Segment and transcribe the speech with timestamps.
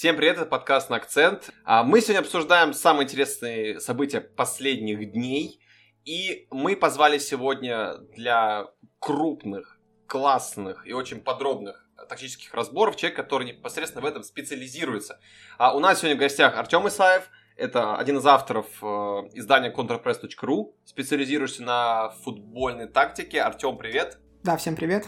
[0.00, 1.50] Всем привет, это подкаст на акцент.
[1.62, 5.60] А мы сегодня обсуждаем самые интересные события последних дней.
[6.06, 8.68] И мы позвали сегодня для
[8.98, 15.20] крупных, классных и очень подробных тактических разборов человек, который непосредственно в этом специализируется.
[15.58, 17.28] А у нас сегодня в гостях Артем Исаев,
[17.58, 18.86] это один из авторов э,
[19.34, 23.42] издания contrapress.ru, специализируешься на футбольной тактике.
[23.42, 24.18] Артем, привет.
[24.44, 25.04] Да, всем привет.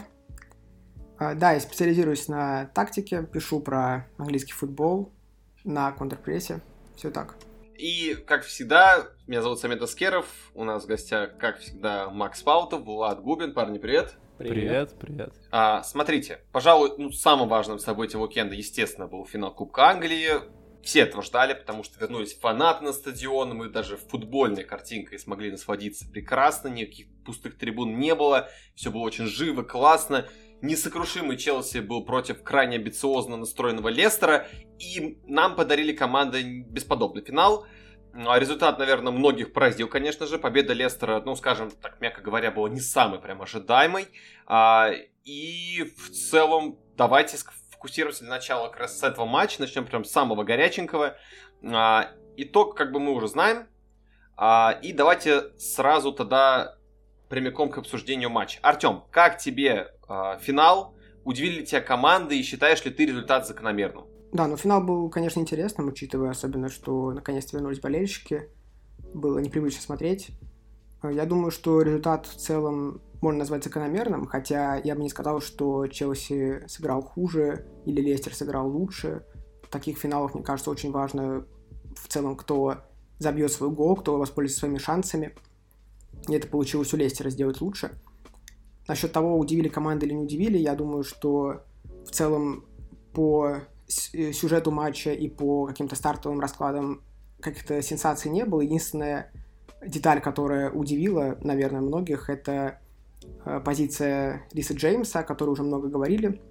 [1.23, 5.13] А, да, я специализируюсь на тактике, пишу про английский футбол
[5.63, 6.59] на контрпрессе.
[6.97, 7.35] Все так.
[7.77, 10.25] И, как всегда, меня зовут Самет Аскеров.
[10.53, 13.53] У нас в гостях, как всегда, Макс Паутов, Влад Губин.
[13.53, 14.15] Парни, привет.
[14.37, 15.33] Привет, привет.
[15.51, 20.41] А, смотрите, пожалуй, ну, самым важным событием уикенда, естественно, был финал Кубка Англии.
[20.83, 26.05] Все этого ждали, потому что вернулись фанаты на стадион, мы даже футбольной картинкой смогли насладиться
[26.09, 30.27] прекрасно, никаких пустых трибун не было, все было очень живо, классно
[30.63, 34.47] несокрушимый Челси был против крайне амбициозно настроенного Лестера,
[34.79, 37.67] и нам подарили команды бесподобный финал.
[38.15, 40.37] А результат, наверное, многих поразил, конечно же.
[40.37, 44.07] Победа Лестера, ну, скажем так, мягко говоря, была не самой прям ожидаемой.
[44.45, 44.91] А,
[45.23, 47.37] и в целом, давайте
[47.71, 49.59] фокусируемся для начала как раз с этого матча.
[49.59, 51.17] Начнем прям с самого горяченького.
[51.63, 53.67] А, итог, как бы мы уже знаем.
[54.81, 56.77] И давайте сразу тогда
[57.29, 58.59] прямиком к обсуждению матча.
[58.61, 60.95] Артем, как тебе э, финал?
[61.23, 64.05] Удивили ли тебя команды и считаешь ли ты результат закономерным?
[64.33, 68.49] Да, ну финал был, конечно, интересным, учитывая особенно, что наконец-то вернулись болельщики.
[69.13, 70.31] Было непривычно смотреть.
[71.01, 75.39] А, я думаю, что результат в целом можно назвать закономерным, хотя я бы не сказал,
[75.39, 79.23] что Челси сыграл хуже или Лестер сыграл лучше.
[79.61, 81.45] В таких финалах, мне кажется, очень важно
[81.95, 82.77] в целом, кто
[83.19, 85.35] забьет свой гол, кто воспользуется своими шансами.
[86.27, 87.91] И это получилось у Лестера сделать лучше.
[88.87, 91.63] Насчет того, удивили команды или не удивили, я думаю, что
[92.05, 92.65] в целом
[93.13, 93.57] по
[94.13, 97.01] э, сюжету матча и по каким-то стартовым раскладам
[97.39, 98.61] каких-то сенсаций не было.
[98.61, 99.31] Единственная
[99.85, 102.79] деталь, которая удивила, наверное, многих, это
[103.45, 106.41] э, позиция Риса Джеймса, о которой уже много говорили.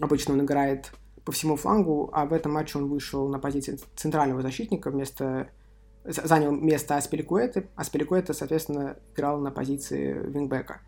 [0.00, 0.92] Обычно он играет
[1.24, 5.48] по всему флангу, а в этом матче он вышел на позиции центрального защитника вместо
[6.04, 7.68] занял место Аспиликуэты.
[7.76, 10.80] Аспиликуэта, соответственно, играл на позиции вингбека.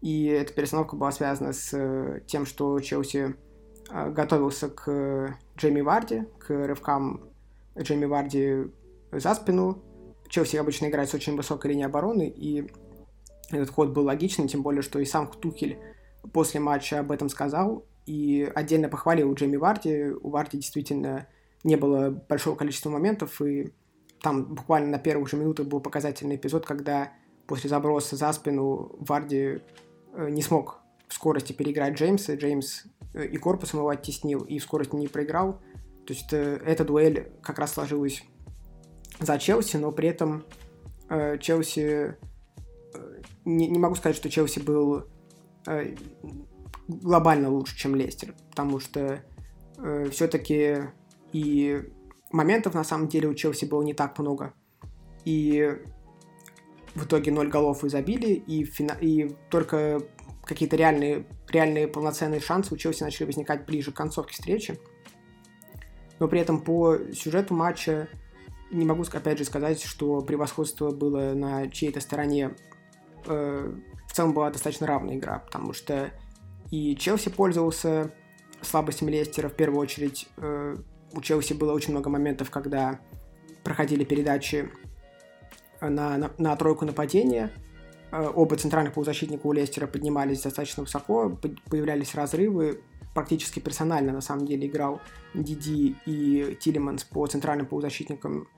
[0.00, 3.36] И эта перестановка была связана с э, тем, что Челси
[3.90, 7.28] э, готовился к Джейми Варди, к рывкам
[7.78, 8.70] Джейми Варди
[9.12, 9.82] за спину.
[10.28, 12.70] Челси обычно играет с очень высокой линией обороны, и
[13.50, 15.78] этот ход был логичным, тем более, что и сам Тухель
[16.32, 20.12] после матча об этом сказал, и отдельно похвалил Джейми Варди.
[20.22, 21.26] У Варди действительно
[21.64, 23.72] не было большого количества моментов, и
[24.22, 27.12] там буквально на первых же минутах был показательный эпизод, когда
[27.46, 29.60] после заброса за спину Варди э,
[30.16, 32.34] не смог в скорости переиграть Джеймса.
[32.34, 32.84] Джеймс
[33.14, 35.60] э, и корпусом его оттеснил, и в скорости не проиграл.
[36.06, 38.22] То есть э, эта дуэль как раз сложилась
[39.18, 40.44] за Челси, но при этом
[41.08, 42.16] Челси...
[43.44, 45.06] Не, не могу сказать, что Челси был
[46.86, 49.22] глобально лучше, чем Лестер, потому что
[50.10, 50.90] все-таки
[51.32, 51.82] и
[52.30, 54.54] моментов на самом деле у Челси было не так много.
[55.24, 55.78] И
[56.94, 58.96] в итоге ноль голов и забили, и, фина...
[59.00, 60.02] и только
[60.44, 64.78] какие-то реальные, реальные полноценные шансы у Челси начали возникать ближе к концовке встречи.
[66.18, 68.08] Но при этом по сюжету матча
[68.70, 72.52] не могу, опять же, сказать, что превосходство было на чьей-то стороне.
[73.26, 73.72] Э,
[74.06, 76.10] в целом была достаточно равная игра, потому что
[76.70, 78.12] и Челси пользовался
[78.62, 80.76] слабостями Лестера, в первую очередь э,
[81.12, 83.00] у Челси было очень много моментов, когда
[83.64, 84.70] проходили передачи
[85.80, 87.50] на, на, на тройку нападения.
[88.12, 92.82] Э, оба центральных полузащитника у Лестера поднимались достаточно высоко, появлялись разрывы.
[93.14, 95.00] Практически персонально, на самом деле, играл
[95.34, 98.48] Диди и Тилеманс по центральным полузащитникам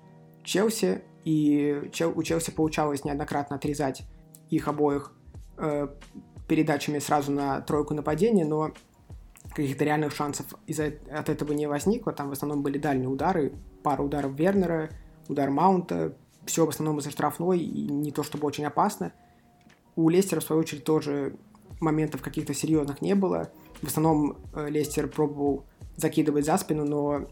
[0.45, 1.03] Челси.
[1.25, 4.03] И у Челси получалось неоднократно отрезать
[4.51, 5.13] их обоих
[5.57, 5.89] э,
[6.49, 8.73] передачами сразу на тройку нападения, но
[9.55, 12.13] каких-то реальных шансов из от этого не возникло.
[12.13, 13.53] Там в основном были дальние удары,
[13.83, 14.91] пара ударов Вернера,
[15.29, 16.17] удар Маунта,
[16.47, 19.13] все в основном из-за штрафной, и не то чтобы очень опасно.
[19.97, 21.37] У Лестера, в свою очередь, тоже
[21.81, 23.51] моментов каких-то серьезных не было.
[23.81, 25.65] В основном э, Лестер пробовал
[25.97, 27.29] закидывать за спину, но,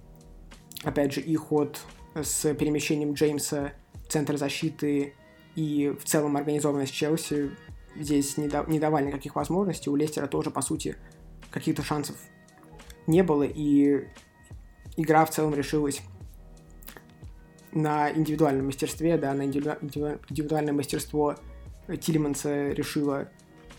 [0.84, 1.80] опять же, и ход
[2.14, 3.72] с перемещением Джеймса
[4.04, 5.14] в центр защиты
[5.54, 7.50] и в целом организованность Челси
[7.96, 9.90] здесь не, да, не давали никаких возможностей.
[9.90, 10.96] У Лестера тоже, по сути,
[11.50, 12.16] каких-то шансов
[13.06, 14.06] не было, и
[14.96, 16.02] игра в целом решилась
[17.72, 21.36] на индивидуальном мастерстве, да, на индивидуальное мастерство
[21.88, 23.28] Тилеманса решила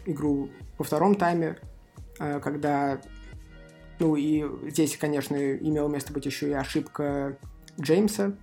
[0.05, 1.57] игру во втором тайме,
[2.19, 3.01] э, когда
[3.99, 7.37] Ну и здесь, конечно, имела место быть еще и ошибка
[7.79, 8.35] Джеймса.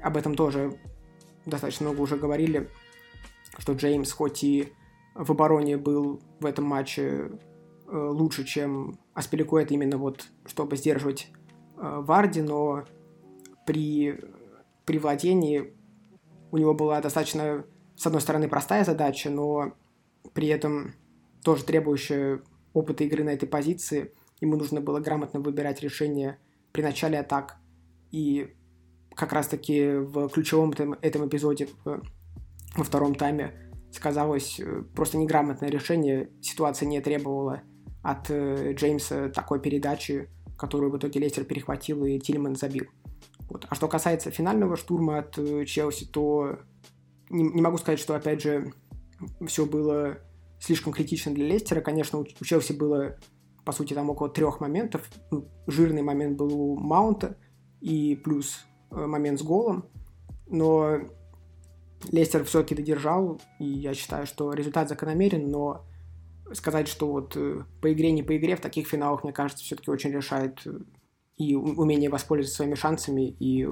[0.00, 0.78] Об этом тоже
[1.44, 2.68] достаточно много уже говорили,
[3.58, 4.72] что Джеймс хоть и
[5.14, 7.30] в обороне был в этом матче
[7.86, 11.28] э, лучше, чем Аспиликуэт именно вот, чтобы сдерживать
[11.76, 12.84] э, Варди, но
[13.64, 14.20] при,
[14.86, 15.74] при владении
[16.50, 17.66] у него была достаточно,
[17.96, 19.74] с одной стороны, простая задача, но
[20.32, 20.94] при этом
[21.42, 22.40] тоже требующая
[22.72, 24.12] опыта игры на этой позиции.
[24.40, 26.38] Ему нужно было грамотно выбирать решения
[26.72, 27.58] при начале атак.
[28.12, 28.54] И
[29.14, 33.54] как раз-таки в ключевом этом, эпизоде во втором тайме
[33.90, 36.30] сказалось э, просто неграмотное решение.
[36.42, 37.62] Ситуация не требовала
[38.02, 40.28] от э, Джеймса такой передачи,
[40.58, 42.84] которую в итоге Лестер перехватил и Тильман забил.
[43.48, 43.66] Вот.
[43.68, 46.58] А что касается финального штурма от э, Челси, то
[47.30, 48.72] не, не могу сказать, что, опять же,
[49.46, 50.18] все было
[50.58, 51.80] слишком критично для Лестера.
[51.80, 53.16] Конечно, у, Челси было,
[53.64, 55.08] по сути, там около трех моментов.
[55.30, 57.36] Ну, жирный момент был у Маунта
[57.80, 59.86] и плюс э, момент с голом.
[60.48, 60.98] Но
[62.10, 65.84] Лестер все-таки додержал, и я считаю, что результат закономерен, но
[66.52, 69.90] сказать, что вот э, по игре, не по игре в таких финалах, мне кажется, все-таки
[69.90, 70.64] очень решает
[71.36, 73.68] и умение воспользоваться своими шансами, и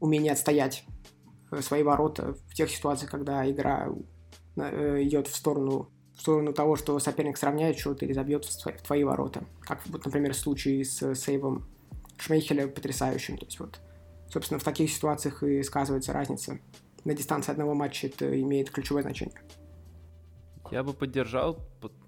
[0.00, 0.84] умение отстоять
[1.50, 3.88] э, свои ворота в тех ситуациях, когда игра
[4.54, 9.44] идет в сторону, в сторону того, что соперник сравняет счет или забьет в твои ворота.
[9.60, 11.66] Как, вот, например, в случае с сейвом
[12.18, 13.38] Шмейхеля потрясающим.
[13.38, 13.80] То есть вот,
[14.28, 16.58] собственно, в таких ситуациях и сказывается разница
[17.04, 19.40] на дистанции одного матча это имеет ключевое значение.
[20.70, 21.58] Я бы поддержал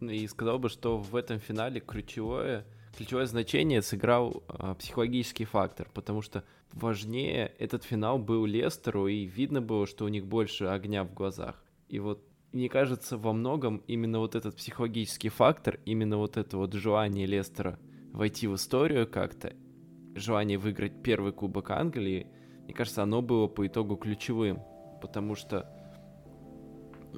[0.01, 2.65] и сказал бы, что в этом финале ключевое,
[2.97, 9.61] ключевое значение сыграл э, психологический фактор, потому что важнее этот финал был Лестеру, и видно
[9.61, 11.63] было, что у них больше огня в глазах.
[11.89, 16.73] И вот мне кажется, во многом именно вот этот психологический фактор, именно вот это вот
[16.73, 17.79] желание Лестера
[18.13, 19.55] войти в историю как-то,
[20.15, 22.29] желание выиграть первый Кубок Англии,
[22.65, 24.63] мне кажется, оно было по итогу ключевым
[25.05, 25.69] потому что,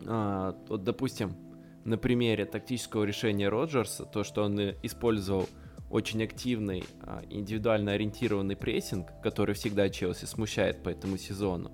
[0.09, 1.37] а, вот, допустим,
[1.85, 5.49] на примере тактического решения Роджерса, то, что он использовал
[5.91, 11.71] очень активный а, индивидуально ориентированный прессинг, который всегда Челси смущает по этому сезону,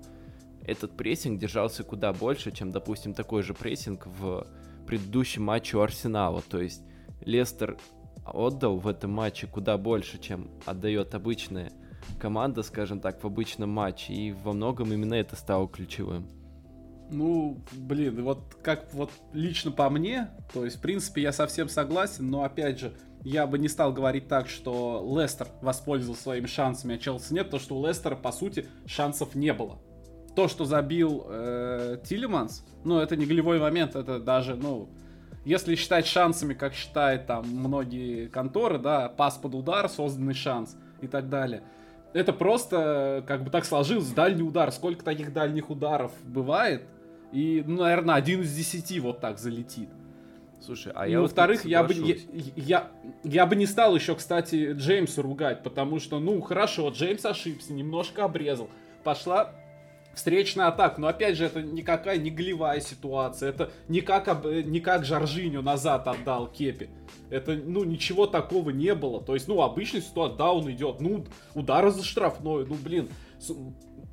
[0.65, 4.47] этот прессинг держался куда больше, чем, допустим, такой же прессинг в
[4.87, 6.41] предыдущем матче у Арсенала.
[6.41, 6.83] То есть
[7.21, 7.77] Лестер
[8.25, 11.71] отдал в этом матче куда больше, чем отдает обычная
[12.19, 14.13] команда, скажем так, в обычном матче.
[14.13, 16.27] И во многом именно это стало ключевым.
[17.11, 22.29] Ну, блин, вот как вот лично по мне, то есть, в принципе, я совсем согласен,
[22.29, 22.93] но опять же,
[23.23, 27.59] я бы не стал говорить так, что Лестер воспользовался своими шансами, а Челси нет, то
[27.59, 29.79] что у Лестера, по сути, шансов не было.
[30.35, 34.89] То, что забил э, Тилеманс, ну, это не голевой момент, это даже, ну,
[35.45, 41.07] если считать шансами, как считают там многие конторы, да, пас под удар, созданный шанс и
[41.07, 41.63] так далее–
[42.13, 44.71] это просто как бы так сложилось, дальний удар.
[44.71, 46.83] Сколько таких дальних ударов бывает?
[47.31, 49.89] И, ну, наверное, один из десяти вот так залетит.
[50.65, 52.15] Слушай, а я во-вторых, я бы я,
[52.55, 52.91] я,
[53.23, 58.23] я бы не стал еще, кстати, Джеймса ругать, потому что, ну, хорошо, Джеймс ошибся, немножко
[58.23, 58.69] обрезал.
[59.03, 59.53] Пошла
[60.13, 61.01] встречная атака.
[61.01, 63.49] Но опять же, это никакая не голевая ситуация.
[63.49, 66.89] Это не как, не как Жоржиню назад отдал Кепи.
[67.29, 69.21] Это, ну, ничего такого не было.
[69.21, 73.09] То есть, ну, обычная ситуация, да, он идет, ну, удары за штрафной, ну, блин.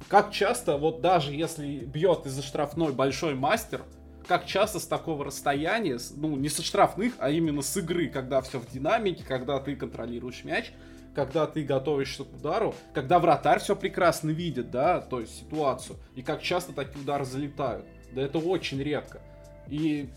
[0.08, 3.84] Как часто, вот даже если бьет из-за штрафной большой мастер,
[4.30, 8.60] как часто с такого расстояния, ну, не со штрафных, а именно с игры, когда все
[8.60, 10.70] в динамике, когда ты контролируешь мяч,
[11.16, 16.22] когда ты готовишься к удару, когда вратарь все прекрасно видит, да, то есть ситуацию, и
[16.22, 17.86] как часто такие удары залетают.
[18.12, 19.20] Да это очень редко.
[19.66, 20.08] И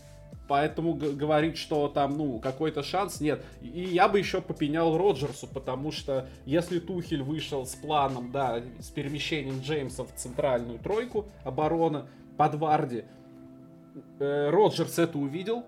[0.46, 3.44] поэтому говорить, что там, ну, какой-то шанс, нет.
[3.62, 8.90] И я бы еще попенял Роджерсу, потому что если Тухель вышел с планом, да, с
[8.90, 12.04] перемещением Джеймса в центральную тройку обороны
[12.36, 13.04] под Варди,
[14.18, 15.64] Роджерс это увидел,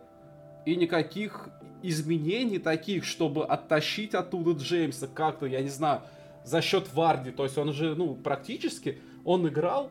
[0.65, 1.49] и никаких
[1.83, 6.03] изменений таких, чтобы оттащить оттуда Джеймса как-то, я не знаю,
[6.45, 7.31] за счет Варди.
[7.31, 9.91] То есть он же, ну, практически, он играл,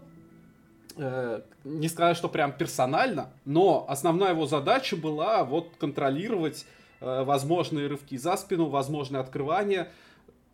[0.97, 6.65] э, не сказать, что прям персонально, но основная его задача была вот контролировать
[7.01, 9.91] э, возможные рывки за спину, возможные открывания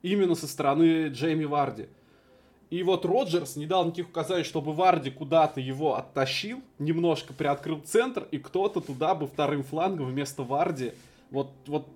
[0.01, 1.88] именно со стороны Джейми Варди.
[2.72, 8.28] И вот Роджерс не дал никаких указаний, чтобы Варди куда-то его оттащил, немножко приоткрыл центр,
[8.32, 10.94] и кто-то туда бы вторым флангом вместо Варди
[11.32, 11.88] вот, вот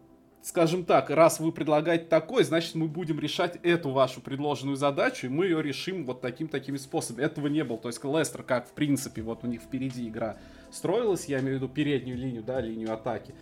[0.42, 5.30] скажем так, раз вы предлагаете такой, значит мы будем решать эту вашу предложенную задачу, и
[5.30, 7.26] мы ее решим вот таким-такими способами.
[7.26, 7.78] Этого не было.
[7.78, 10.38] То есть Лестер, как в принципе, вот у них впереди игра
[10.72, 13.34] строилась, я имею в виду переднюю линию, да, линию атаки,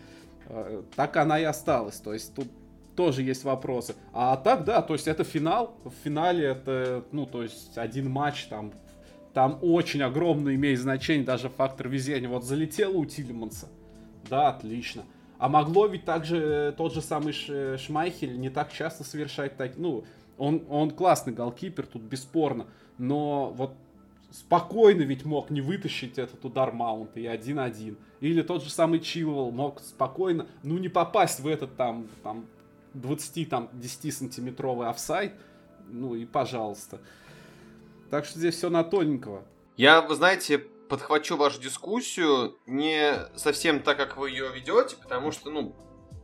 [0.47, 1.97] э, так она и осталась.
[1.97, 2.47] То есть тут
[2.95, 3.95] тоже есть вопросы.
[4.13, 5.75] А так, да, то есть это финал.
[5.83, 8.73] В финале это, ну, то есть один матч там
[9.33, 12.29] там очень огромное имеет значение даже фактор везения.
[12.29, 13.67] Вот залетело у Тилеманса.
[14.29, 15.03] Да, отлично.
[15.39, 19.75] А могло ведь также э, тот же самый Ш, Шмайхель не так часто совершать так.
[19.75, 20.05] Ну,
[20.37, 22.67] он, он классный голкипер, тут бесспорно.
[22.97, 23.73] Но вот
[24.31, 27.97] спокойно ведь мог не вытащить этот удар маунта и один-один.
[28.21, 32.45] Или тот же самый Чилвелл мог спокойно, ну, не попасть в этот там, там
[32.93, 35.33] 20, там, 10 сантиметровый офсайд.
[35.87, 37.01] Ну и пожалуйста.
[38.09, 39.45] Так что здесь все на тоненького.
[39.75, 45.49] Я, вы знаете, подхвачу вашу дискуссию не совсем так, как вы ее ведете, потому что,
[45.49, 45.75] ну,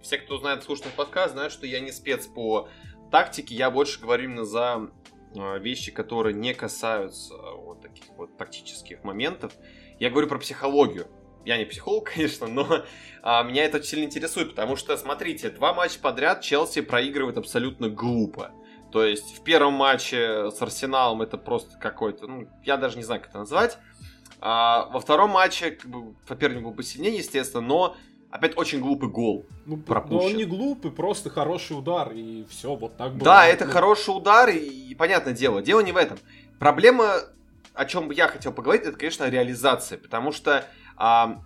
[0.01, 2.69] все, кто знает слушный подкаст, знают, что я не спец по
[3.11, 4.91] тактике, я больше говорю именно за
[5.35, 9.53] а, вещи, которые не касаются вот таких вот тактических моментов.
[9.99, 11.07] Я говорю про психологию.
[11.45, 12.83] Я не психолог, конечно, но
[13.21, 17.89] а, меня это очень сильно интересует, потому что, смотрите, два матча подряд Челси проигрывает абсолютно
[17.89, 18.51] глупо.
[18.91, 23.21] То есть в первом матче с Арсеналом это просто какой-то, ну, я даже не знаю,
[23.21, 23.77] как это назвать.
[24.41, 27.95] А, во втором матче, как бы, соперник был посильнее, естественно, но
[28.31, 30.17] опять очень глупый гол ну, пропущен.
[30.17, 33.25] Но он не глупый, просто хороший удар, и все, вот так было.
[33.25, 36.17] Да, это хороший удар, и, и понятное дело, дело не в этом.
[36.57, 37.15] Проблема,
[37.73, 40.65] о чем я хотел поговорить, это, конечно, реализация, потому что,
[40.99, 41.41] а,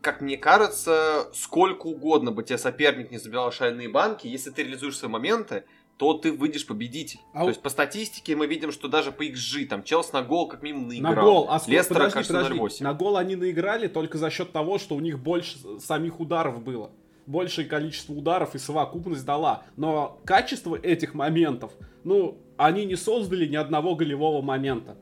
[0.00, 4.96] как мне кажется, сколько угодно бы тебе соперник не забирал шальные банки, если ты реализуешь
[4.96, 5.64] свои моменты,
[5.98, 7.20] то ты выйдешь победитель.
[7.32, 10.48] А то есть по статистике мы видим, что даже по XG там Челс на гол
[10.48, 11.14] как минимум наиграл.
[11.14, 12.58] На гол, а Лестер, подожди, кажется, подожди.
[12.58, 12.82] 0,8.
[12.84, 16.90] На гол они наиграли только за счет того, что у них больше самих ударов было.
[17.26, 19.64] Большее количество ударов и совокупность дала.
[19.76, 21.72] Но качество этих моментов,
[22.04, 24.96] ну, они не создали ни одного голевого момента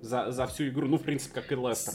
[0.00, 0.86] за, за всю игру.
[0.86, 1.94] Ну, в принципе, как и Лестер.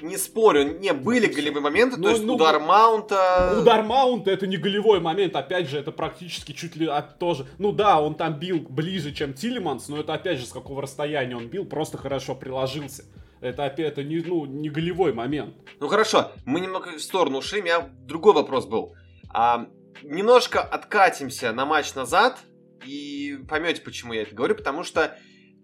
[0.00, 3.58] Не спорю, не, были голевые моменты, ну, то есть ну, удар маунта...
[3.60, 7.46] Удар маунта это не голевой момент, опять же, это практически чуть ли от тоже...
[7.58, 11.36] Ну да, он там бил ближе, чем Тилеманс, но это опять же с какого расстояния
[11.36, 13.04] он бил, просто хорошо приложился.
[13.40, 15.54] Это опять, это не, ну, не голевой момент.
[15.80, 18.94] Ну хорошо, мы немного в сторону ушли, у меня другой вопрос был.
[19.28, 19.68] А,
[20.02, 22.38] немножко откатимся на матч назад,
[22.84, 25.16] и поймете, почему я это говорю, потому что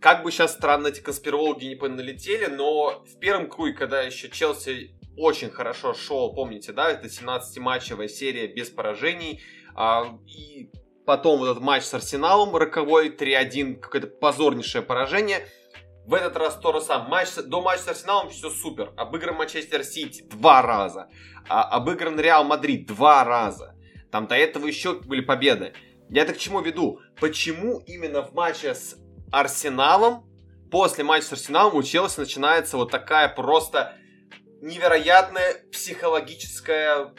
[0.02, 4.96] как бы сейчас странно эти конспирологи не поналетели, но в первом круге, когда еще Челси
[5.16, 9.40] очень хорошо шел, помните, да, это 17-матчевая серия без поражений,
[9.76, 10.70] а, и
[11.06, 15.46] потом вот этот матч с Арсеналом, роковой 3-1, какое-то позорнейшее поражение.
[16.04, 17.08] В этот раз то же самое.
[17.08, 18.92] Матч, до матча с Арсеналом все супер.
[18.96, 21.08] Обыгран Манчестер Сити два раза.
[21.48, 23.76] А, обыгран Реал Мадрид два раза.
[24.10, 25.74] Там до этого еще были победы.
[26.10, 26.98] Я это к чему веду?
[27.20, 28.96] Почему именно в матче с
[29.32, 30.24] Арсеналом.
[30.70, 33.96] После матча с Арсеналом у Челси начинается вот такая просто
[34.60, 37.12] невероятная психологическая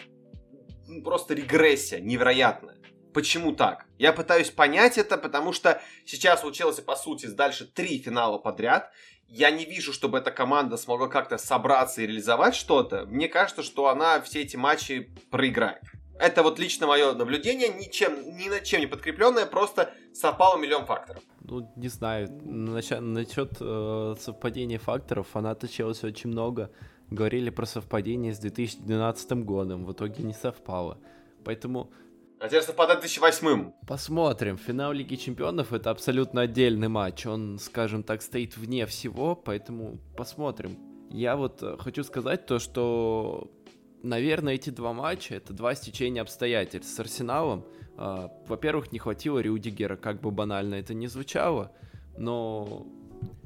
[0.88, 2.77] ну, просто регрессия, невероятная.
[3.13, 3.86] Почему так?
[3.98, 8.91] Я пытаюсь понять это, потому что сейчас у Челси, по сути, дальше три финала подряд.
[9.27, 13.05] Я не вижу, чтобы эта команда смогла как-то собраться и реализовать что-то.
[13.05, 15.84] Мне кажется, что она все эти матчи проиграет.
[16.20, 21.24] Это вот лично мое наблюдение, ничем, ни над чем не подкрепленное, просто совпало миллион факторов.
[21.41, 26.72] Ну, не знаю, насчет, насчет э, совпадения факторов фанаты Челси очень много
[27.10, 30.98] говорили про совпадение с 2012 годом, в итоге не совпало.
[31.43, 31.91] Поэтому...
[32.39, 34.58] А теперь совпадает 2008 Посмотрим.
[34.58, 37.25] Финал Лиги Чемпионов это абсолютно отдельный матч.
[37.25, 40.77] Он, скажем так, стоит вне всего, поэтому посмотрим.
[41.10, 43.50] Я вот э, хочу сказать то, что
[44.04, 46.94] наверное, эти два матча это два стечения обстоятельств.
[46.94, 47.66] С Арсеналом,
[47.98, 51.72] э, во-первых, не хватило Рюдигера, как бы банально это ни звучало,
[52.18, 52.86] но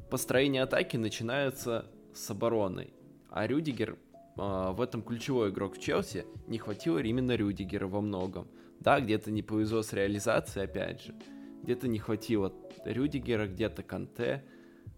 [0.09, 2.89] построение атаки начинается с обороны.
[3.29, 3.97] А Рюдигер
[4.37, 8.47] э, в этом ключевой игрок в Челси, не хватило именно Рюдигера во многом.
[8.79, 11.15] Да, где-то не повезло с реализацией, опять же.
[11.63, 12.53] Где-то не хватило
[12.85, 14.43] Рюдигера, где-то Канте,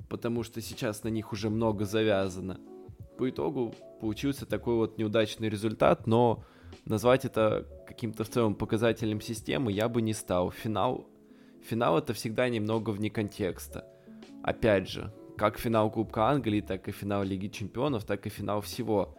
[0.10, 2.60] потому что сейчас на них уже много завязано.
[3.19, 6.45] По итогу получился такой вот неудачный результат, но
[6.85, 10.51] назвать это каким-то в целом показателем системы я бы не стал.
[10.51, 11.05] Финал,
[11.61, 13.85] финал это всегда немного вне контекста.
[14.41, 19.17] Опять же, как финал Кубка Англии, так и финал Лиги Чемпионов, так и финал всего.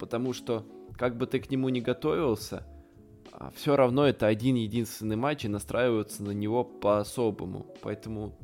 [0.00, 0.66] Потому что,
[0.98, 2.66] как бы ты к нему не готовился,
[3.30, 7.72] а, все равно это один единственный матч, и настраиваются на него по-особому.
[7.82, 8.36] Поэтому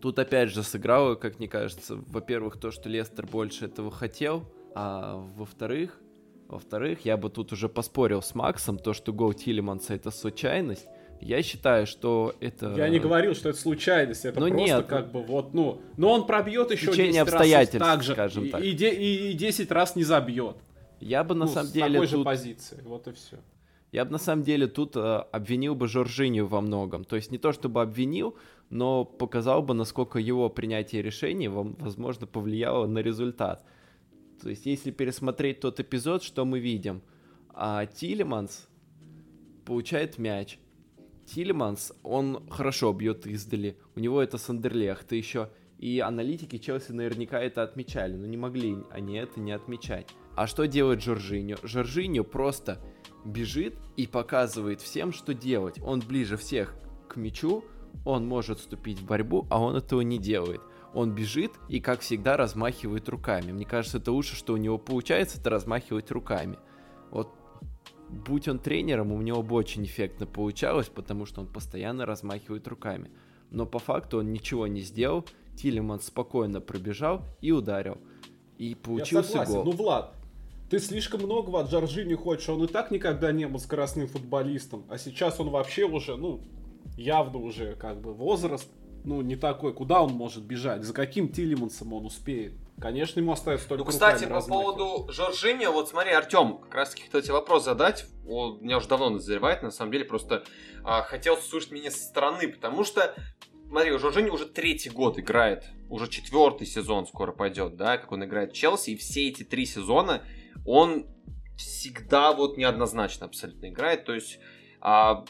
[0.00, 5.16] тут опять же сыграло, как мне кажется, во-первых, то, что Лестер больше этого хотел, а
[5.36, 6.00] во-вторых,
[6.48, 10.86] во-вторых, я бы тут уже поспорил с Максом, то, что гол Тилеманса это случайность.
[11.20, 12.74] Я считаю, что это...
[12.76, 15.80] Я не говорил, что это случайность, это но ну просто нет, как бы вот, ну...
[15.96, 18.62] Но он пробьет еще 10 обстоятельств, раз так же, скажем так.
[18.62, 20.56] И, и, и 10 раз не забьет.
[21.00, 21.86] Я бы на ну, самом деле...
[21.86, 22.18] С такой тут...
[22.18, 23.38] же позиции, вот и все.
[23.94, 27.04] Я бы на самом деле тут э, обвинил бы Жоржинию во многом.
[27.04, 28.36] То есть не то чтобы обвинил,
[28.74, 33.64] но показал бы, насколько его принятие решений, возможно, повлияло на результат.
[34.42, 37.00] То есть если пересмотреть тот эпизод, что мы видим?
[37.50, 38.68] А Тилеманс
[39.64, 40.58] получает мяч.
[41.24, 43.78] Тилеманс, он хорошо бьет издали.
[43.94, 45.50] У него это Сандерлехт еще.
[45.78, 50.08] И аналитики Челси наверняка это отмечали, но не могли они это не отмечать.
[50.34, 51.58] А что делает Жоржиньо?
[51.62, 52.80] Жоржиньо просто
[53.24, 55.80] бежит и показывает всем, что делать.
[55.80, 56.74] Он ближе всех
[57.08, 57.62] к мячу,
[58.04, 60.60] он может вступить в борьбу, а он этого не делает.
[60.94, 63.52] Он бежит и, как всегда, размахивает руками.
[63.52, 66.58] Мне кажется, это лучше, что у него получается, это размахивать руками.
[67.10, 67.30] Вот
[68.08, 73.10] будь он тренером, у него бы очень эффектно получалось, потому что он постоянно размахивает руками.
[73.50, 75.24] Но по факту он ничего не сделал,
[75.56, 77.98] Тилеман спокойно пробежал и ударил.
[78.58, 79.54] И получился Я согласен.
[79.54, 79.64] гол.
[79.64, 80.14] Ну, Влад,
[80.70, 82.48] ты слишком многого от Джорджини хочешь.
[82.48, 84.84] Он и так никогда не был скоростным футболистом.
[84.88, 86.40] А сейчас он вообще уже, ну,
[86.96, 88.70] явно уже как бы возраст,
[89.04, 89.74] ну, не такой.
[89.74, 90.82] Куда он может бежать?
[90.82, 92.54] За каким Тилимансом он успеет?
[92.80, 97.04] Конечно, ему остается только Ну, кстати, по поводу Жоржини, вот смотри, Артем, как раз таки
[97.04, 98.06] хотел тебе вопрос задать.
[98.26, 100.44] Он меня уже давно назревает, на самом деле, просто
[100.82, 103.14] а, хотел слушать меня со стороны, потому что
[103.68, 108.24] смотри, у Жоржини уже третий год играет, уже четвертый сезон скоро пойдет, да, как он
[108.24, 110.22] играет в Челси, и все эти три сезона
[110.64, 111.06] он
[111.56, 114.38] всегда вот неоднозначно абсолютно играет, то есть
[114.80, 115.24] а,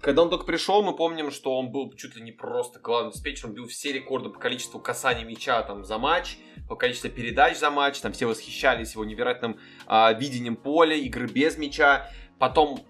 [0.00, 3.54] когда он только пришел, мы помним, что он был чуть ли не просто главным диспетчером,
[3.54, 6.38] бил все рекорды по количеству касаний мяча там, за матч,
[6.68, 11.58] по количеству передач за матч, там все восхищались его невероятным а, видением поля, игры без
[11.58, 12.08] мяча.
[12.38, 12.80] Потом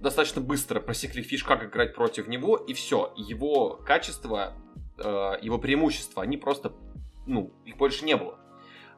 [0.00, 3.12] достаточно быстро просекли фиш, как играть против него, и все.
[3.16, 4.54] Его качество,
[4.98, 5.02] э,
[5.40, 6.72] его преимущества, они просто,
[7.26, 8.38] ну, их больше не было.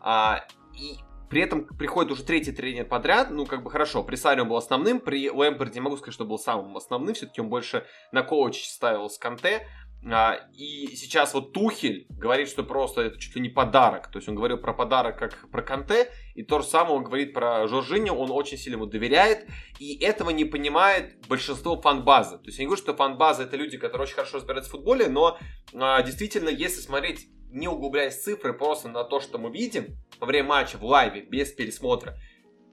[0.01, 0.97] А, и
[1.29, 4.57] при этом приходит уже третий тренер подряд, ну, как бы хорошо, при Саре он был
[4.57, 8.65] основным, при Лэмпорде не могу сказать, что был самым основным, все-таки он больше на коуч
[8.69, 9.67] ставил с Канте,
[10.09, 14.09] а, и сейчас вот Тухель говорит, что просто это чуть ли не подарок.
[14.09, 17.35] То есть он говорил про подарок как про Канте, и то же самое он говорит
[17.35, 19.47] про Жоржиню, он очень сильно ему доверяет,
[19.81, 22.39] и этого не понимает большинство фан-базы.
[22.39, 25.09] То есть я не говорю, что фан-база это люди, которые очень хорошо разбираются в футболе,
[25.09, 25.39] но
[25.75, 30.27] а, действительно, если смотреть, не углубляясь в цифры, просто на то, что мы видим во
[30.27, 32.17] время матча в лайве, без пересмотра,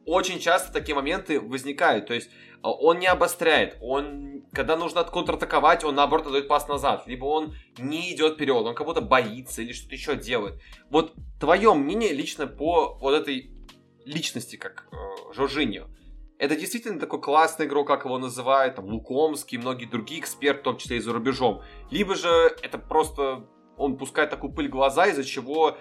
[0.05, 2.07] очень часто такие моменты возникают.
[2.07, 2.29] То есть
[2.62, 7.55] а, он не обостряет, он, когда нужно контратаковать, он наоборот дает пас назад, либо он
[7.77, 10.62] не идет вперед, он как будто боится или что-то еще делает.
[10.89, 13.51] Вот твое мнение лично по вот этой
[14.05, 15.88] личности, как э, Жоржиньо.
[16.39, 20.77] Это действительно такой классный игрок, как его называют, там, Лукомский, многие другие эксперты, в том
[20.77, 21.62] числе и за рубежом.
[21.89, 23.47] Либо же это просто
[23.83, 25.77] он пускает такую пыль в глаза, из-за чего,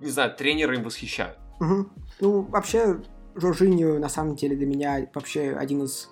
[0.00, 1.38] не знаю, тренеры им восхищают.
[1.60, 1.86] Угу.
[2.20, 3.00] Ну, вообще,
[3.34, 6.10] Жоржиньо, на самом деле, для меня вообще один из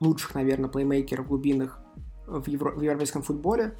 [0.00, 1.78] лучших, наверное, плеймейкеров глубинных
[2.26, 3.76] в, евро- в европейском футболе.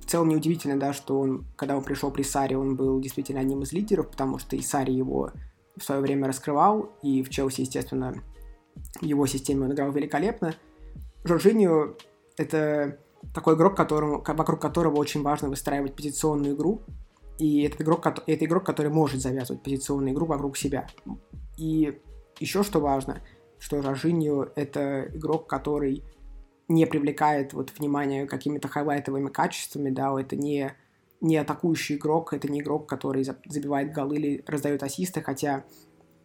[0.00, 3.62] В целом неудивительно, да, что он, когда он пришел при Саре, он был действительно одним
[3.62, 5.32] из лидеров, потому что и Сари его
[5.76, 8.14] в свое время раскрывал, и в Челси, естественно,
[9.00, 10.54] в его системе он играл великолепно.
[11.24, 11.96] Жоржиньо—
[12.36, 12.98] это
[13.34, 16.82] такой игрок, которому, вокруг которого очень важно выстраивать позиционную игру,
[17.38, 20.88] и этот игрок, это игрок, который может завязывать позиционную игру вокруг себя.
[21.56, 22.00] И
[22.40, 23.22] еще что важно,
[23.58, 26.04] что Жоржиньо— это игрок, который
[26.68, 30.74] не привлекает вот внимание какими-то хайлайтовыми качествами, да, это не,
[31.20, 35.64] не атакующий игрок, это не игрок, который забивает голы или раздает ассисты, хотя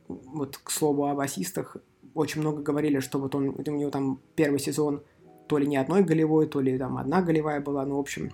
[0.07, 1.77] вот к слову об ассистах,
[2.13, 5.03] очень много говорили, что вот он, у него там первый сезон
[5.47, 8.31] то ли не одной голевой, то ли там одна голевая была, ну, в общем,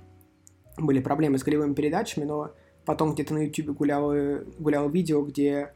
[0.78, 2.52] были проблемы с голевыми передачами, но
[2.86, 5.74] потом где-то на YouTube гуляло, гуляло видео, где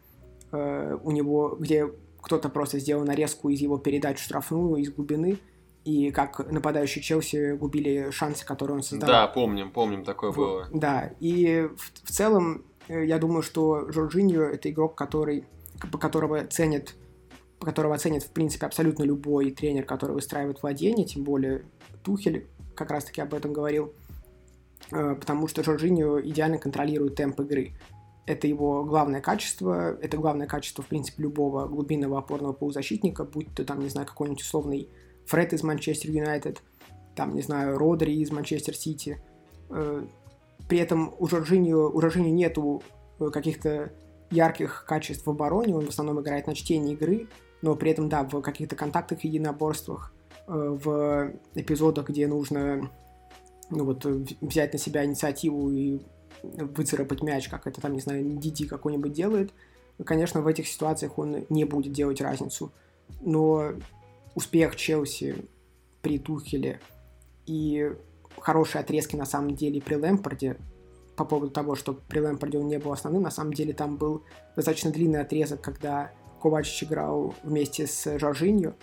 [0.52, 1.92] э, у него, где
[2.22, 5.38] кто-то просто сделал нарезку из его передач в штрафную, из глубины,
[5.84, 9.10] и как нападающий Челси губили шансы, которые он создал.
[9.10, 10.68] Да, помним, помним, такое в, было.
[10.72, 15.46] Да, и в, в целом э, я думаю, что Жоржиньо это игрок, который,
[16.00, 16.96] которого ценят
[17.66, 21.64] которого оценит, в принципе, абсолютно любой тренер, который выстраивает владение, тем более
[22.04, 23.94] Тухель как раз-таки об этом говорил,
[24.92, 27.72] э, потому что Жоржиньо идеально контролирует темп игры.
[28.26, 33.66] Это его главное качество, это главное качество, в принципе, любого глубинного опорного полузащитника, будь то
[33.66, 34.90] там, не знаю, какой-нибудь условный
[35.26, 36.62] Фред из Манчестер Юнайтед,
[37.16, 39.22] там, не знаю, Родри из Манчестер Сити.
[39.70, 40.06] Э,
[40.68, 42.82] при этом у Жоржиньо, у Жоржиньо нету
[43.20, 43.92] э, каких-то
[44.32, 47.28] ярких качеств в обороне, он в основном играет на чтение игры,
[47.64, 50.14] но при этом, да, в каких-то контактах единоборствах,
[50.48, 52.92] э, в эпизодах, где нужно
[53.70, 56.02] ну, вот, взять на себя инициативу и
[56.44, 59.54] выцарапать мяч, как это там, не знаю, Диди какой-нибудь делает,
[60.06, 62.74] конечно, в этих ситуациях он не будет делать разницу.
[63.22, 63.72] Но
[64.36, 65.46] успех Челси
[66.02, 66.82] при Тухеле
[67.46, 67.94] и
[68.40, 70.58] хорошие отрезки на самом деле при Лэмпорде
[71.16, 74.24] по поводу того, что при Лэмпорде он не был основным, на самом деле там был
[74.56, 76.12] достаточно длинный отрезок, когда
[76.44, 78.76] Ковачич играл вместе с Жоржинью,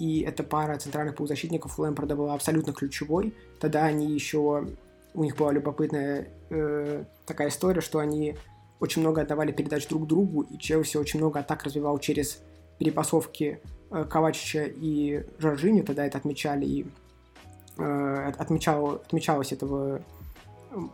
[0.00, 3.34] и эта пара центральных полузащитников у Лэмпорда была абсолютно ключевой.
[3.60, 4.68] Тогда они еще...
[5.14, 8.36] У них была любопытная э, такая история, что они
[8.78, 12.42] очень много отдавали передач друг другу, и Челси очень много атак развивал через
[12.78, 16.86] перепасовки э, Ковачича и Жоржини, тогда это отмечали, и
[17.78, 20.02] э, отмечал, отмечалось этого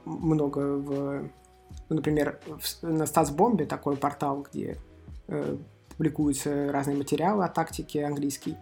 [0.05, 1.29] много в,
[1.89, 4.79] ну, например, в, на Статсбомбе такой портал, где
[5.29, 5.57] э,
[5.97, 8.57] публикуются разные материалы о тактике английской.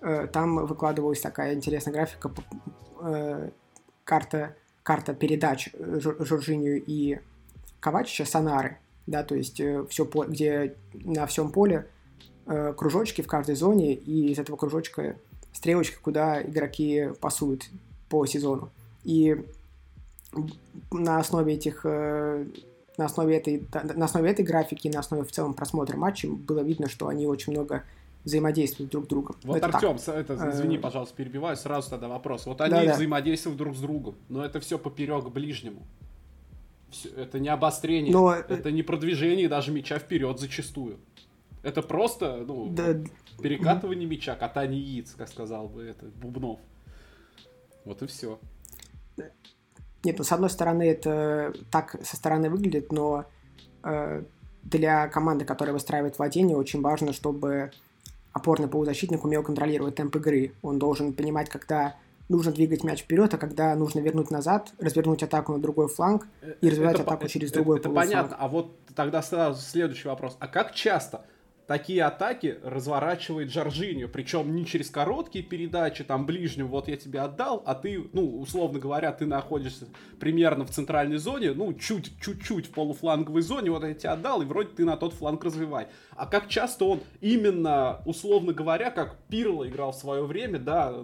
[0.00, 2.30] Э, там выкладывалась такая интересная графика,
[3.02, 3.50] э,
[4.04, 7.20] карта, карта передач Жоржинию и
[7.80, 11.86] Ковачича Сонары, да, то есть э, все, где на всем поле
[12.78, 15.16] кружочки в каждой зоне, и из этого кружочка
[15.52, 17.68] стрелочка, куда игроки пасуют
[18.08, 18.70] по сезону.
[19.04, 19.44] И
[20.90, 21.84] на основе этих
[22.98, 26.88] на основе этой на основе этой графики на основе в целом просмотра матча было видно,
[26.88, 27.84] что они очень много
[28.24, 29.36] взаимодействуют друг с другом.
[29.44, 32.46] Вот, это Артем, это, извини, пожалуйста, перебиваю, сразу тогда вопрос.
[32.46, 35.86] Вот они да, взаимодействуют друг с другом, но это все поперек ближнему.
[36.90, 38.34] Все, это не обострение, Но...
[38.34, 40.98] Э, это не продвижение даже мяча вперед зачастую.
[41.62, 42.96] Это просто, ну, да...
[43.42, 46.60] перекатывание мяча, катание яиц, как сказал бы это Бубнов.
[47.84, 48.38] Вот и все.
[50.08, 53.26] Нет, ну, с одной стороны, это так со стороны выглядит, но
[53.84, 54.22] э,
[54.62, 57.72] для команды, которая выстраивает владение, очень важно, чтобы
[58.32, 60.54] опорный полузащитник умел контролировать темп игры.
[60.62, 61.96] Он должен понимать, когда
[62.30, 66.26] нужно двигать мяч вперед, а когда нужно вернуть назад, развернуть атаку на другой фланг
[66.62, 70.38] и развивать это, атаку через это, другой Это понятно, а вот тогда сразу следующий вопрос.
[70.40, 71.26] А как часто
[71.68, 77.62] такие атаки разворачивает Жоржиньо, причем не через короткие передачи, там, ближнюю, вот я тебе отдал,
[77.66, 79.86] а ты, ну, условно говоря, ты находишься
[80.18, 84.70] примерно в центральной зоне, ну, чуть-чуть в полуфланговой зоне, вот я тебе отдал, и вроде
[84.70, 85.88] ты на тот фланг развивай.
[86.16, 90.94] А как часто он именно, условно говоря, как Пирло играл в свое время, да,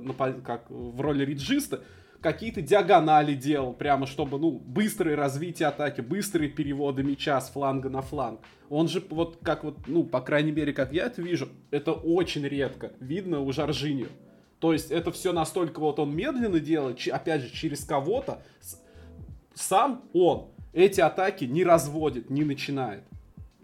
[0.45, 1.83] как в роли риджиста,
[2.25, 8.01] какие-то диагонали делал, прямо чтобы, ну, быстрое развитие атаки, быстрые переводы мяча с фланга на
[8.01, 8.41] фланг.
[8.71, 12.49] Он же вот как вот, ну, по крайней мере, как я это вижу, это очень
[12.49, 14.07] редко видно у Жоржиньо.
[14.59, 18.43] То есть это все настолько вот он медленно делает, опять же, через кого-то.
[19.53, 23.05] Сам он эти атаки не разводит, не начинает.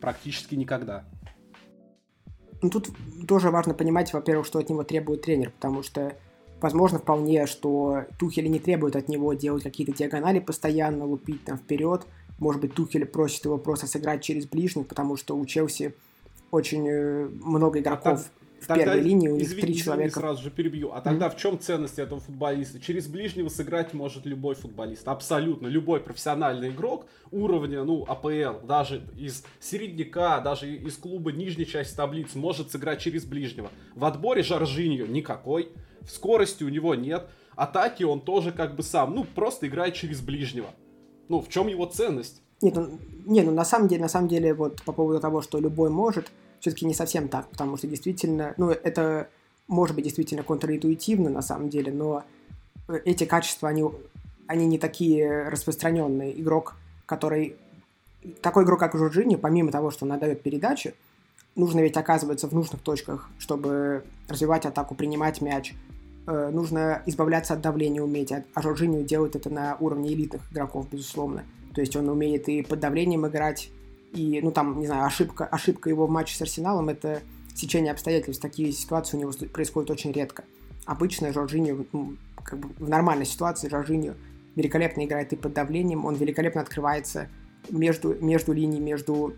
[0.03, 1.07] Практически никогда.
[2.61, 2.91] Ну, тут
[3.27, 6.15] тоже важно понимать, во-первых, что от него требует тренер, потому что
[6.61, 12.07] Возможно, вполне, что Тухель не требует от него делать какие-то диагонали постоянно, лупить там вперед.
[12.39, 15.95] Может быть, Тухель просит его просто сыграть через ближних, потому что у Челси
[16.51, 20.21] очень э, много игроков а в тогда, первой линии, у них извини, три человека.
[20.21, 20.93] сразу же перебью.
[20.93, 21.35] А тогда mm-hmm.
[21.35, 22.79] в чем ценность этого футболиста?
[22.79, 25.09] Через ближнего сыграть может любой футболист.
[25.09, 25.67] Абсолютно.
[25.67, 32.39] Любой профессиональный игрок уровня, ну, АПЛ, даже из середняка, даже из клуба нижней части таблицы
[32.39, 33.71] может сыграть через ближнего.
[33.95, 35.71] В отборе Жоржиньо никакой
[36.09, 40.69] скорости у него нет, атаки он тоже как бы сам, ну, просто играет через ближнего.
[41.29, 42.43] Ну, в чем его ценность?
[42.63, 45.59] Нет, ну, не, ну на самом деле, на самом деле, вот по поводу того, что
[45.61, 49.29] любой может, все-таки не совсем так, потому что действительно, ну, это
[49.67, 52.25] может быть действительно контринтуитивно на самом деле, но
[53.05, 53.85] эти качества, они,
[54.47, 56.39] они не такие распространенные.
[56.41, 56.75] Игрок,
[57.07, 57.57] который...
[58.43, 60.95] Такой игрок, как Жоржини, помимо того, что он отдает передачи,
[61.57, 65.75] нужно ведь оказываться в нужных точках, чтобы развивать атаку, принимать мяч.
[66.27, 68.63] Э, нужно избавляться от давления уметь, а, а
[69.03, 71.45] делает это на уровне элитных игроков, безусловно.
[71.75, 73.71] То есть он умеет и под давлением играть,
[74.13, 77.23] и, ну там, не знаю, ошибка, ошибка его в матче с Арсеналом– это
[77.55, 78.43] сечение обстоятельств.
[78.43, 80.45] Такие ситуации у него происходят очень редко.
[80.85, 84.15] Обычно Жоржиньо, ну, как бы в нормальной ситуации Жоржиньо
[84.57, 87.29] великолепно играет и под давлением, он великолепно открывается
[87.71, 89.35] между, между линией, между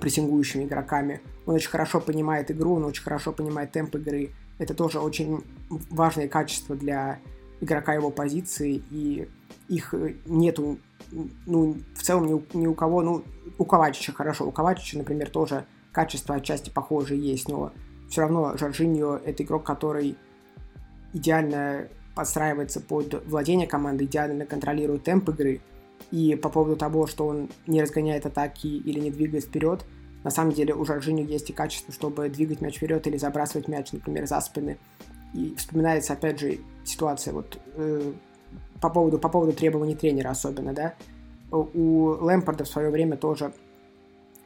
[0.00, 1.20] прессингующими игроками.
[1.46, 4.30] Он очень хорошо понимает игру, он очень хорошо понимает темп игры.
[4.58, 5.44] Это тоже очень
[5.90, 7.18] важные качества для
[7.60, 9.28] игрока его позиции, и
[9.68, 9.94] их
[10.26, 10.78] нету,
[11.46, 13.24] ну, в целом ни у, ни у кого, ну,
[13.58, 17.72] у Ковачича хорошо, у Ковачича, например, тоже качества отчасти похожие есть, но
[18.08, 20.16] все равно Жоржиньо это игрок, который
[21.12, 25.60] идеально подстраивается под владение команды, идеально контролирует темп игры,
[26.10, 29.84] и по поводу того, что он не разгоняет атаки или не двигает вперед,
[30.24, 33.92] на самом деле у Жоржиньо есть и качество, чтобы двигать мяч вперед или забрасывать мяч,
[33.92, 34.78] например, за спины.
[35.34, 38.12] И вспоминается, опять же, ситуация вот э,
[38.80, 40.94] по, поводу, по поводу требований тренера особенно, да.
[41.50, 43.52] У Лэмпорда в свое время тоже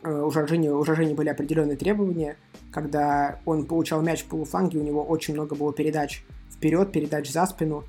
[0.02, 2.36] э, у Жоржини, у Жоржини были определенные требования,
[2.72, 7.46] когда он получал мяч в полуфланге, у него очень много было передач вперед, передач за
[7.46, 7.84] спину,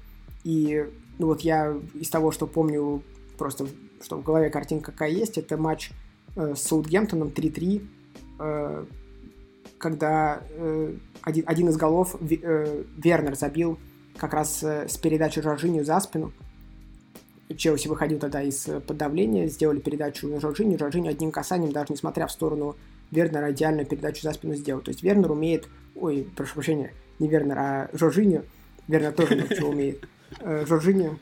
[0.46, 0.86] и
[1.20, 3.04] ну вот я из того, что помню,
[3.38, 3.68] просто
[4.04, 5.92] что в голове картинка какая есть, это матч
[6.36, 7.88] э, с Саутгемптоном 3-3,
[8.40, 8.86] э,
[9.78, 13.80] когда э, один, один из голов э, Вернер забил
[14.18, 16.34] как раз э, с передачи Жоржинию за спину.
[17.56, 20.80] Челси выходил тогда из э, подавления, сделали передачу на Жоржинию.
[20.80, 22.76] Жоржинию одним касанием, даже несмотря в сторону
[23.12, 24.82] Вернера, идеальную передачу за спину сделал.
[24.82, 25.68] То есть Вернер умеет...
[25.96, 28.46] Ой, прошу прощения, не Вернер, а Жоржинию.
[28.88, 30.08] Вернер тоже много чего умеет.
[30.40, 31.20] Э, Жоржинию...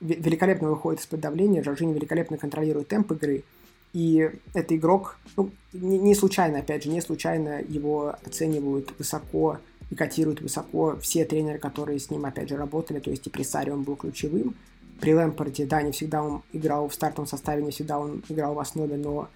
[0.00, 3.44] Великолепно выходит из-под давления, Жоржинию великолепно контролирует темп игры.
[3.92, 9.58] И это игрок, ну, не, не случайно, опять же, не случайно его оценивают высоко
[9.90, 13.42] и котируют высоко все тренеры, которые с ним, опять же, работали, то есть и при
[13.42, 14.54] Саре он был ключевым,
[15.00, 18.60] при Лэмпорде, да, не всегда он играл в стартовом составе, не всегда он играл в
[18.60, 19.28] основе, но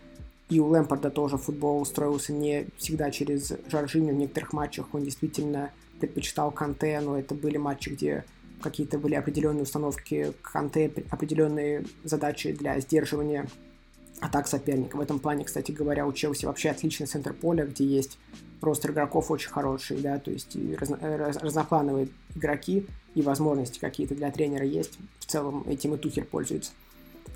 [0.50, 4.14] и у Лэмпорда тоже футбол устроился не всегда через Жоржиню.
[4.14, 8.24] В некоторых матчах он действительно предпочитал Канте, но это были матчи, где
[8.64, 13.46] какие-то были определенные установки Канте, определенные задачи для сдерживания
[14.20, 14.96] атак соперника.
[14.96, 18.18] В этом плане, кстати говоря, у Челси вообще отличный центр поля, где есть
[18.62, 24.14] ростер игроков очень хороший, да, то есть и разно, раз, разноплановые игроки и возможности какие-то
[24.14, 24.98] для тренера есть.
[25.18, 26.72] В целом этим и Тухер пользуется.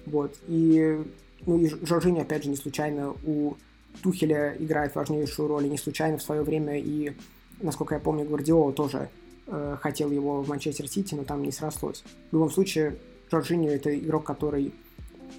[0.06, 0.36] Вот.
[0.46, 1.04] И,
[1.44, 3.54] ну и Жоржини, опять же, не случайно у
[4.02, 7.12] Тухеля играет важнейшую роль, и не случайно в свое время и,
[7.60, 9.27] насколько я помню, Гвардиола тоже э,
[9.80, 12.04] хотел его в Манчестер Сити, но там не срослось.
[12.30, 12.96] В любом случае,
[13.30, 14.74] Жоржиньо это игрок, который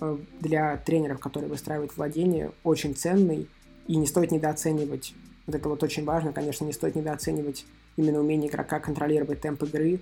[0.02, 3.48] э, для тренеров, которые выстраивают владение, очень ценный,
[3.88, 5.13] и не стоит недооценивать
[5.50, 7.65] вот это вот очень важно, конечно, не стоит недооценивать
[7.98, 10.00] именно умение игрока контролировать темп игры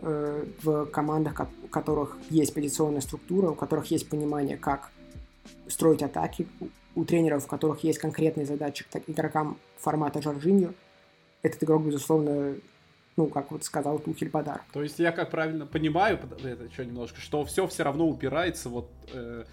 [0.00, 4.90] э, в командах, у которых есть позиционная структура, у которых есть понимание, как
[5.68, 6.48] строить атаки,
[6.96, 10.70] у тренеров, у которых есть конкретные задачи к игрокам формата Жоржиньо.
[11.42, 12.56] Этот игрок, безусловно,
[13.16, 14.62] ну, как вот сказал Тухель, подарок.
[14.72, 18.90] То есть я как правильно понимаю, это еще немножко, что все все равно упирается вот
[19.12, 19.44] э,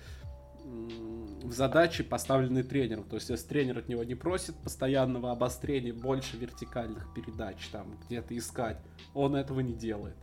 [0.63, 3.03] в задачи, поставленные тренером.
[3.03, 8.37] То есть, если тренер от него не просит постоянного обострения, больше вертикальных передач, там, где-то
[8.37, 8.77] искать,
[9.13, 10.15] он этого не делает.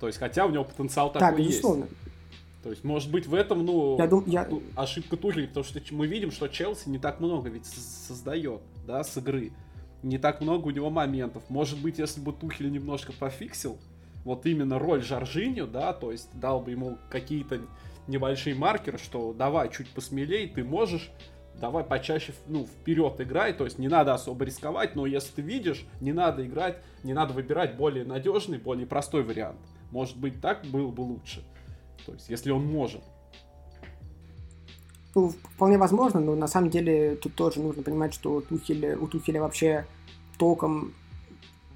[0.00, 1.84] То есть, хотя у него потенциал такой да, безусловно.
[1.84, 1.96] есть.
[2.62, 4.48] То есть, может быть, в этом, ну, я дум, я...
[4.76, 9.16] ошибка Тухеля, потому что мы видим, что Челси не так много ведь создает, да, с
[9.16, 9.52] игры.
[10.02, 11.42] Не так много у него моментов.
[11.48, 13.78] Может быть, если бы Тухель немножко пофиксил,
[14.24, 17.60] вот именно роль Жоржиню, да, то есть дал бы ему какие-то
[18.06, 21.10] небольшие маркеры, что давай чуть посмелее, ты можешь,
[21.60, 25.84] давай почаще, ну, вперед играй, то есть не надо особо рисковать, но если ты видишь,
[26.00, 29.58] не надо играть, не надо выбирать более надежный, более простой вариант.
[29.90, 31.42] Может быть, так было бы лучше.
[32.06, 33.02] То есть, если он может.
[35.14, 39.40] Ну, вполне возможно, но на самом деле тут тоже нужно понимать, что Тухель, у Тухеля
[39.40, 39.86] вообще
[40.38, 40.92] толком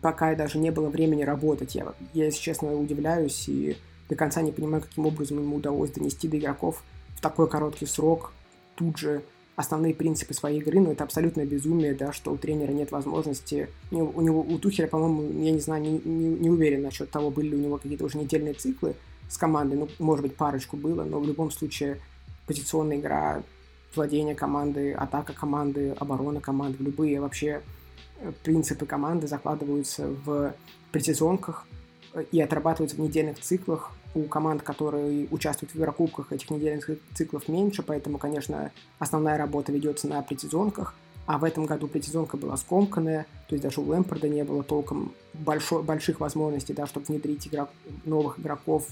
[0.01, 1.75] пока даже не было времени работать.
[1.75, 3.77] Я, я если честно, удивляюсь и
[4.09, 6.83] до конца не понимаю, каким образом ему удалось донести до игроков
[7.17, 8.33] в такой короткий срок
[8.75, 9.23] тут же
[9.55, 14.21] основные принципы своей игры, но это абсолютное безумие, да, что у тренера нет возможности, у
[14.21, 17.57] него, у Тухера, по-моему, я не знаю, не, не, не уверен насчет того, были ли
[17.57, 18.95] у него какие-то уже недельные циклы
[19.29, 22.01] с командой, ну, может быть, парочку было, но в любом случае
[22.53, 23.43] позиционная игра,
[23.95, 27.63] владение команды, атака команды, оборона команды, любые вообще
[28.21, 30.55] э, принципы команды закладываются в
[30.91, 31.67] предсезонках
[32.13, 37.49] э, и отрабатываются в недельных циклах, у команд, которые участвуют в Еврокубках, этих недельных циклов
[37.49, 43.27] меньше, поэтому, конечно, основная работа ведется на предсезонках, а в этом году предсезонка была скомканная,
[43.49, 47.71] то есть даже у Лэмпорда не было толком большой, больших возможностей, да, чтобы внедрить игрок,
[48.05, 48.89] новых игроков,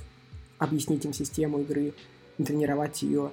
[0.57, 1.93] объяснить им систему игры,
[2.39, 3.31] тренировать ее.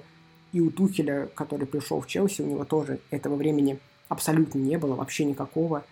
[0.52, 4.94] И у Тухеля, который пришел в Челси, у него тоже этого времени абсолютно не было,
[4.94, 5.84] вообще никакого.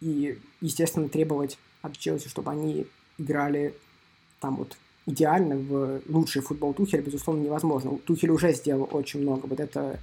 [0.00, 2.86] И, естественно, требовать от Челси, чтобы они
[3.18, 3.74] играли
[4.40, 7.98] там вот идеально в лучший футбол Тухеля, безусловно, невозможно.
[7.98, 9.98] Тухель уже сделал очень много, вот это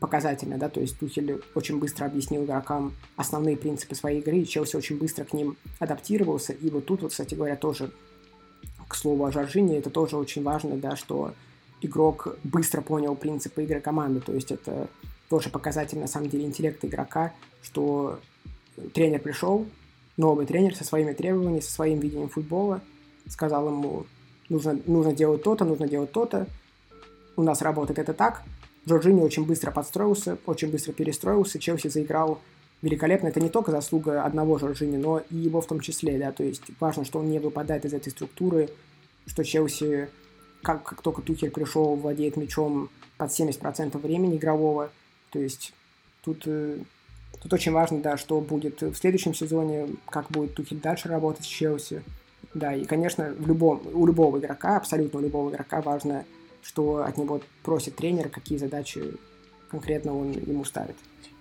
[0.00, 4.76] показательно, да, то есть Тухель очень быстро объяснил игрокам основные принципы своей игры, и Челси
[4.76, 7.92] очень быстро к ним адаптировался, и вот тут вот, кстати говоря, тоже,
[8.88, 11.34] к слову о Жоржине, это тоже очень важно, да, что
[11.82, 14.88] игрок быстро понял принципы игры команды, то есть это
[15.28, 18.18] тоже показатель, на самом деле, интеллекта игрока, что
[18.94, 19.66] тренер пришел,
[20.16, 22.80] новый тренер со своими требованиями, со своим видением футбола,
[23.28, 24.06] сказал ему,
[24.48, 26.46] нужно, нужно делать то-то, нужно делать то-то,
[27.36, 28.42] у нас работает это так.
[28.88, 32.40] Джорджини очень быстро подстроился, очень быстро перестроился, Челси заиграл
[32.82, 33.28] великолепно.
[33.28, 36.62] Это не только заслуга одного Жоржини, но и его в том числе, да, то есть
[36.80, 38.70] важно, что он не выпадает из этой структуры,
[39.26, 40.08] что Челси,
[40.62, 44.90] как, как только Тухель пришел, владеет мячом под 70% времени игрового,
[45.30, 45.72] То есть
[46.22, 46.78] тут, э,
[47.42, 51.48] тут очень важно, да, что будет в следующем сезоне, как будет Тухель дальше работать с
[51.48, 52.02] Челси.
[52.54, 56.24] Да, и, конечно, в любом, у любого игрока, абсолютно у любого игрока важно,
[56.62, 59.14] что от него просит тренер, какие задачи
[59.70, 60.96] конкретно он ему ставит.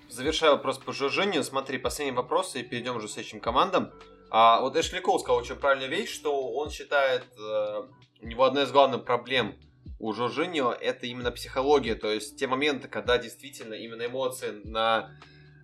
[0.09, 3.91] Завершая вопрос по Жоржинию, смотри, последний вопрос, и перейдем уже с этим командам.
[4.31, 7.83] А, вот Эшли Коул сказал очень правильную вещь, что он считает, э,
[8.21, 9.55] у него одна из главных проблем
[9.99, 15.11] у Жоржиньо это именно психология, то есть те моменты, когда действительно именно эмоции на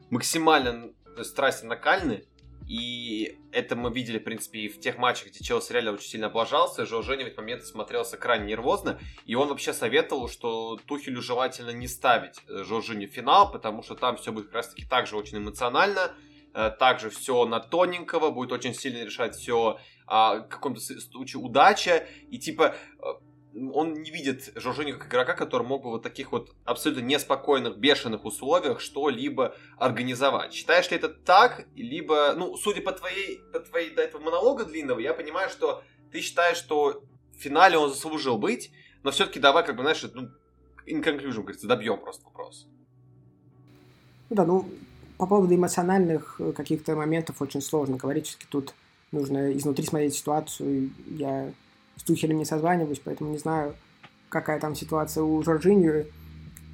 [0.10, 0.92] максимально
[1.24, 2.26] страсти накальны,
[2.68, 6.28] и это мы видели, в принципе, и в тех матчах, где Челси реально очень сильно
[6.28, 6.86] облажался.
[6.86, 9.00] Жоржини в этот момент смотрелся крайне нервозно.
[9.28, 13.94] И он вообще советовал, что Тухелю желательно не ставить э, Жоржини в финал, потому что
[13.94, 16.16] там все будет как раз-таки так же очень эмоционально.
[16.56, 22.08] Э, также все на тоненького, будет очень сильно решать все а, каком-то случае удача.
[22.30, 23.06] И типа э,
[23.74, 28.26] он не видит Жоржини как игрока, который мог бы вот таких вот абсолютно неспокойных, бешеных
[28.26, 30.54] условиях что-либо организовать.
[30.54, 31.68] Считаешь ли это так?
[31.76, 36.22] Либо, ну, судя по твоей, по твоей до этого монолога длинного, я понимаю, что ты
[36.22, 38.72] считаешь, что в финале он заслужил быть,
[39.04, 40.30] но все-таки давай, как бы, знаешь, ну,
[40.86, 42.68] in conclusion, говорится, добьем просто вопрос.
[44.30, 44.68] Да, ну,
[45.18, 48.28] по поводу эмоциональных э, каких-то моментов очень сложно говорить.
[48.28, 48.74] Все-таки тут
[49.16, 50.92] нужно изнутри смотреть ситуацию.
[51.08, 51.52] Я
[51.96, 53.76] с Тухелем не созваниваюсь, поэтому не знаю,
[54.30, 56.04] какая там ситуация у Жоржиньо.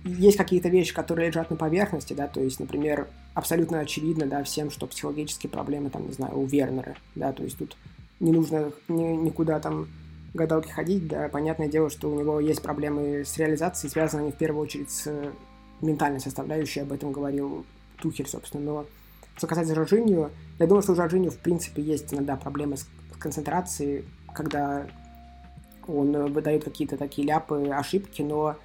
[0.03, 4.71] Есть какие-то вещи, которые лежат на поверхности, да, то есть, например, абсолютно очевидно, да, всем,
[4.71, 7.77] что психологические проблемы, там, не знаю, у Вернера, да, то есть тут
[8.19, 9.87] не нужно ни, никуда там
[10.33, 14.37] гадалки ходить, да, понятное дело, что у него есть проблемы с реализацией, связаны они в
[14.37, 15.31] первую очередь с
[15.81, 17.63] ментальной составляющей, об этом говорил
[18.01, 18.85] Тухель, собственно, но
[19.37, 24.05] что касается Жоржиньо, я думаю, что у Жоржиньо, в принципе, есть иногда проблемы с концентрацией,
[24.33, 24.87] когда
[25.87, 28.55] он выдает какие-то такие ляпы, ошибки, но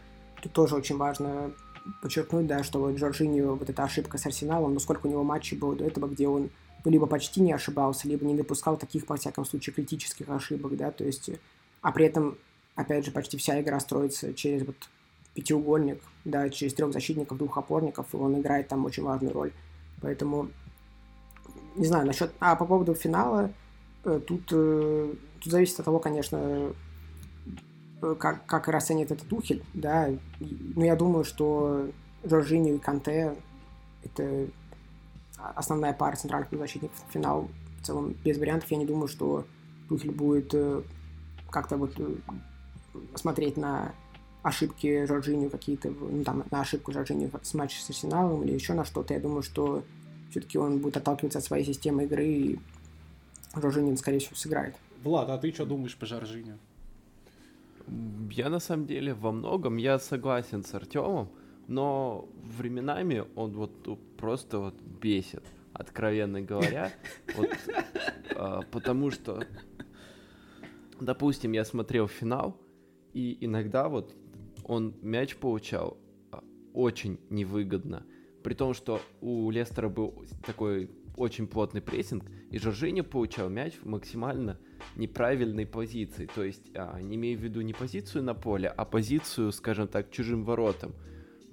[0.43, 1.53] тут тоже очень важно
[2.03, 5.57] подчеркнуть, да, что вот Джорджиньо, вот эта ошибка с Арсеналом, ну сколько у него матчей
[5.57, 6.51] было до этого, где он
[6.85, 11.03] либо почти не ошибался, либо не допускал таких, во всяком случае, критических ошибок, да, то
[11.05, 11.31] есть,
[11.81, 12.37] а при этом,
[12.75, 14.77] опять же, почти вся игра строится через вот
[15.35, 19.53] пятиугольник, да, через трех защитников, двух опорников, и он играет там очень важную роль.
[20.01, 20.51] Поэтому,
[21.77, 22.33] не знаю, насчет...
[22.41, 23.53] А по поводу финала,
[24.05, 26.73] э, тут, э, тут зависит от того, конечно,
[28.03, 30.11] Э, как, как расценит этот Тухель, да,
[30.41, 31.89] но я думаю, что
[32.25, 33.35] Жоржиньо и Канте
[34.05, 34.49] это
[35.39, 37.49] основная пара центральных защитников на финал.
[37.81, 39.47] В целом, без вариантов, я не думаю, что
[39.89, 40.55] Тухель будет
[41.51, 41.95] как-то вот
[43.15, 43.93] смотреть на
[44.43, 48.85] ошибки Жоржиню какие-то, ну, там, на ошибку Жоржиню с матча с Арсеналом или еще на
[48.85, 49.15] что-то.
[49.15, 49.83] Я думаю, что
[50.31, 52.59] все-таки он будет отталкиваться от своей системы игры, и
[53.55, 54.77] Жоржинин, скорее всего, сыграет.
[55.03, 56.59] Влад, а ты что думаешь по Жоржиню?
[58.31, 61.31] Я на самом деле во многом я согласен с Артемом,
[61.69, 66.93] но временами он вот просто вот бесит, откровенно говоря,
[67.37, 67.49] вот,
[68.35, 69.45] а, потому что,
[71.01, 72.57] допустим, я смотрел финал,
[73.13, 74.15] и иногда вот
[74.65, 75.97] он мяч получал
[76.33, 76.43] а,
[76.75, 78.05] очень невыгодно,
[78.47, 83.89] при том, что у Лестера был такой очень плотный прессинг, и Жоржини получал мяч в
[83.89, 84.57] максимально
[84.95, 86.29] неправильной позиции.
[86.33, 90.13] То есть, а, не имею в виду не позицию на поле, а позицию, скажем так,
[90.13, 90.95] чужим воротам.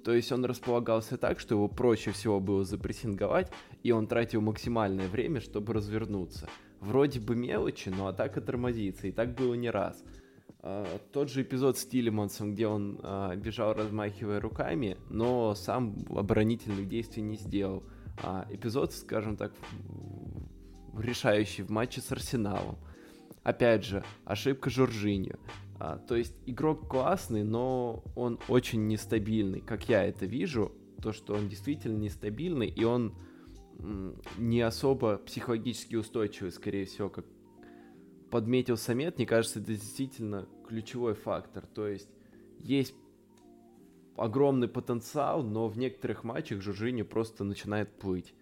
[0.04, 3.50] То есть он располагался так, что его проще всего было запрессинговать,
[3.82, 6.48] и он тратил максимальное время, чтобы развернуться.
[6.78, 10.04] Вроде бы мелочи, но атака тормозится, и так было не раз.
[10.66, 16.88] А, тот же эпизод с Тилемансом, где он а, бежал, размахивая руками, но сам оборонительных
[16.88, 17.82] действий не сделал.
[18.22, 19.52] А, эпизод, скажем так,
[20.96, 22.78] решающий в матче с Арсеналом.
[23.42, 25.34] Опять же, ошибка Жоржиньо.
[25.78, 30.72] А, то есть игрок классный, но он очень нестабильный, как я это вижу.
[31.02, 33.14] То, что он действительно нестабильный, и он
[34.38, 37.26] не особо психологически устойчивый, скорее всего, как
[38.30, 41.66] подметил Самет, мне кажется, это действительно ключевой фактор.
[41.66, 42.08] То есть
[42.60, 42.94] есть
[44.16, 48.34] огромный потенциал, но в некоторых матчах Жужиню просто начинает плыть.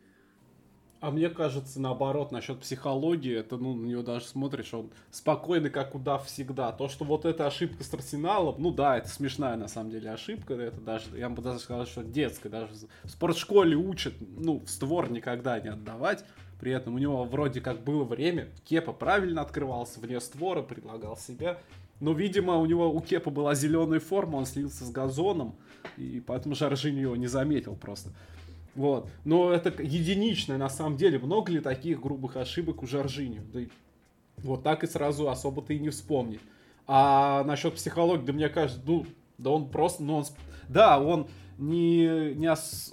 [1.03, 5.97] А мне кажется, наоборот, насчет психологии, это, ну, на него даже смотришь, он спокойный, как
[5.97, 6.71] удав всегда.
[6.71, 10.55] То, что вот эта ошибка с Арсеналом, ну да, это смешная на самом деле ошибка,
[10.55, 12.69] это даже, я бы даже сказал, что детская, даже
[13.03, 16.25] в спортшколе учат, ну, в створ никогда не отдавать.
[16.61, 21.59] При этом у него вроде как было время, Кепа правильно открывался вне створа, предлагал себя.
[22.03, 25.55] Но, видимо, у него у Кепа была зеленая форма, он слился с газоном,
[25.97, 28.11] и поэтому Жоржиньо его не заметил просто.
[28.75, 29.09] Вот.
[29.25, 31.21] Но это единичное на самом деле.
[31.21, 33.43] Много ли таких грубых ошибок у Жоржиньо?
[33.53, 33.69] Да и
[34.39, 36.41] вот так и сразу особо-то и не вспомнить.
[36.89, 39.07] А насчет психологии, да мне кажется, ну,
[39.39, 40.25] Да он просто, ну он,
[40.69, 42.93] да, он не, не ос...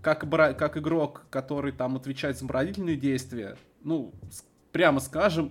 [0.00, 4.12] как, как игрок, который там отвечает за оборонительные действия, ну,
[4.70, 5.50] прямо скажем,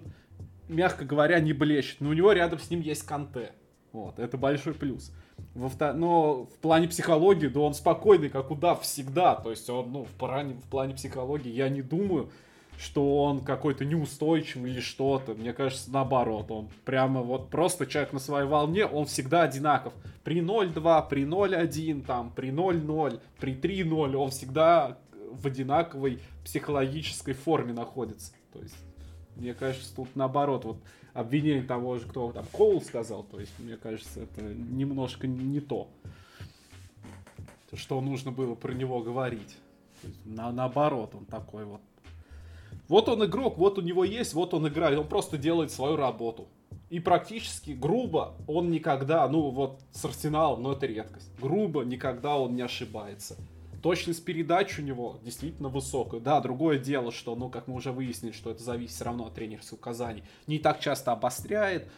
[0.67, 2.01] мягко говоря, не блещет.
[2.01, 3.51] Но у него рядом с ним есть Канте.
[3.91, 5.13] Вот, это большой плюс.
[5.53, 5.93] Во втор...
[5.93, 9.35] Но в плане психологии, да он спокойный, как удав всегда.
[9.35, 12.31] То есть он, ну, в плане, в плане психологии я не думаю,
[12.77, 15.33] что он какой-то неустойчивый или что-то.
[15.35, 19.93] Мне кажется, наоборот, он прямо вот просто человек на своей волне, он всегда одинаков.
[20.23, 24.97] При 0-2, при 0-1, там, при 0-0, при 3-0, он всегда
[25.31, 28.33] в одинаковой психологической форме находится.
[28.51, 28.75] То есть,
[29.35, 30.77] мне кажется, тут наоборот, вот
[31.13, 35.89] обвинение того же, кто там Коул сказал, то есть, мне кажется, это немножко не то,
[37.73, 39.57] что нужно было про него говорить.
[40.25, 41.81] На, наоборот, он такой вот
[42.87, 46.47] вот он игрок, вот у него есть, вот он играет, он просто делает свою работу.
[46.89, 52.55] И практически грубо он никогда, ну вот с Арсеналом, но это редкость, грубо никогда он
[52.55, 53.37] не ошибается.
[53.83, 56.21] Точность передач у него действительно высокая.
[56.21, 59.33] Да, другое дело, что, ну, как мы уже выяснили, что это зависит все равно от
[59.33, 60.23] тренерских указаний.
[60.47, 61.89] Не так часто обостряет,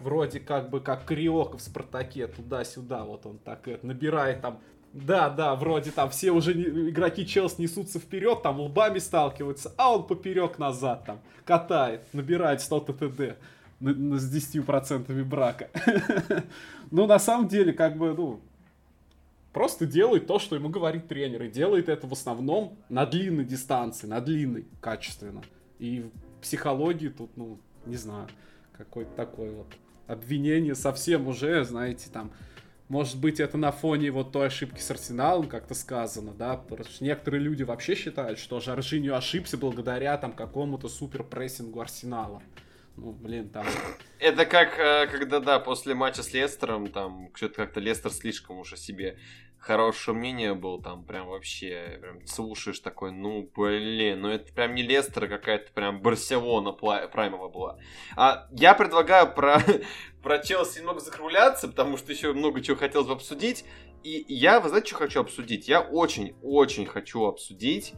[0.00, 4.58] вроде как бы как Криоков в Спартаке, туда-сюда, вот он так это, набирает там
[4.94, 9.94] да, да, вроде там все уже не, игроки Челс несутся вперед, там лбами сталкиваются, а
[9.94, 13.36] он поперек назад там катает, набирает 100 ТТД
[13.80, 15.68] с 10% брака.
[16.90, 18.40] Ну, на самом деле, как бы, ну,
[19.54, 21.44] просто делает то, что ему говорит тренер.
[21.44, 25.42] И делает это в основном на длинной дистанции, на длинной, качественно.
[25.78, 28.28] И в психологии тут, ну, не знаю,
[28.76, 29.68] какое-то такое вот
[30.06, 32.32] обвинение совсем уже, знаете, там,
[32.88, 37.02] может быть, это на фоне вот той ошибки с Арсеналом как-то сказано, да, потому что
[37.02, 42.42] некоторые люди вообще считают, что Жоржиньо ошибся благодаря там какому-то суперпрессингу Арсенала.
[42.96, 43.66] Ну, блин, там...
[44.20, 48.76] Это как, э, когда, да, после матча с Лестером, там, что-то как-то Лестер слишком уже
[48.76, 49.18] себе
[49.58, 54.82] хорошее мнение был, там, прям вообще, прям слушаешь такой, ну, блин, ну это прям не
[54.82, 57.78] Лестер, а какая-то прям Барселона праймова была.
[58.14, 59.60] А я предлагаю про,
[60.22, 63.64] про Челси немного закругляться, потому что еще много чего хотелось бы обсудить.
[64.02, 65.66] И я, вы знаете, что хочу обсудить?
[65.66, 67.94] Я очень-очень хочу обсудить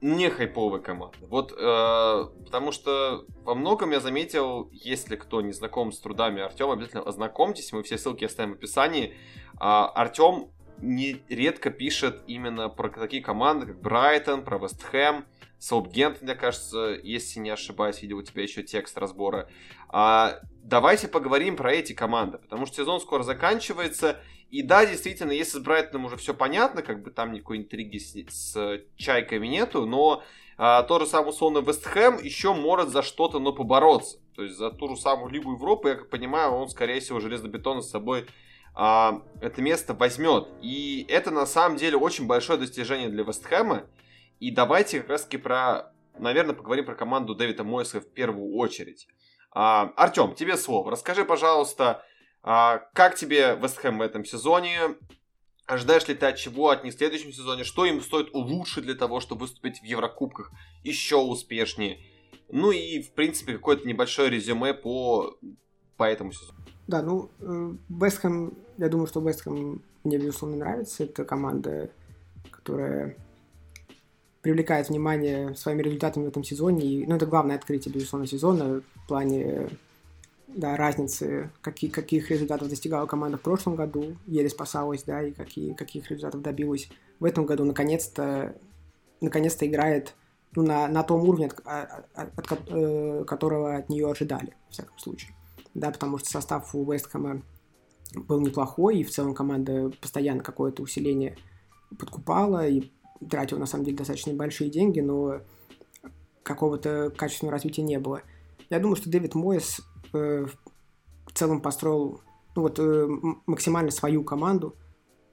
[0.00, 1.18] не хайповые команды.
[1.22, 6.74] Вот, э, потому что во многом я заметил, если кто не знаком с трудами Артема,
[6.74, 9.14] обязательно ознакомьтесь, мы все ссылки оставим в описании.
[9.54, 15.24] Э, Артем нередко пишет именно про такие команды, как Брайтон, про Вест Хэм,
[15.58, 19.48] Саутгемптон, мне кажется, если не ошибаюсь, видел у тебя еще текст разбора.
[19.88, 24.20] А, давайте поговорим про эти команды, потому что сезон скоро заканчивается,
[24.50, 28.14] и да, действительно, если с Брайтоном уже все понятно, как бы там никакой интриги с,
[28.28, 30.22] с Чайками нету, но
[30.56, 34.18] а, тот же самый условно Вест Хэм еще может за что-то, но побороться.
[34.34, 37.82] То есть за ту же самую Лигу Европы, я как понимаю, он, скорее всего, железобетонно
[37.82, 38.26] с собой
[38.74, 40.48] а, это место возьмет.
[40.62, 43.86] И это на самом деле очень большое достижение для Вестхэма.
[44.38, 49.08] И давайте как раз таки про, наверное, поговорим про команду Дэвида Мойса в первую очередь.
[49.50, 50.90] А, Артем, тебе слово.
[50.90, 52.04] Расскажи, пожалуйста,
[52.46, 54.78] а, как тебе Вестхэм в этом сезоне?
[55.66, 57.64] Ожидаешь ли ты от чего от них в следующем сезоне?
[57.64, 60.52] Что им стоит улучшить для того, чтобы выступить в Еврокубках
[60.84, 61.98] еще успешнее?
[62.48, 65.36] Ну и, в принципе, какое-то небольшое резюме по,
[65.96, 66.60] по этому сезону.
[66.86, 67.30] Да, ну,
[67.88, 71.02] Вестхэм, я думаю, что Вестхэм мне, безусловно, нравится.
[71.02, 71.90] Это команда,
[72.52, 73.16] которая
[74.40, 76.86] привлекает внимание своими результатами в этом сезоне.
[76.86, 79.68] И, ну, это главное открытие, безусловно, сезона в плане
[80.56, 85.74] да, разницы, какие, каких результатов достигала команда в прошлом году, еле спасалась, да, и какие,
[85.74, 86.88] каких результатов добилась
[87.20, 87.64] в этом году.
[87.64, 88.54] Наконец-то
[89.20, 90.14] наконец-то играет
[90.54, 94.72] ну, на, на том уровне, от, от, от, от э, которого от нее ожидали, в
[94.72, 95.36] всяком случае
[95.76, 97.42] да, потому что состав у Вестхэма
[98.14, 101.36] был неплохой, и в целом команда постоянно какое-то усиление
[101.98, 102.90] подкупала и
[103.28, 105.40] тратила, на самом деле, достаточно большие деньги, но
[106.42, 108.22] какого-то качественного развития не было.
[108.70, 109.80] Я думаю, что Дэвид Мойс
[110.16, 110.46] э,
[111.26, 112.20] в целом построил
[112.54, 113.08] ну, вот, э,
[113.46, 114.74] максимально свою команду,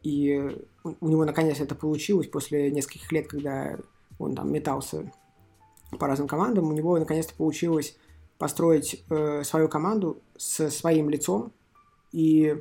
[0.01, 3.77] и у него наконец это получилось после нескольких лет, когда
[4.19, 5.11] он там метался
[5.97, 7.97] по разным командам, у него наконец-то получилось
[8.37, 11.53] построить э, свою команду со своим лицом.
[12.11, 12.55] И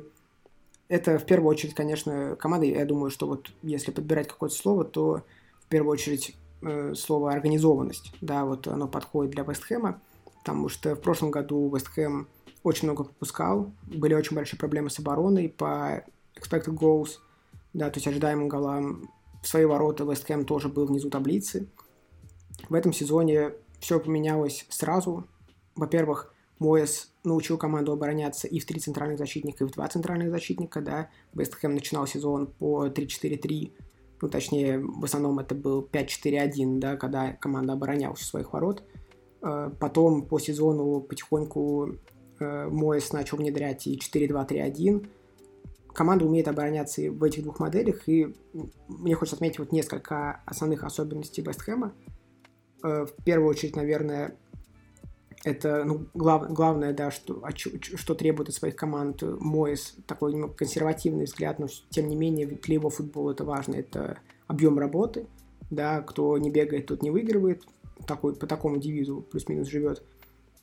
[0.87, 2.67] это в первую очередь, конечно, команда.
[2.67, 5.23] Я думаю, что вот если подбирать какое-то слово, то
[5.59, 8.13] в первую очередь э, слово организованность.
[8.21, 9.99] Да, вот оно подходит для Вестхэма,
[10.43, 12.27] потому что в прошлом году Вестхэм
[12.63, 16.03] очень много пропускал, были очень большие проблемы с обороной по
[16.35, 17.19] expected goals,
[17.71, 19.09] да, то есть ожидаемым голам
[19.41, 21.69] в свои ворота Вестхэм тоже был внизу таблицы.
[22.67, 25.25] В этом сезоне все поменялось сразу,
[25.75, 30.81] во-первых, Моэс научил команду обороняться и в три центральных защитника, и в два центральных защитника,
[30.81, 31.09] да.
[31.33, 33.71] Вест Хэм начинал сезон по 3-4-3,
[34.21, 38.83] ну, точнее, в основном это был 5-4-1, да, когда команда оборонялась у своих ворот.
[39.43, 41.97] Э, потом по сезону потихоньку
[42.39, 45.05] э, Моэс начал внедрять и 4-2-3-1.
[45.93, 48.33] Команда умеет обороняться и в этих двух моделях, и
[48.87, 51.93] мне хочется отметить вот несколько основных особенностей Вест Хэма.
[52.83, 54.37] Э, в первую очередь, наверное,
[55.43, 61.25] это ну, глав, главное, да, что, что требует от своих команд Моис, такой немного консервативный
[61.25, 65.27] взгляд, но тем не менее для его футбола это важно, это объем работы,
[65.69, 67.65] да, кто не бегает, тот не выигрывает,
[68.05, 70.03] такой, по такому девизу плюс-минус живет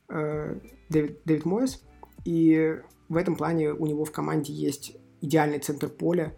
[0.09, 0.59] э,
[0.89, 1.83] Дэвид, Дэвид Моис,
[2.25, 2.77] и
[3.09, 6.35] в этом плане у него в команде есть идеальный центр поля,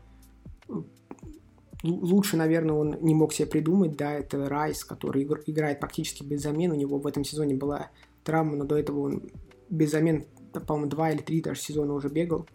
[1.82, 6.72] лучше, наверное, он не мог себе придумать, да, это Райс, который играет практически без замен,
[6.72, 7.90] у него в этом сезоне была
[8.24, 9.30] травму, но до этого он
[9.68, 10.26] без замен,
[10.66, 12.46] по-моему, два или три даже сезона уже бегал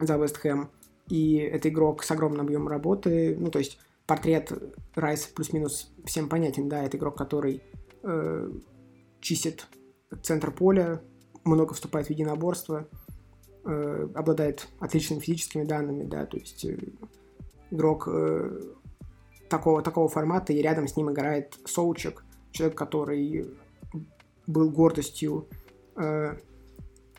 [0.00, 0.70] за Вест Хэм.
[1.08, 3.36] И это игрок с огромным объемом работы.
[3.38, 4.52] Ну, то есть портрет
[4.94, 7.62] Райса плюс-минус всем понятен, да, это игрок, который
[8.02, 8.50] э,
[9.20, 9.66] чистит
[10.22, 11.02] центр поля,
[11.44, 12.88] много вступает в единоборство,
[13.64, 16.78] э, обладает отличными физическими данными, да, то есть э,
[17.70, 18.60] игрок э,
[19.48, 23.50] такого, такого формата, и рядом с ним играет Соучек, человек, который
[24.46, 25.48] был гордостью
[25.96, 26.36] э,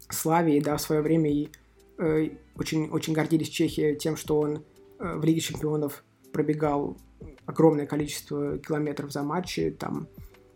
[0.10, 1.50] Славии, да, в свое время и
[1.98, 4.64] э, очень, очень гордились чехи тем, что он
[5.00, 6.98] э, в Лиге Чемпионов пробегал
[7.46, 10.08] огромное количество километров за матчи, там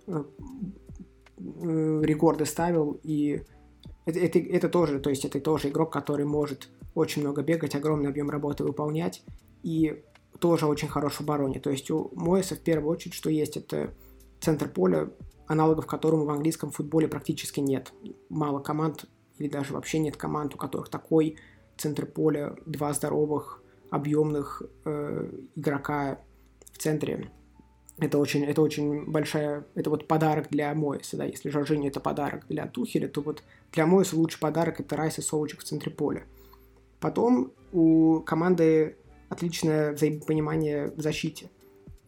[0.07, 0.23] э,
[1.37, 3.43] э, рекорды ставил, и
[4.05, 8.09] это, это, это тоже, то есть это тоже игрок, который может очень много бегать, огромный
[8.09, 9.23] объем работы выполнять,
[9.63, 10.03] и
[10.39, 11.59] тоже очень хорош в обороне.
[11.59, 13.93] То есть у Моэса в первую очередь, что есть, это
[14.39, 15.09] центр поля,
[15.47, 17.93] аналогов которому в английском футболе практически нет.
[18.29, 19.05] Мало команд
[19.37, 21.37] или даже вообще нет команд, у которых такой
[21.77, 23.60] центр поля, два здоровых,
[23.91, 26.19] объемных э, игрока
[26.71, 27.29] в центре.
[27.99, 32.47] Это очень, это очень большая, это вот подарок для Моиса, да, если Жоржини это подарок
[32.47, 36.23] для Тухеля, то вот для Моиса лучший подарок это Райс и Соучик в центре поля.
[36.99, 38.97] Потом у команды
[39.29, 41.49] отличное взаимопонимание в защите.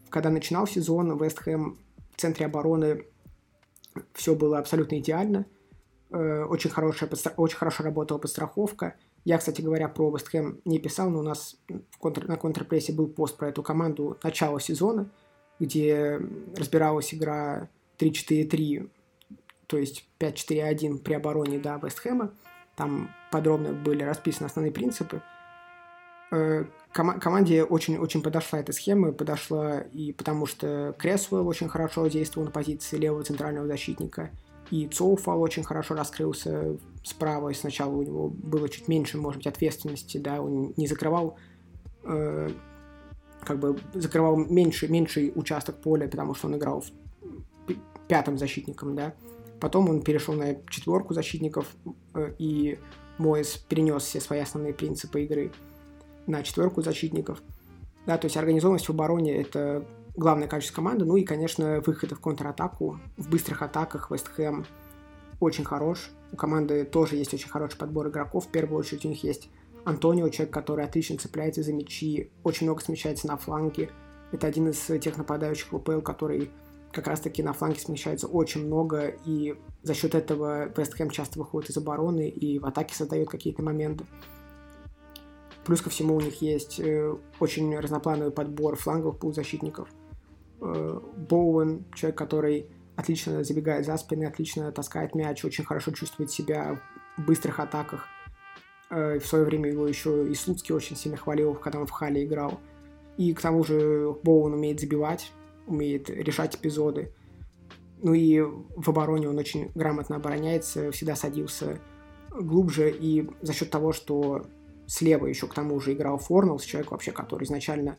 [0.09, 1.77] Когда начинал сезон, Вест Хэм
[2.15, 3.05] в центре обороны
[4.13, 5.45] все было абсолютно идеально.
[6.11, 8.95] Э, очень, хорошая, очень хорошо работала подстраховка.
[9.25, 11.57] Я, кстати говоря, про Вест Хэм не писал, но у нас
[11.99, 15.09] контр, на контрпрессе был пост про эту команду начала сезона,
[15.59, 16.19] где
[16.57, 17.69] разбиралась игра
[17.99, 18.89] 3-4-3,
[19.67, 22.33] то есть 5-4-1 при обороне да, Вест Хэма.
[22.75, 25.21] Там подробно были расписаны основные принципы.
[26.31, 32.45] Э, ком- команде очень-очень подошла эта схема, подошла и потому что Кресвелл очень хорошо действовал
[32.45, 34.31] на позиции левого центрального защитника,
[34.71, 39.47] и Цоуфал очень хорошо раскрылся справа, и сначала у него было чуть меньше, может быть,
[39.47, 41.37] ответственности, да, он не закрывал
[42.03, 42.49] э,
[43.43, 46.91] как бы закрывал меньше, меньший участок поля, потому что он играл в
[48.07, 49.13] пятым защитником, да.
[49.59, 51.67] Потом он перешел на четверку защитников,
[52.13, 52.79] э, и
[53.17, 55.51] Моэс перенес все свои основные принципы игры
[56.27, 57.41] на четверку защитников.
[58.05, 59.85] Да, то есть организованность в обороне– это
[60.15, 61.05] главное качество команды.
[61.05, 62.99] Ну и, конечно, выходы в контратаку.
[63.17, 64.65] В быстрых атаках Вест Хэм
[65.43, 66.11] очень хорош.
[66.31, 68.45] У команды тоже есть очень хороший подбор игроков.
[68.45, 69.49] В первую очередь у них есть
[69.85, 73.89] Антонио, человек, который отлично цепляется за мячи, очень много смещается на фланге.
[74.31, 76.49] Это один из тех нападающих в УПЛ, который
[76.91, 81.71] как раз-таки на фланге смещается очень много, и за счет этого Вест Хэм часто выходит
[81.71, 84.05] из обороны и в атаке создает какие-то моменты.
[85.65, 89.89] Плюс ко всему у них есть э, очень разноплановый подбор фланговых полузащитников.
[90.61, 96.79] Э, Боуэн, человек, который отлично забегает за спины, отлично таскает мяч, очень хорошо чувствует себя
[97.17, 98.07] в быстрых атаках.
[98.89, 102.23] Э, в свое время его еще и Слуцкий очень сильно хвалил, когда он в Хале
[102.23, 102.59] играл.
[103.17, 105.31] И к тому же Боуэн умеет забивать,
[105.67, 107.11] умеет решать эпизоды.
[108.01, 111.79] Ну и в обороне он очень грамотно обороняется, всегда садился
[112.31, 114.45] глубже, и за счет того, что
[114.87, 117.97] Слева еще к тому же играл Форнелс, человек вообще, который изначально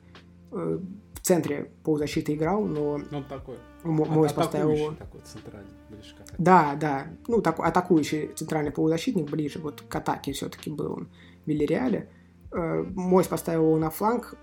[0.54, 0.78] э,
[1.14, 2.98] в центре полузащиты играл, но...
[2.98, 3.56] Ну, он такой.
[3.82, 4.94] Мой поставил его.
[4.94, 6.36] такой центральный, ближе к атаке.
[6.38, 7.06] Да, да.
[7.28, 11.08] Ну, такой атакующий центральный полузащитник, ближе вот к атаке все-таки был он
[11.44, 12.08] в Вильяреале.
[12.52, 14.36] Э, Мойс поставил его на фланг,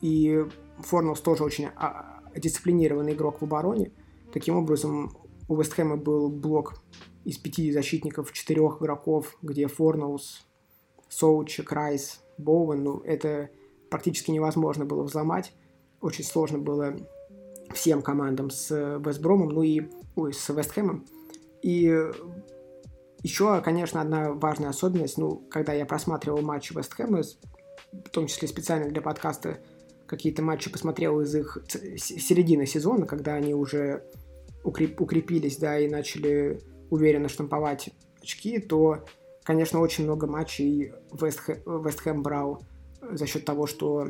[0.00, 0.44] и
[0.80, 3.92] Форнелс тоже очень а, дисциплинированный игрок в обороне.
[4.32, 5.16] Таким образом,
[5.48, 6.82] у Вестхэма был блок
[7.24, 10.46] из пяти защитников, четырех игроков, где Форнелс
[11.08, 13.50] Соучек, Райс, Боуэн, ну, это
[13.94, 15.52] практически невозможно было взломать.
[16.00, 16.96] Очень сложно было
[17.72, 19.82] всем командам с Вестбромом, ну и
[20.16, 21.06] ой, с Вестхэмом.
[21.62, 21.96] И
[23.24, 27.22] Еще, конечно, одна важная особенность, ну, когда я просматривал матчи Вест Хэма,
[27.92, 29.60] в том числе специально для подкаста,
[30.06, 31.56] какие-то матчи посмотрел из их
[31.96, 34.04] середины сезона, когда они уже
[34.62, 37.90] укреп, укрепились, да, и начали уверенно штамповать
[38.20, 39.06] очки, то,
[39.42, 42.62] конечно, очень много матчей Вест, Вест Хэм брал
[43.12, 44.08] за счет того, что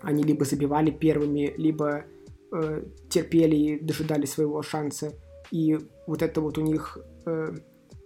[0.00, 2.04] они либо забивали первыми, либо
[2.52, 5.12] э, терпели и дожидали своего шанса.
[5.50, 7.54] И вот это вот у них э,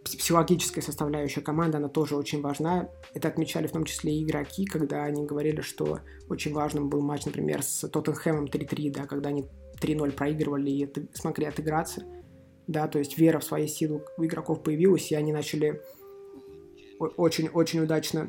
[0.04, 2.88] психологическая составляющая команды, она тоже очень важна.
[3.14, 7.24] Это отмечали в том числе и игроки, когда они говорили, что очень важным был матч,
[7.24, 9.46] например, с Тоттенхэмом 3-3, да, когда они
[9.80, 12.02] 3-0 проигрывали и смогли отыграться.
[12.66, 15.80] Да, то есть вера в свои силы у игроков появилась, и они начали
[16.98, 18.28] очень-очень удачно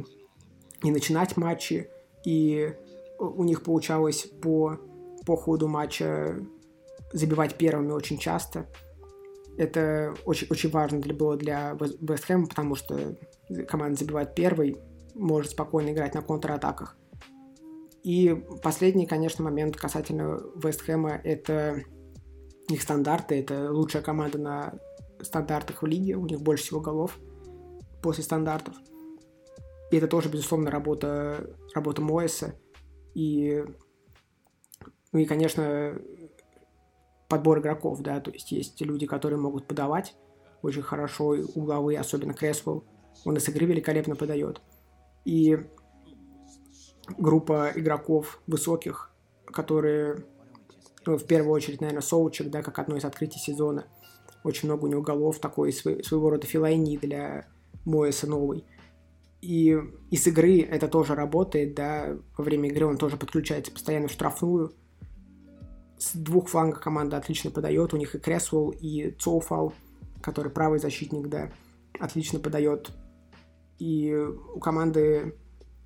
[0.84, 1.90] и начинать матчи,
[2.26, 2.74] и
[3.20, 4.78] у них получалось по,
[5.26, 6.40] по ходу матча
[7.14, 8.68] забивать первыми очень часто.
[9.58, 13.18] Это очень, очень важно для, было для Вестхэма, потому что
[13.68, 14.78] команда забивает первый,
[15.16, 16.96] может спокойно играть на контратаках.
[18.04, 21.82] И последний, конечно, момент касательно Вестхэма– это
[22.70, 23.40] их стандарты.
[23.40, 24.74] Это лучшая команда на
[25.22, 27.18] стандартах в лиге, у них больше всего голов
[28.02, 28.76] после стандартов.
[29.90, 32.56] И это тоже, безусловно, работа, работа Моэса.
[33.14, 33.64] И,
[35.12, 35.98] ну и, конечно,
[37.30, 40.16] подбор игроков, да, то есть есть люди, которые могут подавать
[40.62, 42.84] очень хорошо, угловые, особенно Кресвелл,
[43.26, 44.62] он и с игры великолепно подает.
[45.24, 45.58] И
[47.18, 49.12] группа игроков высоких,
[49.46, 50.26] которые,
[51.06, 53.86] ну, в первую очередь, наверное, Соучек, да, как одно из открытий сезона,
[54.44, 57.48] очень много у него голов, такой своего рода филайни для
[57.86, 58.66] Моэса новый–
[59.42, 59.78] и
[60.10, 64.74] из игры это тоже работает, да, во время игры он тоже подключается постоянно в штрафную.
[65.98, 69.74] С двух флангов команда отлично подает, у них и Кресвелл, и Цоуфал,
[70.22, 71.52] который правый защитник, да,
[72.00, 72.92] отлично подает.
[73.80, 75.36] И у команды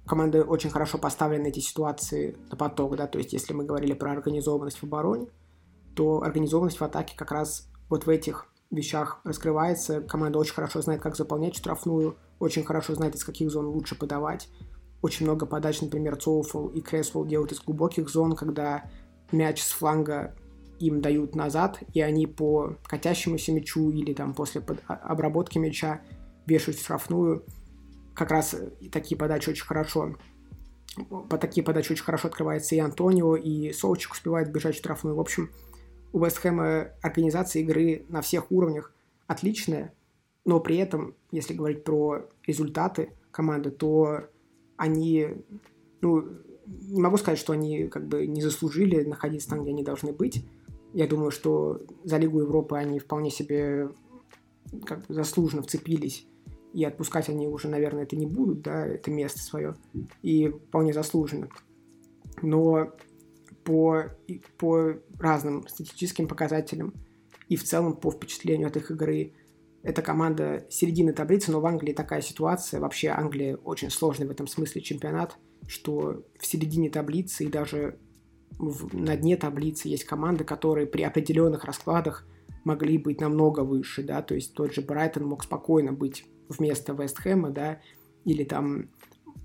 [0.05, 4.11] команды очень хорошо поставлены эти ситуации на поток, да, то есть если мы говорили про
[4.11, 5.27] организованность в обороне,
[5.95, 10.01] то организованность в атаке как раз вот в этих вещах раскрывается.
[10.01, 14.49] Команда очень хорошо знает, как заполнять штрафную, очень хорошо знает, из каких зон лучше подавать.
[15.01, 18.89] Очень много подач, например, Цоуфл и Кресвелл делают из глубоких зон, когда
[19.31, 20.35] мяч с фланга
[20.79, 26.01] им дают назад, и они по катящемуся мячу или там после а, обработки мяча
[26.47, 27.45] вешают штрафную.
[28.15, 28.55] Как раз
[28.91, 30.15] такие подачи очень хорошо
[31.29, 35.15] по такие подачи очень хорошо открывается и Антонио, и Солчик успевает бежать в штрафную.
[35.15, 35.49] В общем,
[36.11, 38.93] у Вестхэма организация игры на всех уровнях
[39.27, 39.93] отличная,
[40.45, 44.27] но при этом, если говорить про результаты команды, то
[44.77, 45.27] они,
[46.01, 46.23] ну,
[46.65, 50.45] не могу сказать, что они как бы не заслужили находиться там, где они должны быть.
[50.93, 53.89] Я думаю, что за Лигу Европы они вполне себе
[54.85, 56.27] как бы заслуженно вцепились,
[56.73, 59.75] и отпускать они уже, наверное, это не будут, да, это место свое,
[60.21, 61.49] и вполне заслуженно.
[62.41, 62.91] Но
[63.63, 64.05] по,
[64.57, 66.93] по разным статистическим показателям
[67.49, 69.33] и в целом по впечатлению от их игры.
[69.83, 72.79] Это команда середины таблицы, но в Англии такая ситуация.
[72.79, 77.97] Вообще Англия очень сложный в этом смысле чемпионат, что в середине таблицы и даже
[78.59, 82.27] в, на дне таблицы есть команды, которые при определенных раскладах
[82.63, 87.49] могли быть намного выше, да, то есть тот же Брайтон мог спокойно быть вместо Вестхэма,
[87.49, 87.81] да,
[88.23, 88.89] или там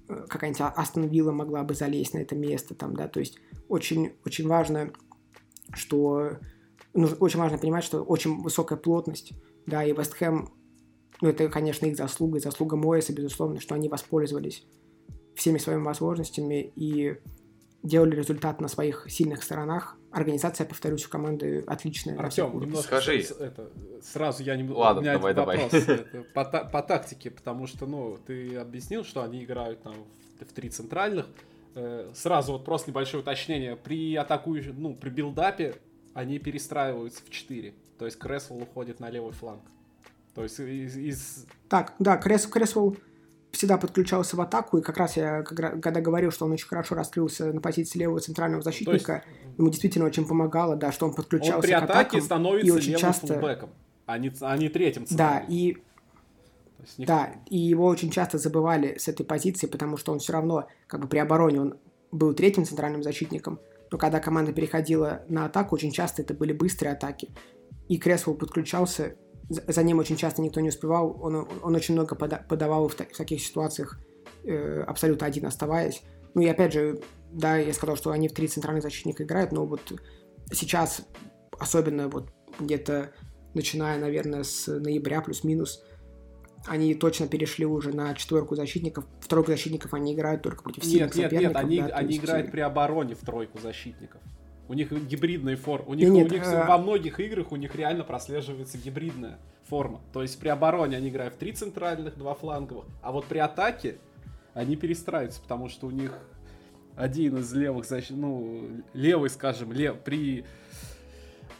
[0.08, 4.12] э, какая-нибудь Астон Вилла могла бы залезть на это место, там, да, то есть очень,
[4.26, 4.92] очень важно,
[5.72, 6.32] что
[6.92, 9.32] ну, очень важно понимать, что очень высокая плотность,
[9.66, 10.52] да, и Вестхэм,
[11.20, 14.66] ну, это, конечно, их заслуга, заслуга Моэса, безусловно, что они воспользовались
[15.34, 17.18] всеми своими возможностями и
[17.82, 19.96] делали результат на своих сильных сторонах.
[20.10, 22.18] Организация, повторюсь, у команды отличная.
[22.18, 23.22] Артем, немножко Скажи.
[23.22, 23.70] С, это,
[24.02, 25.96] сразу я не Ладно, у меня давай, вопрос давай.
[26.00, 29.94] Это, по, по тактике, потому что, ну, ты объяснил, что они играют там
[30.40, 31.26] в, в три центральных,
[31.78, 33.76] Э, сразу вот просто небольшое уточнение.
[33.76, 35.76] При атакующем, ну, при билдапе
[36.14, 37.74] они перестраиваются в 4.
[37.98, 39.62] То есть Кресвелл уходит на левый фланг.
[40.34, 40.96] То есть из...
[40.96, 41.46] из...
[41.68, 42.96] Так, да, Крес, Кресвелл
[43.52, 47.52] всегда подключался в атаку, и как раз я, когда говорил, что он очень хорошо раскрылся
[47.52, 49.58] на позиции левого центрального защитника, есть...
[49.58, 52.70] ему действительно очень помогало, да, что он подключался он при к атаке атакам, становится и
[52.70, 53.26] очень левым часто...
[53.28, 53.70] фулбэком,
[54.04, 55.50] а не, а не третьим Да, центральным.
[55.50, 55.76] и
[56.98, 57.08] них...
[57.08, 61.00] Да, и его очень часто забывали с этой позиции, потому что он все равно, как
[61.00, 61.78] бы при обороне, он
[62.12, 63.58] был третьим центральным защитником,
[63.90, 67.30] но когда команда переходила на атаку, очень часто это были быстрые атаки.
[67.88, 69.16] И Кресвелл подключался,
[69.48, 73.40] за ним очень часто никто не успевал, он, он очень много подавал в, в таких
[73.40, 73.98] ситуациях,
[74.44, 76.02] э, абсолютно один оставаясь.
[76.34, 77.00] Ну и опять же,
[77.32, 79.80] да, я сказал, что они в три центральных защитника играют, но вот
[80.52, 81.02] сейчас,
[81.58, 83.12] особенно вот где-то
[83.54, 85.82] начиная, наверное, с ноября плюс-минус,
[86.66, 89.06] они точно перешли уже на четверку защитников.
[89.20, 91.54] В тройку защитников они играют только против сильных Нет, нет, соперников.
[91.54, 94.20] нет, они, да, они есть, играют при обороне в тройку защитников.
[94.68, 95.86] У них гибридная форма.
[95.88, 99.38] У них, нет, у них э, во многих играх у них реально прослеживается гибридная
[99.68, 100.00] форма.
[100.12, 102.86] То есть при обороне они играют в три центральных, два фланговых.
[103.02, 103.98] А вот при атаке
[104.54, 106.18] они перестраиваются, потому что у них
[106.96, 110.44] один из левых защит, ну, левый, скажем, лев, при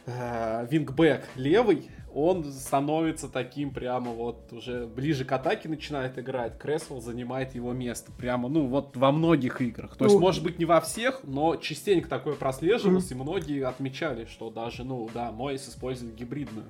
[0.05, 6.57] э, вингбэк левый, он становится таким прямо вот уже ближе к атаке начинает играть.
[6.57, 8.11] Кресвелл занимает его место.
[8.11, 9.95] Прямо, ну, вот во многих играх.
[9.95, 14.25] То есть, Ну, может быть, не во всех, но частенько такое прослеживалось, и многие отмечали,
[14.25, 16.65] что даже, ну, да, Мойс использует гибридную.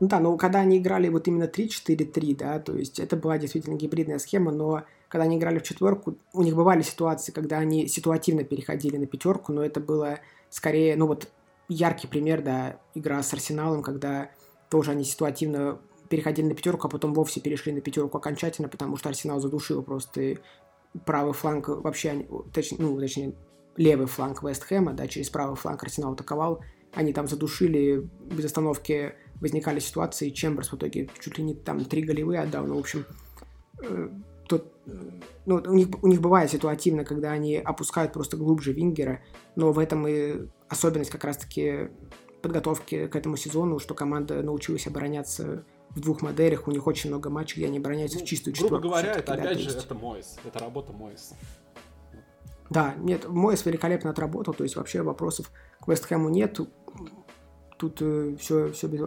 [0.00, 3.74] Ну да, но когда они играли вот именно 3-4-3, да, то есть это была действительно
[3.74, 8.44] гибридная схема, но когда они играли в четверку, у них бывали ситуации, когда они ситуативно
[8.44, 11.28] переходили на пятерку, но это было скорее, ну вот
[11.68, 14.30] яркий пример, да, игра с Арсеналом, когда
[14.70, 19.08] тоже они ситуативно переходили на пятерку, а потом вовсе перешли на пятерку окончательно, потому что
[19.08, 20.38] Арсенал задушил просто и
[21.04, 23.34] правый фланг вообще, точнее, ну, точнее,
[23.76, 26.64] левый фланг Вестхэма, да, через правый фланг Арсенал атаковал,
[26.94, 32.02] они там задушили, без остановки возникали ситуации, Чемберс в итоге чуть ли не там три
[32.02, 33.04] голевые отдал, ну, в общем,
[33.82, 34.08] э,
[34.48, 34.90] тут, э,
[35.46, 39.20] ну, у них, у них бывает ситуативно, когда они опускают просто глубже Вингера,
[39.56, 41.90] но в этом и особенность как раз-таки
[42.42, 47.30] подготовки к этому сезону, что команда научилась обороняться в двух моделях, у них очень много
[47.30, 48.88] матчей, где они обороняются Ну, в чистую грубо четверку.
[48.88, 50.36] говоря, всё-таки, это да, опять же, есть- это Мойс.
[50.44, 51.34] Это работа Мойса.
[52.70, 56.58] Да, нет, Мойс великолепно отработал, то есть вообще вопросов к Вестхэму нет.
[57.78, 57.96] Тут
[58.40, 59.00] все, все без,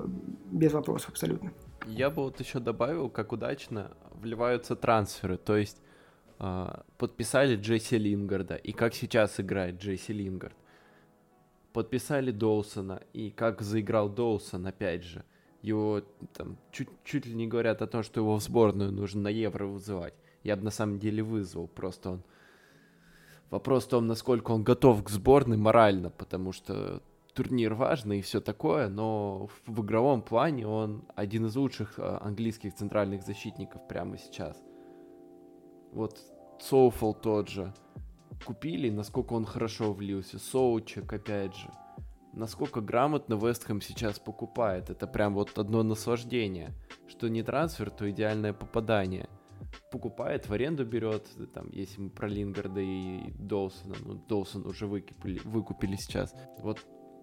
[0.52, 1.52] без вопросов абсолютно.
[1.86, 5.38] Я бы вот еще добавил, как удачно вливаются трансферы.
[5.38, 5.82] То есть
[6.40, 10.56] а, подписали Джесси Лингарда, и как сейчас играет Джесси Лингард.
[11.74, 15.24] Подписали Доусона, и как заиграл Доусон, опять же.
[15.62, 16.02] Его
[16.34, 19.68] там чуть, чуть ли не говорят о том, что его в сборную нужно на Евро
[19.68, 20.16] вызывать.
[20.44, 22.24] Я бы на самом деле вызвал, просто он...
[23.52, 27.04] Вопрос в том, насколько он готов к сборной морально, потому что
[27.34, 32.74] турнир важный и все такое, но в, игровом плане он один из лучших а, английских
[32.76, 34.62] центральных защитников прямо сейчас.
[35.92, 36.20] Вот
[36.60, 37.74] Соуфол тот же.
[38.46, 40.40] Купили, насколько он хорошо влился.
[40.40, 41.70] Соучек, опять же.
[42.34, 44.90] Насколько грамотно Вестхэм сейчас покупает.
[44.90, 46.72] Это прям вот одно наслаждение.
[47.08, 49.28] Что не трансфер, то идеальное попадание.
[49.92, 51.28] Покупает, в аренду берет.
[51.54, 53.96] Там, если мы про Лингарда и Доусона.
[54.04, 56.34] Ну, Доусон уже выкупили, выкупили сейчас.
[56.60, 56.80] Вот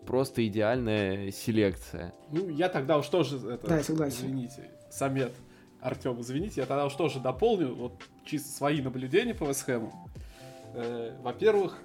[0.08, 2.14] просто идеальная селекция.
[2.32, 3.68] Ну, я тогда уж тоже это...
[3.68, 4.24] Да, согласен.
[4.26, 5.34] Извините, Самет,
[5.82, 7.92] Артем, извините, я тогда уж тоже дополню вот
[8.24, 9.92] чисто свои наблюдения по Вестхэму.
[10.74, 11.78] Э, во-первых,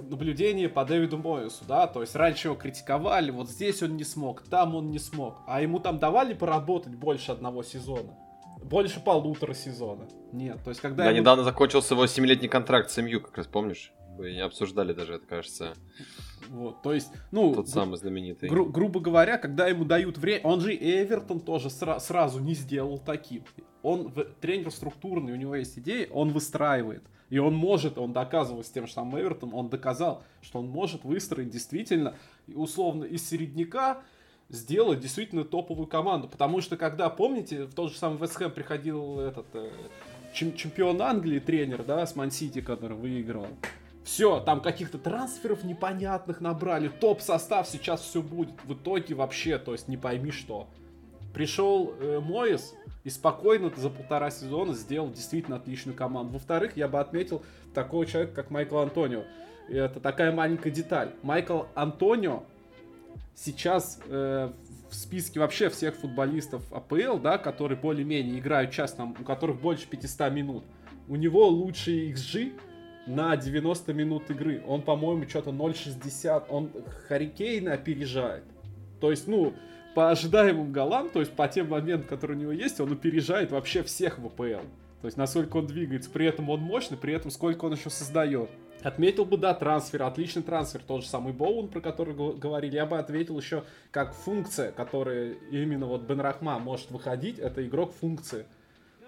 [0.00, 4.42] наблюдение по Дэвиду Моису, да, то есть раньше его критиковали, вот здесь он не смог,
[4.42, 8.12] там он не смог, а ему там давали поработать больше одного сезона,
[8.62, 10.08] больше полутора сезона.
[10.32, 13.46] Нет, то есть когда Да, ему- недавно закончился его 7-летний контракт с МЮ, как раз
[13.46, 13.92] помнишь?
[14.16, 15.74] Вы не обсуждали даже это, кажется,
[16.48, 18.48] Вот, то есть, ну, тот самый знаменитый.
[18.48, 22.98] гру- грубо говоря, когда ему дают время, он же Эвертон тоже сра- сразу не сделал
[22.98, 23.44] таким.
[23.82, 27.02] Он в- тренер структурный, у него есть идеи, он выстраивает.
[27.30, 31.04] И он может, он доказывал с тем же самым Эвертом, он доказал, что он может
[31.04, 32.14] выстроить действительно,
[32.52, 34.02] условно, из середняка
[34.48, 36.28] сделать действительно топовую команду.
[36.28, 39.70] Потому что когда, помните, в тот же самый Вестхэм приходил этот э,
[40.34, 43.46] чем- чемпион Англии, тренер, да, с Мансити, который выигрывал.
[44.04, 48.54] Все, там каких-то трансферов непонятных набрали, топ-состав, сейчас все будет.
[48.64, 50.68] В итоге вообще, то есть не пойми что.
[51.34, 52.74] Пришел э, Моис
[53.04, 56.32] и спокойно за полтора сезона сделал действительно отличную команду.
[56.34, 57.42] Во-вторых, я бы отметил
[57.72, 59.24] такого человека, как Майкл Антонио.
[59.68, 61.12] Это такая маленькая деталь.
[61.22, 62.42] Майкл Антонио
[63.36, 64.50] сейчас э,
[64.90, 70.32] в списке вообще всех футболистов АПЛ, да, которые более-менее играют часто, у которых больше 500
[70.32, 70.64] минут.
[71.06, 72.52] У него лучший XG
[73.14, 74.62] на 90 минут игры.
[74.66, 76.44] Он, по-моему, что-то 0.60.
[76.48, 76.70] Он
[77.08, 78.44] Харикейна опережает.
[79.00, 79.54] То есть, ну,
[79.94, 83.82] по ожидаемым голам, то есть по тем моментам, которые у него есть, он опережает вообще
[83.82, 84.64] всех в АПЛ.
[85.00, 88.50] То есть, насколько он двигается, при этом он мощный, при этом сколько он еще создает.
[88.82, 92.76] Отметил бы, да, трансфер, отличный трансфер, тот же самый Боун, про который го- говорили.
[92.76, 97.92] Я бы ответил еще как функция, которая именно вот Бен Рахма может выходить, это игрок
[97.92, 98.46] функции.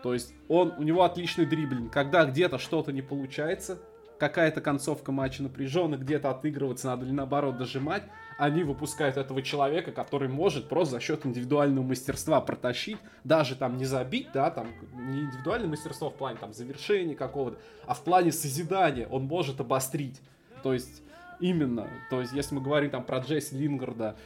[0.02, 1.92] То есть он, у него отличный дриблинг.
[1.92, 3.78] Когда где-то что-то не получается,
[4.22, 8.04] какая-то концовка матча напряжена, где-то отыгрываться надо или наоборот дожимать,
[8.38, 13.84] они выпускают этого человека, который может просто за счет индивидуального мастерства протащить, даже там не
[13.84, 19.08] забить, да, там не индивидуальное мастерство в плане там завершения какого-то, а в плане созидания
[19.08, 20.20] он может обострить.
[20.62, 21.02] То есть
[21.40, 24.16] именно, то есть если мы говорим там про Джесси Лингарда,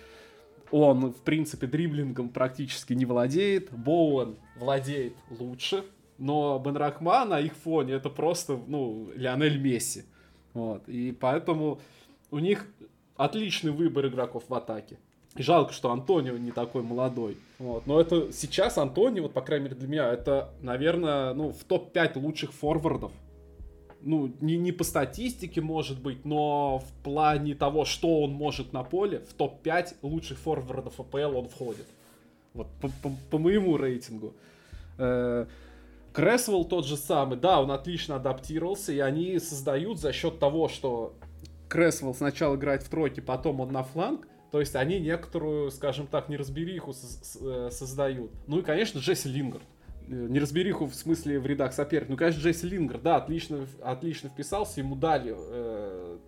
[0.70, 3.72] он, в принципе, дриблингом практически не владеет.
[3.72, 5.84] Боуэн владеет лучше.
[6.18, 10.04] Но Бен Рахман на их фоне это просто, ну, Лионель Месси.
[10.54, 10.88] Вот.
[10.88, 11.80] И поэтому
[12.30, 12.66] у них
[13.16, 14.98] отличный выбор игроков в атаке.
[15.36, 17.36] И жалко, что Антонио не такой молодой.
[17.58, 17.86] Вот.
[17.86, 22.18] Но это сейчас Антонио, вот, по крайней мере для меня, это, наверное, ну, в топ-5
[22.18, 23.12] лучших форвардов.
[24.00, 28.82] Ну, не, не по статистике, может быть, но в плане того, что он может на
[28.82, 31.86] поле, в топ-5 лучших форвардов АПЛ он входит.
[32.54, 34.32] Вот по, по, по моему рейтингу.
[34.96, 35.46] Э,
[36.16, 41.14] Кресвелл тот же самый, да, он отлично адаптировался, и они создают за счет того, что
[41.68, 46.30] Кресвелл сначала играет в тройке, потом он на фланг, то есть они некоторую, скажем так,
[46.30, 48.30] неразбериху э, создают.
[48.46, 49.64] Ну и, конечно, Джесси Лингард.
[50.08, 52.12] Э, неразбериху в смысле в рядах соперника.
[52.12, 56.18] Ну, конечно, Джесси Лингард, да, отлично, отлично вписался, ему дали э,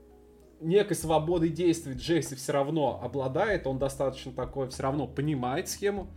[0.60, 6.08] некой свободы действий Джесси все равно обладает, он достаточно такой, все равно понимает схему,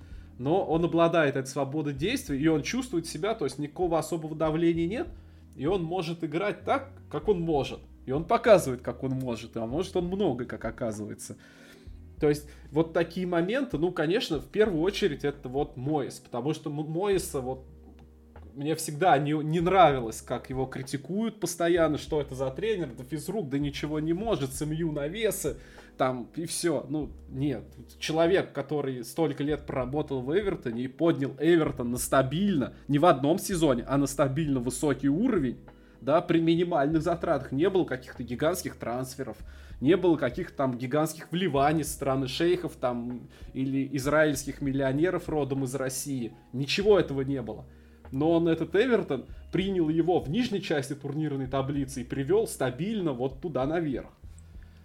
[0.41, 4.87] но он обладает этой свободой действий, и он чувствует себя, то есть никакого особого давления
[4.87, 5.07] нет,
[5.55, 7.79] и он может играть так, как он может.
[8.07, 11.37] И он показывает, как он может, а может он много, как оказывается.
[12.19, 16.71] То есть вот такие моменты, ну, конечно, в первую очередь это вот Моис, потому что
[16.71, 17.63] Моиса вот
[18.55, 23.49] мне всегда не, не нравилось, как его критикуют постоянно, что это за тренер, да физрук,
[23.49, 25.57] да ничего не может, семью навесы,
[26.01, 26.83] там, и все.
[26.89, 27.63] Ну, нет.
[27.99, 33.37] Человек, который столько лет проработал в Эвертоне и поднял Эвертон на стабильно, не в одном
[33.37, 35.59] сезоне, а на стабильно высокий уровень,
[36.01, 39.37] да, при минимальных затратах, не было каких-то гигантских трансферов,
[39.79, 45.75] не было каких-то там гигантских вливаний со стороны шейхов там или израильских миллионеров родом из
[45.75, 46.33] России.
[46.51, 47.67] Ничего этого не было.
[48.11, 53.39] Но он, этот Эвертон, принял его в нижней части турнирной таблицы и привел стабильно вот
[53.39, 54.09] туда наверх.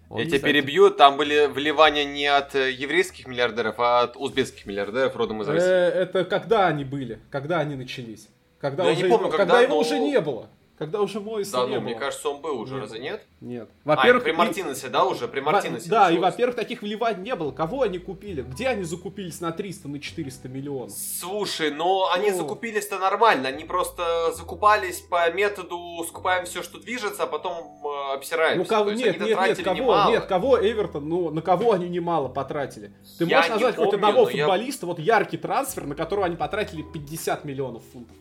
[0.09, 0.53] Он, Я тебя кстати...
[0.53, 5.49] перебью, там были вливания не от э, еврейских миллиардеров, а от узбекских миллиардеров родом из
[5.49, 5.69] России.
[5.69, 7.19] Э, это когда они были?
[7.31, 8.29] Когда они начались?
[8.61, 9.81] Когда, ну, уже, не помню, его, когда, когда его но...
[9.81, 10.49] уже не было.
[10.79, 11.81] Когда уже Мойса да, не ну, было.
[11.81, 12.83] мне кажется, он был уже, нет.
[12.83, 13.27] разве нет?
[13.41, 13.71] Нет.
[13.85, 15.27] Во-первых, а, при Мартинесе, да, уже?
[15.27, 15.89] При Мартинесе.
[15.89, 17.51] Да, и, во-первых, таких вливаний не было.
[17.51, 18.43] Кого они купили?
[18.43, 20.93] Где они закупились на 300, на 400 миллионов?
[20.93, 23.49] Слушай, но они закупились-то нормально.
[23.49, 28.59] Они просто закупались по методу скупаем все, что движется, а потом э, обсираемся.
[28.59, 30.11] Ну, кого, нет, нет, нет, кого, немало.
[30.11, 32.93] нет, кого Эвертон, ну, на кого они немало потратили?
[33.19, 34.89] Ты я можешь назвать помню, хоть одного футболиста, я...
[34.89, 38.17] вот яркий трансфер, на которого они потратили 50 миллионов фунтов?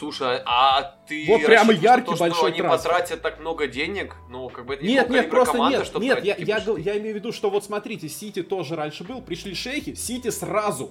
[0.00, 4.16] Слушай, а ты вот прямо яркий то, большой что они потратят так много денег?
[4.30, 7.12] Ну, как бы это не нет, нет, просто команда, нет, нет, я, я, я имею
[7.12, 10.90] в виду, что вот смотрите, Сити тоже раньше был, пришли шейхи, Сити сразу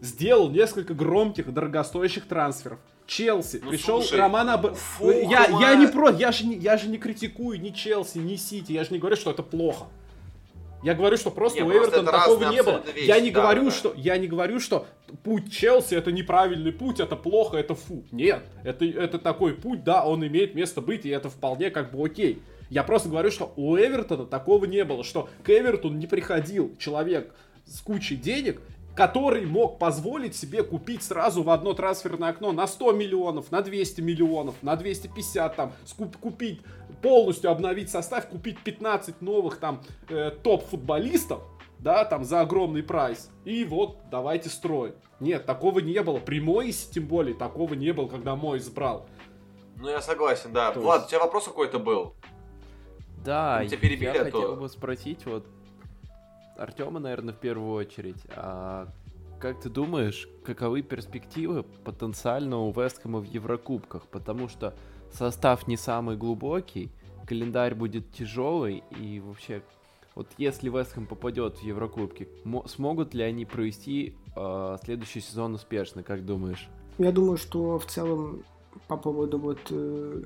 [0.00, 2.80] сделал несколько громких, дорогостоящих трансферов.
[3.06, 3.60] Челси.
[3.62, 4.74] Ну, Пришел слушай, Роман Аб...
[4.74, 8.34] Фу, я, я не про, я же не, я же не критикую ни Челси, ни
[8.34, 8.72] Сити.
[8.72, 9.86] Я же не говорю, что это плохо.
[10.82, 12.82] Я говорю, что просто не, у Эвертона такого не было.
[12.94, 13.70] Вещи, я не да, говорю, да.
[13.70, 14.86] что я не говорю, что
[15.22, 18.04] путь Челси это неправильный путь, это плохо, это фу.
[18.10, 22.04] Нет, это это такой путь, да, он имеет место быть, и это вполне как бы
[22.04, 22.42] окей.
[22.70, 27.34] Я просто говорю, что у Эвертона такого не было, что к Эвертону не приходил человек
[27.66, 28.60] с кучей денег
[28.94, 34.00] который мог позволить себе купить сразу в одно трансферное окно на 100 миллионов, на 200
[34.00, 36.60] миллионов, на 250 там, скуп, купить,
[37.02, 41.42] полностью обновить состав, купить 15 новых там э, топ-футболистов,
[41.78, 43.30] да, там за огромный прайс.
[43.44, 44.94] И вот, давайте строить.
[45.18, 46.18] Нет, такого не было.
[46.18, 49.06] При Моисе, тем более, такого не было, когда Мой избрал.
[49.76, 50.72] Ну, я согласен, да.
[50.72, 51.08] То Влад, есть...
[51.08, 52.14] у тебя вопрос какой-то был?
[53.24, 55.46] Да, я а хотел бы спросить, вот
[56.56, 58.22] Артема, наверное, в первую очередь.
[58.34, 58.88] А
[59.40, 64.06] как ты думаешь, каковы перспективы потенциально у Вестхэма в Еврокубках?
[64.08, 64.74] Потому что
[65.14, 66.90] состав не самый глубокий,
[67.26, 69.62] календарь будет тяжелый, и вообще,
[70.14, 72.28] вот если Вестхэм попадет в Еврокубки,
[72.66, 76.68] смогут ли они провести э, следующий сезон успешно, как думаешь?
[76.98, 78.42] Я думаю, что в целом
[78.88, 80.22] по поводу вот э,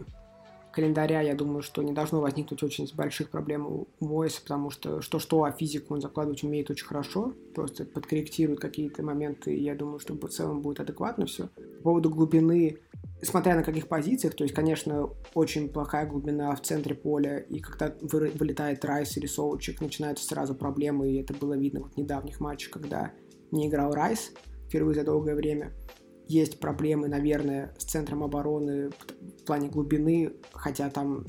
[0.75, 5.45] календаря, я думаю, что не должно возникнуть очень больших проблем у Войса, потому что что-что,
[5.45, 10.15] а физику он закладывать умеет очень хорошо, просто подкорректирует какие-то моменты, и я думаю, что
[10.15, 11.49] в целом будет адекватно все.
[11.79, 12.79] По поводу глубины,
[13.23, 17.95] смотря на каких позициях, то есть, конечно, очень плохая глубина в центре поля, и когда
[18.03, 22.73] вылетает Райс или Соучик, начинаются сразу проблемы, и это было видно вот в недавних матчах,
[22.73, 23.13] когда
[23.53, 24.33] не играл Райс
[24.69, 25.73] впервые за долгое время–
[26.27, 31.27] есть проблемы, наверное, с центром обороны в плане глубины, хотя там,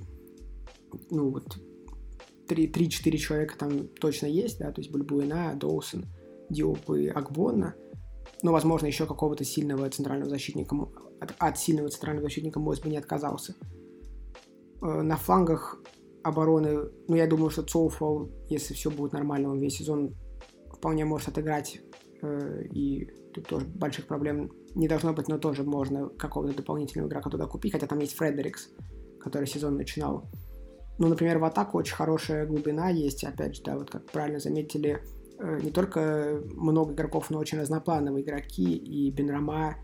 [1.10, 1.58] ну вот,
[2.48, 6.06] 3-4 человека там точно есть, да, то есть Бульбуина, Доусон,
[6.50, 7.76] Диоп и Акбонна,
[8.42, 10.76] но, возможно, еще какого-то сильного центрального защитника,
[11.20, 13.56] от, от сильного центрального защитника Мойс бы не отказался.
[14.82, 15.82] Э, на флангах
[16.24, 20.16] обороны, ну, я думаю, что Цоуфол, если все будет нормально, он весь сезон
[20.72, 21.82] вполне может отыграть,
[22.22, 27.30] э, и тут тоже больших проблем не должно быть, но тоже можно какого-то дополнительного игрока
[27.30, 28.70] туда купить, хотя там есть Фредерикс,
[29.20, 30.26] который сезон начинал.
[30.98, 35.02] Ну, например, в атаку очень хорошая глубина есть, опять же, да, вот как правильно заметили,
[35.40, 39.76] э, не только много игроков, но очень разноплановые игроки, и Бенрама,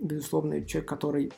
[0.00, 1.32] безусловно, человек, который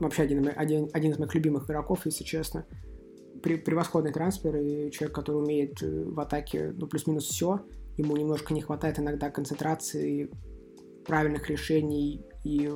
[0.00, 2.64] вообще один, один, один из моих любимых игроков, если честно,
[3.42, 7.60] превосходный трансфер и человек, который умеет э, в атаке, ну, плюс-минус все.
[7.96, 10.30] Ему немножко не хватает иногда концентрации,
[11.08, 12.70] правильных решений и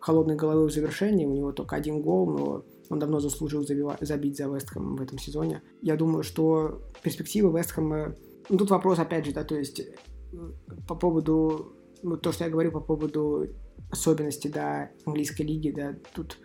[0.00, 1.26] холодной головы в завершении.
[1.26, 5.18] У него только один гол, но он давно заслужил забива- забить за Вестхэм в этом
[5.18, 5.62] сезоне.
[5.82, 8.16] Я думаю, что перспективы Вестхэма...
[8.48, 9.86] Ну, тут вопрос, опять же, да, то есть э,
[10.88, 11.72] по поводу...
[12.02, 13.46] Ну, то, что я говорю по поводу
[13.90, 16.38] особенностей, да, английской лиги, да, тут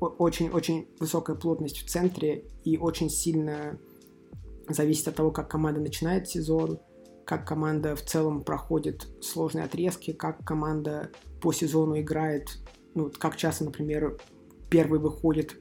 [0.00, 3.78] очень-очень высокая плотность в центре и очень сильно
[4.68, 6.78] зависит от того, как команда начинает сезон,
[7.28, 11.10] как команда в целом проходит сложные отрезки, как команда
[11.42, 12.56] по сезону играет,
[12.94, 14.18] ну, как часто, например,
[14.70, 15.54] первый выходит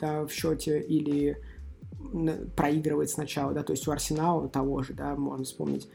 [0.00, 1.42] да, в счете или
[2.54, 5.90] проигрывает сначала, да, то есть у Арсенала того же, да, можно вспомнить,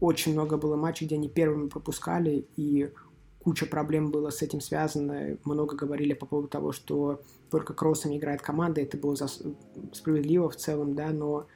[0.00, 2.92] очень много было матчей, где они первыми пропускали, и
[3.42, 5.38] куча проблем было с этим связано.
[5.44, 9.26] Много говорили по поводу того, что только кроссами играет команда, это было за...
[9.94, 11.46] справедливо в целом, да, но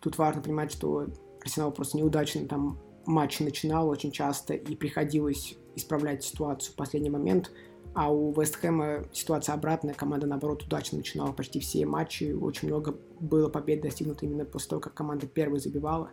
[0.00, 1.06] тут важно понимать, что
[1.44, 7.50] Арсенал просто неудачно там матч начинал очень часто и приходилось исправлять ситуацию в последний момент,
[7.94, 13.48] а у Вестхэма ситуация обратная, команда, наоборот, удачно начинала почти все матчи, очень много было
[13.48, 16.10] побед достигнуто именно после того, как команда первой забивала.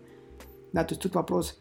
[0.74, 1.60] Да, то есть тут вопрос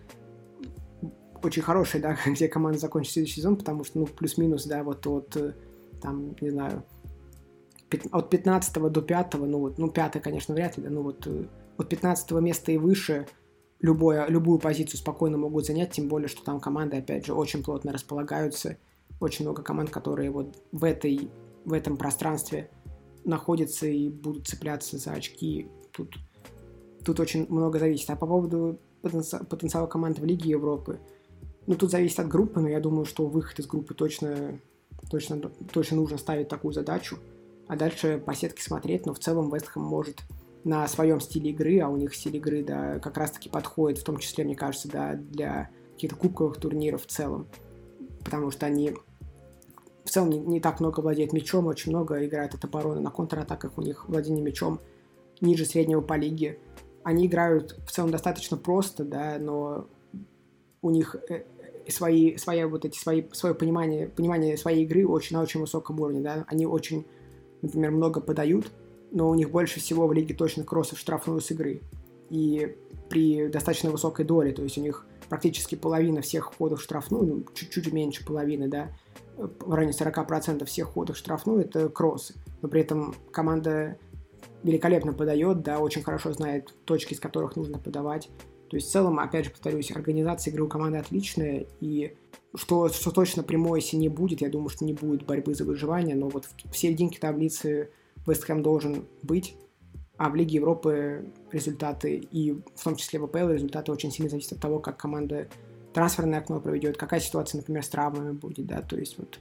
[1.42, 5.36] очень хороший, да, где команда закончит следующий сезон, потому что, ну, плюс-минус, да, вот от,
[5.36, 5.54] э,
[6.02, 6.84] там, не знаю,
[8.10, 11.44] от 15 до 5, ну, вот, ну, 5, конечно, вряд ли, да, ну, вот э,
[11.76, 13.26] от 15 места и выше
[13.80, 17.92] любое, любую позицию спокойно могут занять, тем более, что там команды, опять же, очень плотно
[17.92, 18.76] располагаются,
[19.20, 21.30] очень много команд, которые вот в, этой,
[21.64, 22.70] в этом пространстве
[23.24, 25.68] находятся и будут цепляться за очки.
[25.92, 26.16] Тут,
[27.04, 28.08] тут очень много зависит.
[28.10, 31.00] А по поводу потенциала команд в Лиге Европы–
[31.68, 34.58] ну, тут зависит от группы, но я думаю, что выход из группы точно,
[35.10, 37.18] точно, точно нужно ставить такую задачу.
[37.66, 40.22] А дальше по сетке смотреть, но в целом Вестхэм может
[40.64, 44.18] на своем стиле игры, а у них стиль игры, да, как раз-таки подходит, в том
[44.18, 47.48] числе, мне кажется, да, для каких-то кубковых турниров в целом.
[48.24, 48.94] Потому что они
[50.04, 53.00] в целом не, не так много владеют мячом, очень много играют от обороны.
[53.00, 54.80] На контратаках у них владение мячом
[55.40, 56.58] ниже среднего по лиге.
[57.02, 59.86] Они играют в целом достаточно просто, да, но
[60.82, 61.44] у них э,
[61.88, 66.20] свои, свои вот эти свои, свое понимание, понимание своей игры очень на очень высоком уровне,
[66.20, 67.06] да, они очень,
[67.62, 68.70] например, много подают,
[69.10, 71.82] но у них больше всего в лиге точно кроссов штрафную с игры.
[72.30, 72.76] И
[73.08, 77.92] при достаточно высокой доле, то есть у них практически половина всех ходов штрафную, ну, чуть-чуть
[77.92, 78.90] меньше половины, да,
[79.36, 82.34] в районе 40% всех ходов штрафную это кроссы.
[82.60, 83.98] Но при этом команда
[84.62, 88.28] великолепно подает, да, очень хорошо знает точки, из которых нужно подавать.
[88.68, 92.16] То есть в целом, опять же, повторюсь, организация игры у команды отличная, и
[92.54, 96.16] что, что точно прямой, если не будет, я думаю, что не будет борьбы за выживание,
[96.16, 97.90] но вот в серединке таблицы
[98.28, 99.56] Вестхэм должен быть,
[100.16, 104.52] а в Лиге Европы результаты, и в том числе в АПЛ результаты очень сильно зависят
[104.52, 105.48] от того, как команда
[105.92, 109.38] трансферное окно проведет, какая ситуация, например, с травмами будет, да, то есть вот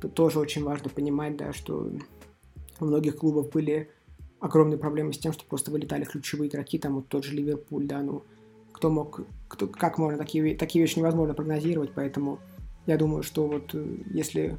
[0.00, 1.90] тут тоже очень важно понимать, да, что
[2.80, 3.90] у многих клубов были
[4.40, 8.02] огромные проблемы с тем, что просто вылетали ключевые игроки, там вот тот же Ливерпуль, да,
[8.02, 8.22] ну,
[8.72, 12.38] кто мог, кто, как можно, такие, такие вещи невозможно прогнозировать, поэтому
[12.86, 14.56] я думаю, что вот э, если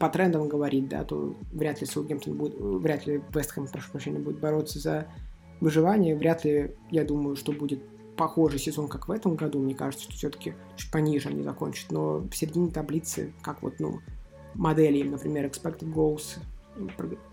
[0.00, 4.40] по трендам говорить, да, то вряд ли Саутгемптон будет, вряд ли Вестхэм, прошу прощения, будет
[4.40, 5.06] бороться за
[5.60, 7.80] выживание, вряд ли, я думаю, что будет
[8.16, 12.18] похожий сезон, как в этом году, мне кажется, что все-таки чуть пониже они закончат, но
[12.18, 14.00] в середине таблицы, как вот, ну,
[14.54, 16.38] модели, например, expected goals,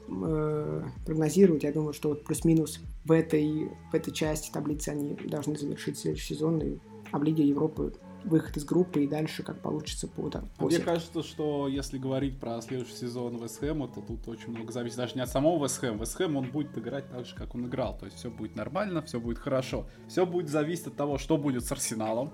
[0.10, 1.64] Э, прогнозировать.
[1.64, 6.36] Я думаю, что вот плюс-минус в этой, в этой части таблицы они должны завершить следующий
[6.36, 6.62] сезон.
[6.62, 6.78] И,
[7.12, 7.94] а в Лиге Европы
[8.24, 12.40] выход из группы и дальше как получится по, да, по Мне кажется, что если говорить
[12.40, 16.00] про следующий сезон Вестхэма, то тут очень много зависит даже не от самого Вестхэма.
[16.00, 17.98] Вестхэм, он будет играть так же, как он играл.
[17.98, 19.88] То есть все будет нормально, все будет хорошо.
[20.08, 22.34] Все будет зависеть от того, что будет с Арсеналом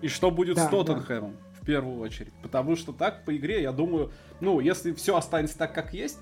[0.00, 1.32] и что будет да, с Тоттенхэмом.
[1.32, 2.32] Да в первую очередь.
[2.42, 6.18] Потому что так по игре, я думаю, ну, если все останется так, как есть,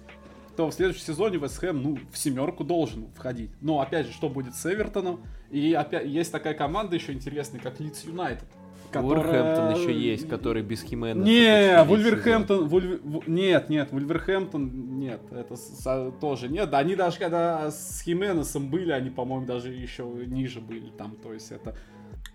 [0.56, 3.50] то в следующем сезоне Вест Хэм, ну, в семерку должен входить.
[3.62, 5.24] Но, опять же, что будет с Эвертоном?
[5.50, 8.46] И опять есть такая команда еще интересная, как Лидс Юнайтед.
[8.92, 9.76] Которая...
[9.76, 11.22] еще есть, который без Химена.
[11.22, 13.00] Не, Вульверхэмптон, Вульвер...
[13.26, 16.12] нет, нет, Вульверхэмптон, нет, это с...
[16.20, 16.72] тоже нет.
[16.74, 21.52] Они даже когда с Хименесом были, они, по-моему, даже еще ниже были там, то есть
[21.52, 21.76] это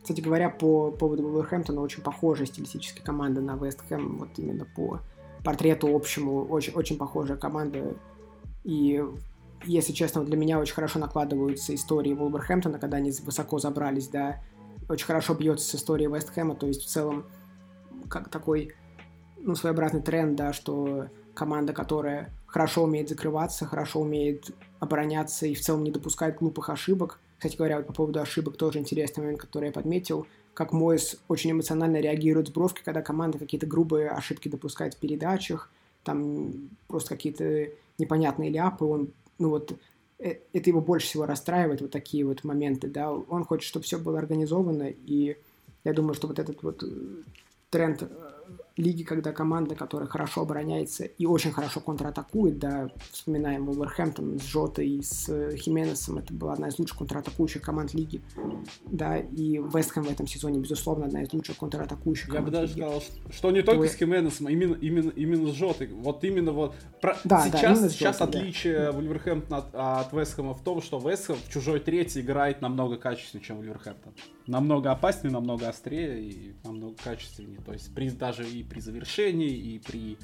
[0.02, 5.02] Кстати говоря, по поводу Вулверхэмптона очень похожая стилистически команда на Вест Хэм, вот именно по
[5.44, 7.96] портрету общему, очень, очень похожая команда.
[8.64, 9.04] И,
[9.64, 14.42] если честно, для меня очень хорошо накладываются истории Вулверхэмптона, когда они высоко забрались, да,
[14.90, 17.26] очень хорошо бьется с историей Вест Хэма, то есть в целом
[18.10, 18.74] как такой
[19.38, 25.62] ну, своеобразный тренд, да, что команда, которая хорошо умеет закрываться, хорошо умеет обороняться и в
[25.62, 27.20] целом не допускает глупых ошибок.
[27.38, 30.26] Кстати говоря, вот по поводу ошибок тоже интересный момент, который я подметил.
[30.54, 35.70] Как Мойс очень эмоционально реагирует с бровки, когда команда какие-то грубые ошибки допускает в передачах,
[36.04, 39.78] там просто какие-то непонятные ляпы, он, ну вот,
[40.18, 44.20] это его больше всего расстраивает, вот такие вот моменты, да, он хочет, чтобы все было
[44.20, 45.38] организовано, и
[45.84, 46.88] я думаю, что вот этот вот э,
[47.70, 48.08] тренд э,
[48.78, 54.88] лиги, когда команда, которая хорошо обороняется и очень хорошо контратакует, да, вспоминаем Вулверхэмптон с Жотой
[54.88, 58.22] и с э, Хименесом, это была одна из лучших контратакующих команд лиги,
[58.86, 62.82] да, и Вестхэм в этом сезоне, безусловно, одна из лучших контратакующих Я бы даже лиги.
[62.82, 63.94] сказал, что не только То...
[63.94, 67.18] с Хименесом, а именно, именно, именно с Жотой, вот именно вот, про...
[67.24, 68.92] да, сейчас, да, сейчас Жотой, отличие да.
[68.92, 73.58] Вулверхэмптона от, от Вестхэма в том, что Вестхэм в чужой третий играет намного качественнее, чем
[73.58, 74.14] Вулверхэмптон
[74.48, 77.60] намного опаснее, намного острее и намного качественнее.
[77.66, 80.18] То есть при, даже и при завершении, и при,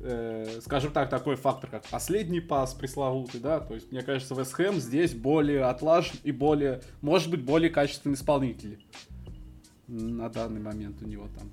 [0.00, 4.52] э, скажем так, такой фактор, как последний пас пресловутый, да, то есть мне кажется, Вест
[4.52, 8.84] Хэм здесь более отлажен и более, может быть, более качественный исполнитель
[9.88, 11.52] на данный момент у него там.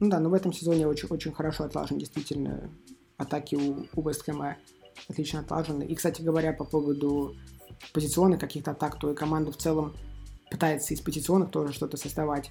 [0.00, 2.70] Ну да, но в этом сезоне очень, очень хорошо отлажен, действительно,
[3.16, 4.56] атаки у, у Вест Хэма
[5.08, 5.84] отлично отлажены.
[5.84, 7.36] И, кстати говоря, по поводу
[7.92, 9.94] позиционных каких-то атак, то и команда в целом
[10.50, 12.50] пытается из позиционных тоже что-то создавать,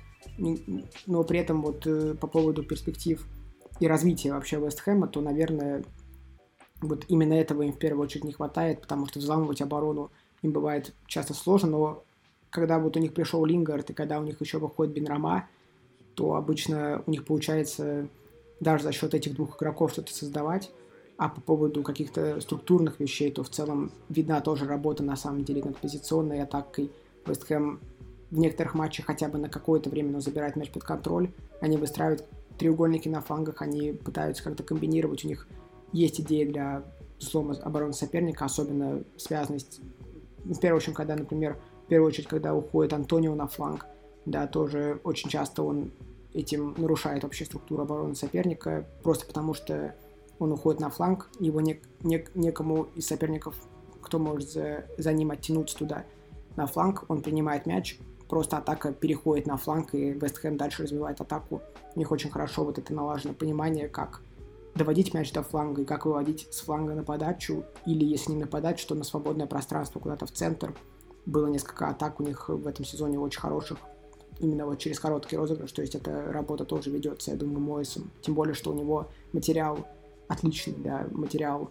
[1.05, 3.25] но при этом вот э, по поводу перспектив
[3.79, 5.83] и развития вообще Вестхэма, то, наверное,
[6.81, 10.93] вот именно этого им в первую очередь не хватает, потому что взламывать оборону им бывает
[11.07, 12.03] часто сложно, но
[12.49, 15.47] когда вот у них пришел Лингард и когда у них еще выходит Бенрама,
[16.15, 18.07] то обычно у них получается
[18.59, 20.71] даже за счет этих двух игроков что-то создавать.
[21.17, 25.63] А по поводу каких-то структурных вещей, то в целом видна тоже работа на самом деле
[25.63, 26.91] над позиционной атакой.
[27.25, 27.79] Вестхэм
[28.31, 31.31] в некоторых матчах хотя бы на какое-то время, но забирать мяч под контроль.
[31.61, 32.25] Они выстраивают
[32.57, 35.23] треугольники на флангах, они пытаются как-то комбинировать.
[35.23, 35.47] У них
[35.91, 36.83] есть идеи для
[37.19, 39.81] взлома обороны соперника, особенно связанность,
[40.43, 43.85] в первую очередь, когда, например, в первую очередь, когда уходит Антонио на фланг,
[44.25, 45.91] да, тоже очень часто он
[46.33, 49.95] этим нарушает вообще структуру обороны соперника, просто потому что
[50.39, 53.55] он уходит на фланг, его не, не, некому из соперников,
[54.01, 56.05] кто может за, за ним оттянуться туда
[56.55, 61.61] на фланг, он принимает мяч, просто атака переходит на фланг, и Вестхэм дальше развивает атаку.
[61.95, 64.21] У них очень хорошо вот это налажено понимание, как
[64.75, 68.47] доводить мяч до фланга и как выводить с фланга на подачу, или если не на
[68.47, 70.73] подачу, то на свободное пространство куда-то в центр.
[71.25, 73.77] Было несколько атак у них в этом сезоне очень хороших,
[74.39, 78.11] именно вот через короткий розыгрыш, то есть эта работа тоже ведется, я думаю, Мойсом.
[78.21, 79.85] Тем более, что у него материал
[80.27, 81.69] отличный, да, материал,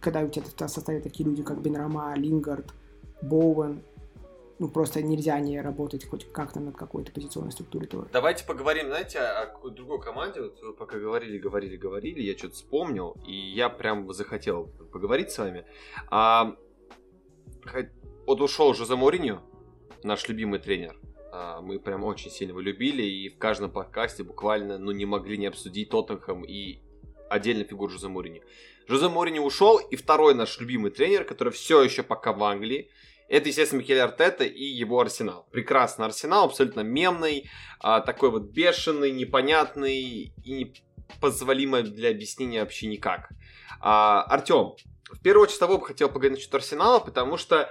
[0.00, 2.72] когда у тебя в составе такие люди, как Бенрама, Лингард,
[3.20, 3.82] Боуэн,
[4.58, 8.08] ну, просто нельзя не работать хоть как-то над какой-то позиционной структурой тоже.
[8.12, 10.40] Давайте поговорим, знаете, о другой команде.
[10.40, 15.64] Вот пока говорили, говорили, говорили, я что-то вспомнил, и я прям захотел поговорить с вами.
[16.10, 16.56] А,
[18.26, 19.40] вот ушел Жозе Мourinho,
[20.02, 20.98] наш любимый тренер.
[21.32, 25.38] А, мы прям очень сильно его любили, и в каждом подкасте буквально, ну, не могли
[25.38, 26.80] не обсудить Тоттенхэм и
[27.30, 28.42] отдельно фигуру Жозе Мourinho.
[28.88, 32.90] Жозе Мourinho ушел, и второй наш любимый тренер, который все еще пока в Англии,
[33.28, 35.46] это, естественно, Микель Артета и его Арсенал.
[35.50, 37.50] Прекрасный Арсенал, абсолютно мемный,
[37.80, 40.72] а, такой вот бешеный, непонятный и
[41.14, 43.30] непозволимый для объяснения вообще никак.
[43.80, 44.74] А, Артем,
[45.10, 47.70] в первую очередь с бы хотел поговорить насчет Арсенала, потому что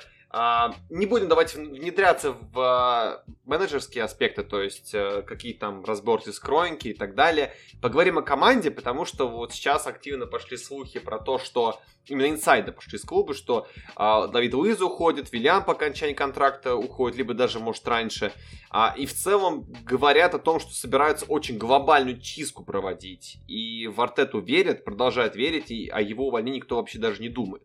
[0.89, 6.89] не будем давать внедряться в а, менеджерские аспекты, то есть а, какие там разборки, скроенки
[6.89, 7.53] и так далее.
[7.81, 12.71] Поговорим о команде, потому что вот сейчас активно пошли слухи про то, что именно инсайды
[12.71, 17.59] пошли из клуба, что э, Давид Луиз уходит, Вильям по окончании контракта уходит, либо даже,
[17.59, 18.31] может, раньше.
[18.69, 23.39] А, и в целом говорят о том, что собираются очень глобальную чистку проводить.
[23.47, 27.63] И в Артету верят, продолжают верить, и о его увольнении никто вообще даже не думает.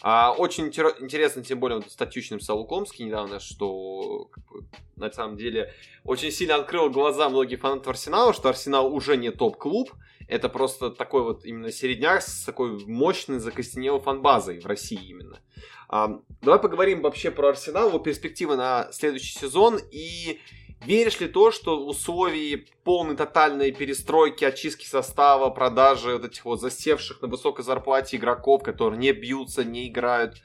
[0.00, 4.64] А, очень интересно, тем более, вот статью написал Лукомский недавно, что как бы,
[4.96, 5.72] на самом деле
[6.04, 9.92] очень сильно открыл глаза многих фанатов Арсенала, что Арсенал уже не топ-клуб,
[10.28, 15.40] это просто такой вот именно середняк с такой мощной закостенелой фанбазой в России именно.
[15.88, 20.38] А, давай поговорим вообще про Арсенал, его перспективы на следующий сезон и
[20.84, 26.60] Веришь ли то, что в условии полной тотальной перестройки, очистки состава, продажи вот этих вот
[26.60, 30.36] засевших на высокой зарплате игроков, которые не бьются, не играют,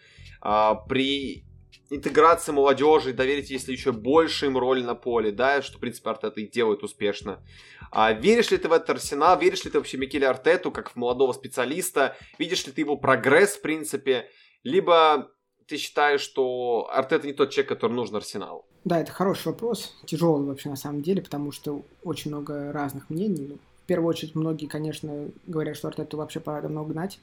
[0.42, 1.46] а, при
[1.90, 6.42] интеграции молодежи, доверить, если еще больше им роль на поле, да, что, в принципе, Артета
[6.42, 7.44] и делает успешно.
[7.92, 10.96] А веришь ли ты в этот арсенал, веришь ли ты вообще Микеле Артету, как в
[10.96, 14.30] молодого специалиста, видишь ли ты его прогресс, в принципе,
[14.64, 15.32] либо
[15.68, 18.68] ты считаешь, что Артета не тот человек, который нужен Арсеналу?
[18.86, 23.48] Да, это хороший вопрос, тяжелый вообще на самом деле, потому что очень много разных мнений.
[23.50, 27.20] Ну, в первую очередь, многие, конечно, говорят, что Артету вообще пора давно гнать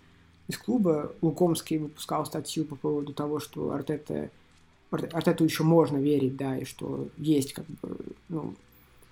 [0.49, 1.12] из клуба.
[1.20, 4.31] Лукомский выпускал статью по поводу того, что Артета,
[4.91, 7.97] Артету еще можно верить, да, и что есть как бы,
[8.28, 8.55] ну,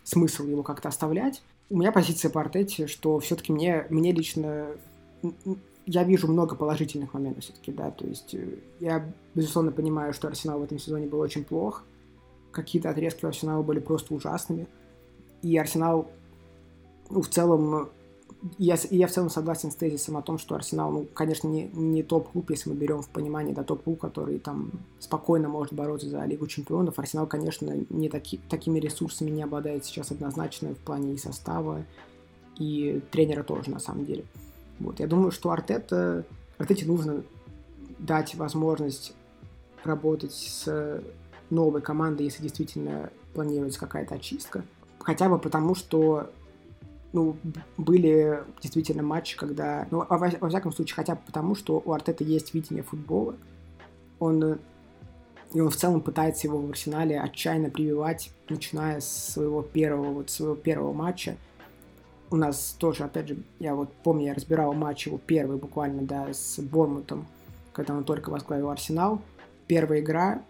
[0.05, 1.43] смысл его как-то оставлять.
[1.69, 4.69] У меня позиция по Артете, что все-таки мне, мне лично
[5.89, 10.61] я вижу много положительных моментов все-таки, да, то есть э, я, безусловно, понимаю, что Арсенал
[10.61, 11.83] в этом сезоне был очень плох,
[12.53, 14.67] какие-то отрезки у Арсенала были просто ужасными,
[15.43, 16.11] и Арсенал,
[17.11, 17.91] ну, в целом,
[18.59, 22.03] я, я в целом согласен с тезисом о том, что Арсенал, ну, конечно, не, не
[22.03, 26.47] топ-клуб, если мы берем в понимание, да, топ-клуб, который там спокойно может бороться за Лигу
[26.47, 26.99] Чемпионов.
[26.99, 31.85] Арсенал, конечно, не таки, такими ресурсами не обладает сейчас однозначно в плане и состава,
[32.59, 34.25] и тренера тоже, на самом деле.
[34.81, 35.01] Вот.
[35.01, 36.25] Я думаю, что Артета,
[36.59, 37.23] Артете нужно
[37.99, 39.15] дать возможность
[39.85, 41.03] работать с
[41.51, 44.65] новой командой, если действительно планируется какая-то очистка.
[44.99, 46.31] Хотя бы потому, что
[47.13, 47.37] ну,
[47.77, 49.87] были действительно матчи, когда...
[49.91, 53.37] Ну, во, во всяком случае, хотя бы потому, что у Артета есть видение футбола.
[54.19, 54.59] Он,
[55.55, 60.31] и он в целом пытается его в арсенале отчаянно прививать, начиная с своего первого, вот,
[60.31, 61.37] своего первого матча–
[62.31, 66.33] у нас тоже, опять же, я вот помню, я разбирал матч его первый буквально, да,
[66.33, 67.27] с Бормутом,
[67.73, 69.23] когда он только возглавил Арсенал.
[69.67, 70.43] Первая игра,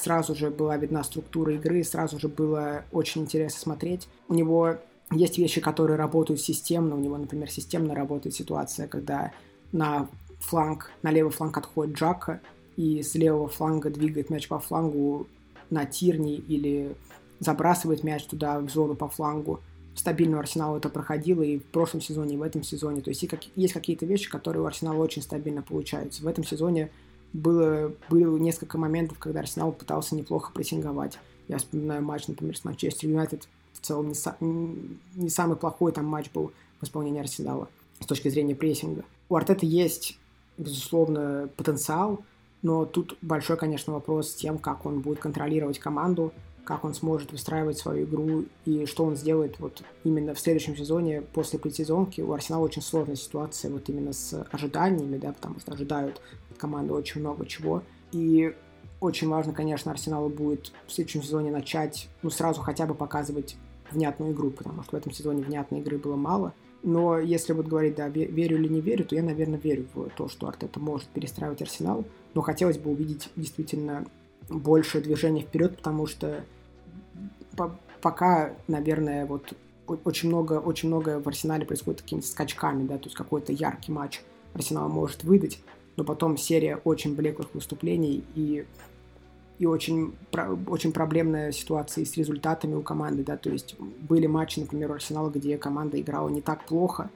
[0.00, 4.08] сразу же была видна структура игры, сразу же было очень интересно смотреть.
[4.28, 4.76] У него
[5.12, 6.96] есть вещи, которые работают системно.
[6.96, 9.32] У него, например, системно работает ситуация, когда
[9.72, 10.08] на
[10.40, 12.40] фланг, на левый фланг отходит Джака,
[12.76, 15.26] и с левого фланга двигает мяч по флангу
[15.68, 16.94] на Тирни или
[17.40, 19.60] забрасывает мяч туда в зону по флангу
[19.94, 23.02] стабильно у Арсенала это проходило и в прошлом сезоне, и в этом сезоне.
[23.02, 23.24] То есть
[23.56, 26.22] есть какие-то вещи, которые у Арсенала очень стабильно получаются.
[26.22, 26.90] В этом сезоне
[27.32, 31.18] было, было несколько моментов, когда Арсенал пытался неплохо прессинговать.
[31.48, 33.48] Я вспоминаю матч, например, с Манчестер Юнайтед.
[33.72, 37.68] В целом не, не самый плохой там матч был в исполнении Арсенала
[38.00, 39.04] с точки зрения прессинга.
[39.28, 40.18] У Артета есть,
[40.58, 42.24] безусловно, потенциал,
[42.62, 46.32] но тут большой, конечно, вопрос с тем, как он будет контролировать команду,
[46.64, 51.22] как он сможет выстраивать свою игру и что он сделает вот именно в следующем сезоне
[51.22, 52.20] после предсезонки.
[52.20, 56.20] У Арсенала очень сложная ситуация вот именно с ожиданиями, да, потому что ожидают
[56.60, 57.82] команды очень много чего.
[58.12, 58.54] И
[59.00, 63.56] очень важно, конечно, Арсеналу будет в следующем сезоне начать, ну, сразу хотя бы показывать
[63.90, 66.52] внятную игру, потому что в этом сезоне внятной игры было мало.
[66.82, 70.28] Но если вот говорить, да, верю или не верю, то я, наверное, верю в то,
[70.28, 72.04] что Артета может перестраивать Арсенал.
[72.34, 74.06] Но хотелось бы увидеть действительно
[74.48, 76.44] больше движения вперед, потому что
[77.56, 79.52] по пока, наверное, вот
[79.86, 84.22] очень много, очень много в Арсенале происходит такими скачками, да, то есть какой-то яркий матч
[84.54, 85.60] Арсенал может выдать,
[85.96, 88.64] но потом серия очень блеклых выступлений и
[89.60, 90.14] и очень,
[90.68, 95.28] очень проблемная ситуация с результатами у команды, да, то есть были матчи, например, у Арсенала,
[95.28, 97.10] где команда играла не так плохо,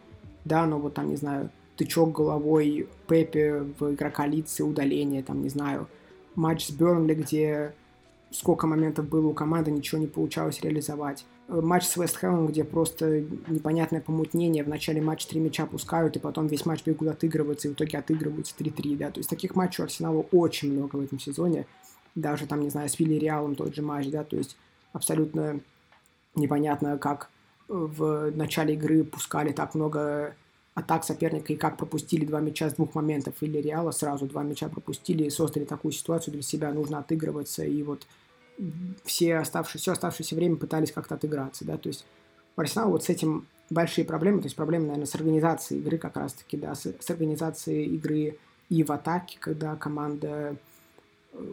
[0.44, 5.48] да, но вот там, не знаю, тычок головой Пепе в игрока лица, удаление, там, не
[5.48, 5.88] знаю,
[6.34, 7.74] матч с Бернли, где
[8.30, 11.24] сколько моментов было у команды, ничего не получалось реализовать.
[11.48, 16.16] Э, матч с Вест Хэмом, где просто непонятное помутнение, в начале матча три мяча пускают,
[16.16, 19.54] и потом весь матч бегут отыгрываться, и в итоге отыгрываются 3-3, да, то есть таких
[19.54, 21.66] матчей у Арсенала очень много в этом сезоне,
[22.14, 24.56] даже там, не знаю, с Вилли Реалом тот же матч, да, то есть
[24.92, 25.60] абсолютно
[26.34, 27.30] непонятно, как
[27.68, 30.34] в начале игры пускали так много
[30.74, 34.68] атак соперника и как пропустили два мяча с двух моментов или Реала сразу два мяча
[34.68, 38.06] пропустили и создали такую ситуацию для себя, нужно отыгрываться и вот
[39.04, 42.04] все оставшиеся, все оставшееся время пытались как-то отыграться, да, то есть
[42.56, 46.16] у Арсенала вот с этим большие проблемы, то есть проблемы, наверное, с организацией игры как
[46.16, 50.56] раз-таки, да, с, с организацией игры и в атаке, когда команда,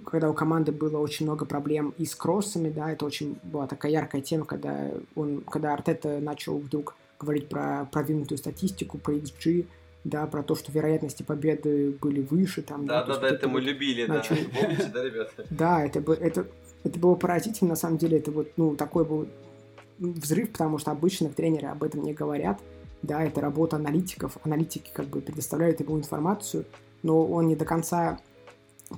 [0.06, 3.92] когда у команды было очень много проблем и с кроссами, да, это очень была такая
[3.92, 9.66] яркая тема, когда он, когда Артета начал вдруг говорить про продвинутую статистику, про XG,
[10.04, 12.62] да, про то, что вероятности победы были выше.
[12.64, 15.46] Там, да, да, да, это мы любили, да, помните, да, ребята?
[15.50, 16.48] Да, это, это,
[16.84, 19.28] это было поразительно, на самом деле, это вот, ну, такой был
[20.00, 22.60] взрыв, потому что обычно тренеры об этом не говорят,
[23.02, 26.66] да, это работа аналитиков, аналитики как бы предоставляют ему информацию,
[27.04, 28.20] но он не до конца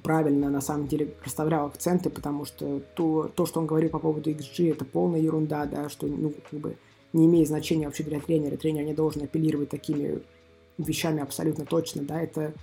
[0.01, 4.31] правильно, на самом деле, расставлял акценты, потому что то, то что он говорил по поводу
[4.31, 6.77] XG, это полная ерунда, да, что, ну, как бы
[7.11, 10.23] не имеет значения вообще для тренера, тренер не должен апеллировать такими
[10.77, 12.53] вещами абсолютно точно, да, это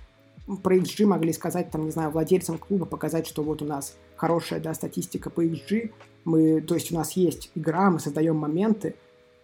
[0.63, 4.59] про XG могли сказать, там, не знаю, владельцам клуба, показать, что вот у нас хорошая,
[4.59, 5.91] да, статистика по XG,
[6.25, 8.95] мы, то есть у нас есть игра, мы создаем моменты,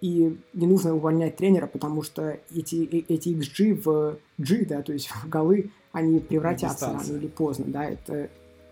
[0.02, 4.94] и не нужно увольнять тренера, потому что эти, э, эти XG в G, да, то
[4.94, 8.30] есть в голы, они превратятся рано или поздно, да, это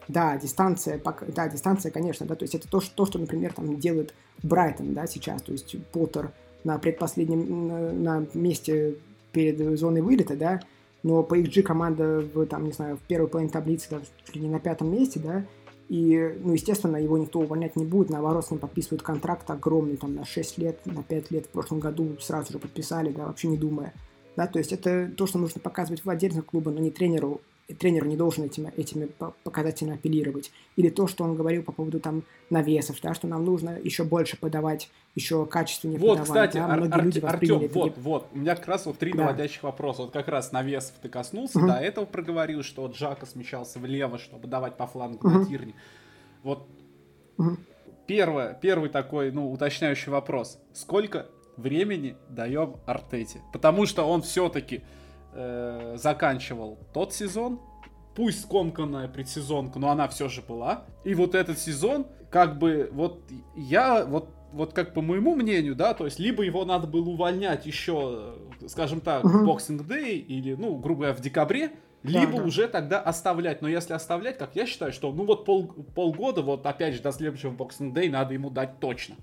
[0.07, 3.79] да, дистанция, да, дистанция, конечно, да, то есть это то, что, то, что например, там
[3.79, 6.31] делает Брайтон, да, сейчас, то есть Поттер
[6.63, 8.97] на предпоследнем, на, на месте
[9.31, 10.61] перед зоной вылета, да,
[11.05, 14.41] но по XG команда в, там, не знаю, в первой половине таблицы, даже чуть ли
[14.41, 15.45] не на пятом месте, да,
[15.87, 20.15] и, ну, естественно, его никто увольнять не будет, наоборот, с ним подписывают контракт огромный, там,
[20.15, 23.57] на 6 лет, на 5 лет, в прошлом году сразу же подписали, да, вообще не
[23.57, 23.93] думая,
[24.35, 27.39] да, то есть это то, что нужно показывать владельцам клуба, но не тренеру,
[27.73, 29.09] тренер не должен этими, этими
[29.43, 30.51] показателями апеллировать.
[30.75, 34.37] Или то, что он говорил по поводу там навесов, да, что нам нужно еще больше
[34.37, 36.27] подавать, еще качественнее вот, подавать.
[36.27, 39.25] кстати, да, Ар- Ар- люди Артем, вот, вот, у меня как раз вот три да.
[39.25, 40.03] наводящих вопроса.
[40.03, 41.67] Вот как раз навесов ты коснулся, угу.
[41.67, 45.39] до этого проговорил, что вот Джака смещался влево, чтобы давать по флангу угу.
[45.39, 45.73] на Тирне.
[46.43, 46.67] Вот
[47.37, 47.57] угу.
[48.05, 50.59] первое, первый такой, ну, уточняющий вопрос.
[50.73, 51.27] Сколько
[51.57, 53.41] времени даем Артете?
[53.51, 54.83] Потому что он все-таки
[55.35, 57.59] э, заканчивал тот сезон,
[58.15, 60.85] пусть скомканная предсезонка, но она все же была.
[61.03, 63.21] И вот этот сезон, как бы, вот
[63.55, 67.65] я, вот, вот как по моему мнению, да, то есть либо его надо было увольнять
[67.65, 68.35] еще,
[68.67, 71.71] скажем так, в Boxing Day или, ну, грубо говоря, в декабре,
[72.03, 72.43] либо да, да.
[72.43, 73.61] уже тогда оставлять.
[73.61, 77.11] Но если оставлять, как я считаю, что, ну вот пол, полгода, вот опять же, до
[77.11, 79.15] следующего Boxing Day надо ему дать точно.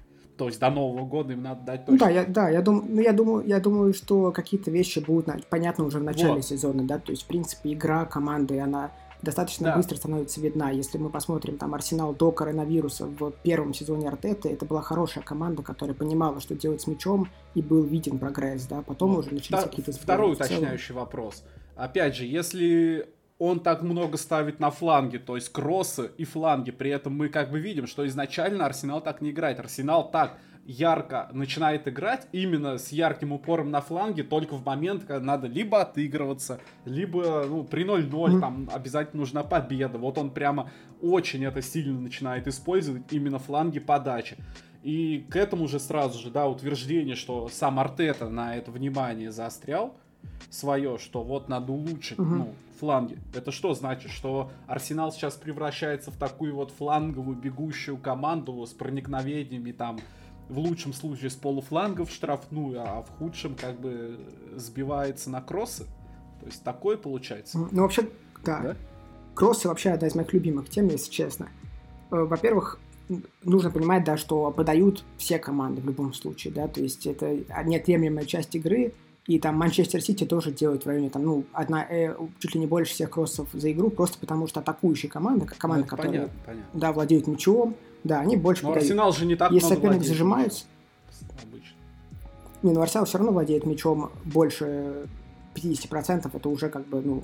[0.42, 2.06] То есть до Нового года им надо дать точно.
[2.06, 5.84] Да, я, да, я, дум, ну, я, думаю, я думаю, что какие-то вещи будут понятны
[5.84, 6.44] уже в начале вот.
[6.44, 8.90] сезона, да, то есть, в принципе, игра команды, она
[9.22, 9.76] достаточно да.
[9.76, 10.72] быстро становится видна.
[10.72, 15.62] Если мы посмотрим там Арсенал до коронавируса в первом сезоне Артета, это была хорошая команда,
[15.62, 19.26] которая понимала, что делать с мячом, и был виден прогресс, да, потом вот.
[19.26, 20.02] уже начались какие-то сборы.
[20.02, 21.44] Второй уточняющий вопрос.
[21.76, 23.06] Опять же, если
[23.44, 26.70] он так много ставит на фланге, то есть кроссы и фланги.
[26.70, 29.58] При этом мы как бы видим, что изначально Арсенал так не играет.
[29.58, 35.24] Арсенал так ярко начинает играть именно с ярким упором на фланге только в момент, когда
[35.24, 38.40] надо либо отыгрываться, либо ну, при 0-0 mm-hmm.
[38.40, 39.98] там обязательно нужна победа.
[39.98, 40.70] Вот он прямо
[41.00, 44.36] очень это сильно начинает использовать именно фланги подачи.
[44.84, 49.96] И к этому же сразу же, да, утверждение, что сам Артета на это внимание заострял
[50.48, 52.28] свое, что вот надо улучшить, угу.
[52.28, 53.16] ну, фланги.
[53.32, 54.10] Это что значит?
[54.10, 60.00] Что Арсенал сейчас превращается в такую вот фланговую бегущую команду с проникновениями там
[60.48, 64.18] в лучшем случае с полуфлангов штрафную, а в худшем как бы
[64.56, 65.84] сбивается на кроссы.
[66.40, 67.56] То есть такое получается.
[67.70, 68.08] Ну, вообще,
[68.44, 68.58] да.
[68.58, 68.76] да?
[69.34, 71.50] Кроссы вообще одна из моих любимых тем, если честно.
[72.10, 72.80] Э, во-первых,
[73.44, 77.32] нужно понимать, да, что подают все команды в любом случае, да, то есть это
[77.64, 78.92] неотъемлемая часть игры,
[79.26, 82.66] и там Манчестер Сити тоже делает в районе, там, ну, одна, э, чуть ли не
[82.66, 86.40] больше всех кроссов за игру, просто потому что атакующая команда, как команда, ну, которая, понятно,
[86.44, 86.80] понятно.
[86.80, 88.84] да, владеет мячом, да, они больше Но подают.
[88.84, 90.06] Арсенал же не так Если соперник владеет.
[90.08, 90.64] зажимается...
[91.40, 91.76] Обычно.
[92.62, 95.06] Не, ну Арсенал все равно владеет мячом больше
[95.54, 97.22] 50%, это уже как бы, ну,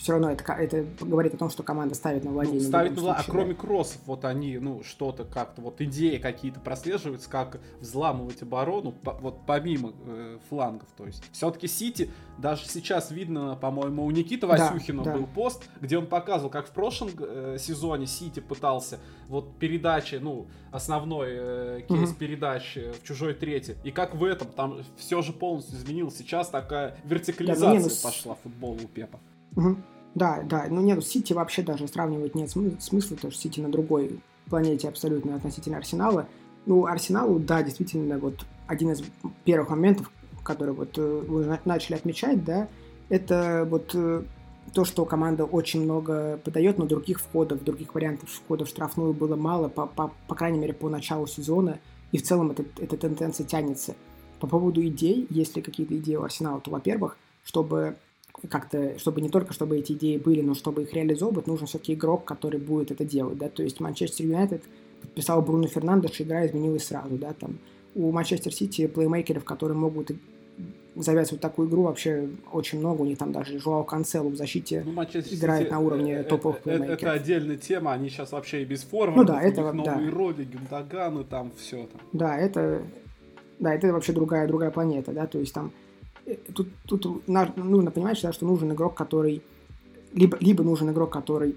[0.00, 2.62] все равно это, это говорит о том, что команда ставит на владение.
[2.62, 6.58] Ну, ставит на владение, а кроме кроссов, вот они, ну, что-то как-то, вот идеи какие-то
[6.58, 11.22] прослеживаются, как взламывать оборону, по, вот помимо э, флангов, то есть.
[11.32, 15.32] Все-таки Сити, даже сейчас видно, по-моему, у Никиты Васюхина да, был да.
[15.34, 21.28] пост, где он показывал, как в прошлом э, сезоне Сити пытался вот передачи, ну, основной
[21.30, 22.18] э, кейс угу.
[22.18, 26.16] передачи в чужой трети, и как в этом, там все же полностью изменилось.
[26.16, 27.98] Сейчас такая вертикализация да, минус...
[27.98, 29.20] пошла футбола у Пепа.
[29.56, 29.76] Угу.
[30.14, 30.66] Да, да.
[30.68, 35.36] Ну нет, Сити вообще даже сравнивать нет смысла, потому что Сити на другой планете абсолютно
[35.36, 36.26] относительно Арсенала.
[36.66, 39.02] Ну, Арсеналу, да, действительно, вот один из
[39.44, 40.10] первых моментов,
[40.42, 42.68] который вот э, вы начали отмечать, да,
[43.08, 44.24] это вот э,
[44.74, 49.36] то, что команда очень много подает, но других входов, других вариантов входов в штрафную было
[49.36, 51.78] мало, по, по, по крайней мере, по началу сезона,
[52.12, 53.94] и в целом эта, эта тенденция тянется.
[54.38, 57.96] По поводу идей, если какие-то идеи у Арсенала, то, во-первых, чтобы
[58.48, 62.24] как-то, чтобы не только чтобы эти идеи были, но чтобы их реализовывать, нужен все-таки игрок,
[62.24, 64.62] который будет это делать, да, то есть Манчестер Юнайтед
[65.00, 67.58] подписал Бруно Фернандеш, игра изменилась сразу, да, там
[67.94, 70.12] у Манчестер Сити плеймейкеров, которые могут
[70.96, 73.02] завязывать такую игру вообще очень много.
[73.02, 76.58] У них там даже Жуао Канцелу в защите ну, играет Сити, на уровне э, топовых
[76.58, 77.02] э, плеймейкеров.
[77.02, 79.16] Это отдельная тема, они сейчас вообще и без формы.
[79.16, 80.10] Ну да, это новые да.
[80.10, 81.86] роли, Гюндаганы, там все.
[81.86, 82.00] Там.
[82.12, 82.82] Да, это
[83.58, 85.70] да, это вообще другая, другая планета, да, то есть там
[86.54, 89.42] тут, тут нужно понимать, что, что нужен игрок, который...
[90.12, 91.56] Либо, либо нужен игрок, который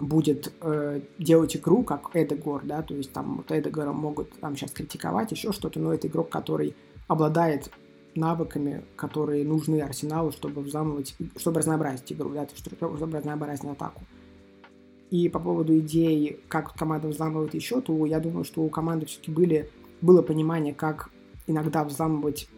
[0.00, 4.70] будет э, делать игру, как Эдегор, да, то есть там вот Эдегора могут там сейчас
[4.70, 6.74] критиковать, еще что-то, но это игрок, который
[7.08, 7.70] обладает
[8.14, 14.02] навыками, которые нужны Арсеналу, чтобы взламывать, чтобы разнообразить игру, да, чтобы разнообразить атаку.
[15.10, 19.30] И по поводу идей, как команда взламывает еще, то я думаю, что у команды все-таки
[19.30, 21.10] были, было понимание, как
[21.46, 22.48] иногда взламывать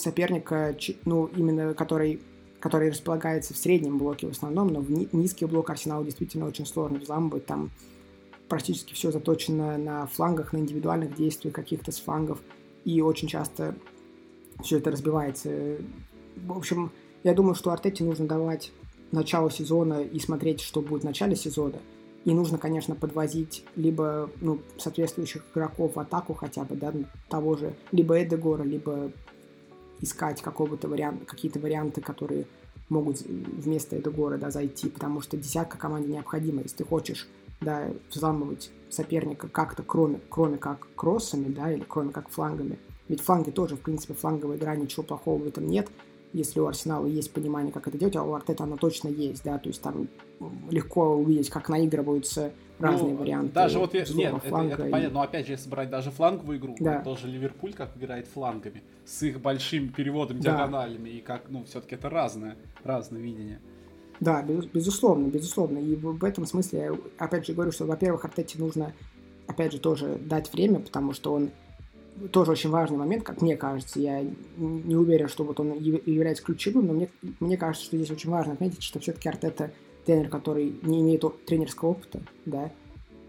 [0.00, 2.20] соперника, ну, именно который,
[2.60, 6.98] который располагается в среднем блоке в основном, но в низкий блок Арсеналу действительно очень сложно
[6.98, 7.46] взламывать.
[7.46, 7.70] Там
[8.48, 12.38] практически все заточено на флангах, на индивидуальных действиях каких-то с флангов,
[12.84, 13.74] и очень часто
[14.62, 15.78] все это разбивается.
[16.36, 16.90] В общем,
[17.24, 18.72] я думаю, что Артете нужно давать
[19.12, 21.78] начало сезона и смотреть, что будет в начале сезона.
[22.24, 26.92] И нужно, конечно, подвозить либо ну, соответствующих игроков в атаку хотя бы, да,
[27.28, 29.12] того же, либо Эдегора, либо
[30.00, 32.46] искать какого-то варианта, какие-то варианты, которые
[32.88, 36.62] могут вместо Эдегора да, зайти, потому что десятка команде необходима.
[36.62, 37.28] Если ты хочешь
[37.60, 43.50] да, взламывать соперника как-то, кроме, кроме как кроссами, да, или кроме как флангами, ведь фланги
[43.50, 45.88] тоже, в принципе, фланговая игра, ничего плохого в этом нет.
[46.34, 49.58] Если у Арсенала есть понимание, как это делать, а у Артета оно точно есть, да,
[49.58, 50.08] то есть там
[50.70, 53.52] легко увидеть, как наигрываются разные ну, варианты.
[53.52, 54.90] Даже вот, нет, это, это и...
[54.90, 57.00] понятно, но опять же, если брать даже фланговую игру, да.
[57.02, 61.16] тоже Ливерпуль как играет флангами, с их большим переводом диагоналями, да.
[61.16, 63.60] и как, ну, все-таки это разное, разное видение.
[64.20, 65.78] Да, безусловно, безусловно.
[65.78, 68.92] И в этом смысле я опять же говорю, что, во-первых, Артете нужно,
[69.46, 71.50] опять же, тоже дать время, потому что он
[72.32, 74.00] тоже очень важный момент, как мне кажется.
[74.00, 74.22] Я
[74.56, 78.54] не уверен, что вот он является ключевым, но мне, мне кажется, что здесь очень важно
[78.54, 79.70] отметить, что все-таки Артета
[80.08, 82.72] тренер, который не имеет тренерского опыта, да,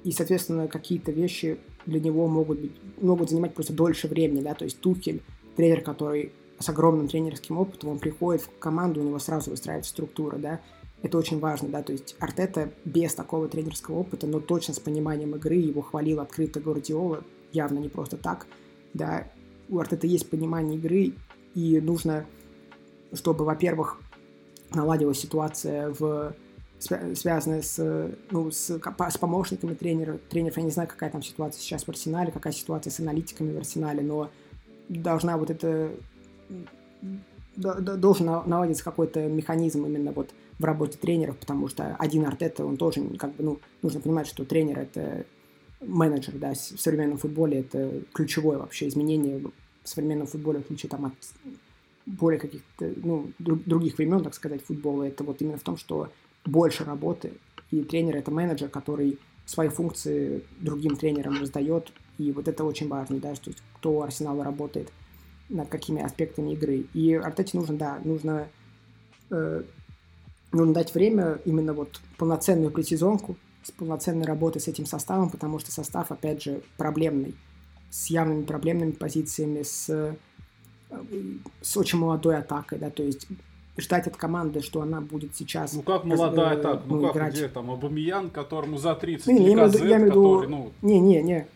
[0.05, 4.63] и, соответственно, какие-то вещи для него могут быть, могут занимать просто дольше времени, да, то
[4.63, 5.21] есть Тухель,
[5.57, 10.37] тренер, который с огромным тренерским опытом, он приходит в команду, у него сразу выстраивается структура,
[10.37, 10.61] да,
[11.01, 15.35] это очень важно, да, то есть Артета без такого тренерского опыта, но точно с пониманием
[15.35, 18.47] игры, его хвалил открыто Гвардиола, явно не просто так,
[18.93, 19.27] да,
[19.67, 21.11] у Артета есть понимание игры,
[21.55, 22.25] и нужно,
[23.11, 23.99] чтобы, во-первых,
[24.73, 26.33] наладилась ситуация в
[26.79, 30.17] связанная с, ну, с, с помощниками тренера.
[30.29, 33.57] Тренеров, я не знаю, какая там ситуация сейчас в Арсенале, какая ситуация с аналитиками в
[33.57, 34.31] Арсенале, но
[34.87, 35.91] должна вот это
[37.55, 43.01] должен наладиться какой-то механизм именно вот в работе тренеров, потому что один Артета, он тоже,
[43.17, 45.25] как бы, ну, нужно понимать, что тренер— это
[45.81, 49.41] менеджер, да, в современном футболе это ключевое вообще изменение
[49.83, 51.13] в современном футболе, в отличие там от
[52.05, 56.09] более каких-то, ну, других времен, так сказать, футбола, это вот именно в том, что
[56.45, 57.33] больше работы,
[57.71, 63.19] и тренер это менеджер, который свои функции другим тренерам раздает, и вот это очень важно,
[63.19, 64.91] да, что кто у Арсенала работает
[65.49, 66.85] над какими аспектами игры.
[66.93, 68.47] И Артете нужно, да, нужно,
[69.31, 69.63] э,
[70.51, 75.71] нужно дать время именно вот полноценную предсезонку, с полноценной работой с этим составом, потому что
[75.71, 77.35] состав, опять же, проблемный,
[77.89, 80.15] с явными проблемными позициями, с, э,
[81.61, 83.27] с очень молодой атакой, да, то есть
[83.79, 85.73] ждать от команды, что она будет сейчас...
[85.73, 86.81] Ну как молодая э, так?
[86.85, 87.33] Ну, ну как играть.
[87.33, 90.71] где там Абамиян, которому за 30, не, не, Казет, я имею который, ну...
[90.81, 91.47] Не, не, не.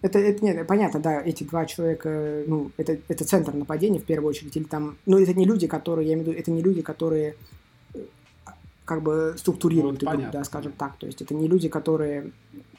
[0.00, 4.30] Это, это нет, понятно, да, эти два человека, ну, это, это центр нападения в первую
[4.30, 6.82] очередь, или там, ну, это не люди, которые, я имею в виду, это не люди,
[6.82, 7.36] которые
[8.84, 10.40] как бы структурируют ну, игру, понятно.
[10.40, 10.96] да, скажем так.
[10.98, 12.32] То есть это не люди, которые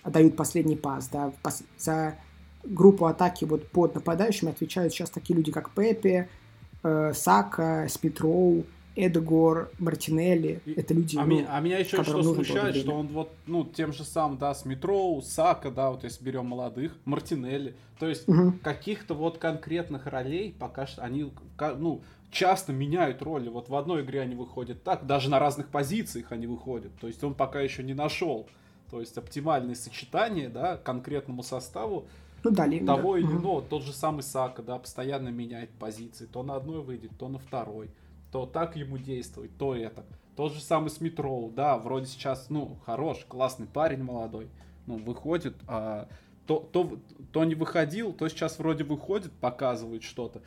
[0.04, 1.32] отдают последний пас, да.
[1.42, 2.18] Пас, за
[2.64, 6.43] группу атаки вот под нападающими отвечают сейчас такие люди, как Пепе, э,
[6.84, 8.66] Сака, Спитроу,
[8.96, 10.62] Эдегор, Мартинелли.
[10.66, 13.92] Это люди, а, ну, меня, а меня еще что смущает, что он вот, ну, тем
[13.92, 17.76] же самым, да, Смитроу, Сака, да, вот если берем молодых, Мартинелли.
[18.00, 18.54] То есть угу.
[18.62, 21.32] каких-то вот конкретных ролей пока что они,
[21.78, 22.02] ну,
[22.32, 23.50] часто меняют роли.
[23.50, 26.92] Вот в одной игре они выходят так, даже на разных позициях они выходят.
[27.00, 28.48] То есть он пока еще не нашел.
[28.92, 32.06] То есть оптимальное сочетание, да, конкретному составу
[32.44, 33.20] ну, да, того да.
[33.20, 33.60] или иного.
[33.60, 33.68] Угу.
[33.70, 36.26] Тот же самый Сака, да, постоянно меняет позиции.
[36.26, 37.90] То на одной выйдет, то на второй.
[38.32, 40.04] То так ему действовать, то это.
[40.36, 44.50] Тот же самый Смитроу, да, вроде сейчас, ну, хорош, классный парень молодой.
[44.88, 46.08] Ну, выходит, а
[46.48, 46.98] то, то,
[47.32, 50.42] то не выходил, то сейчас вроде выходит, показывает что-то.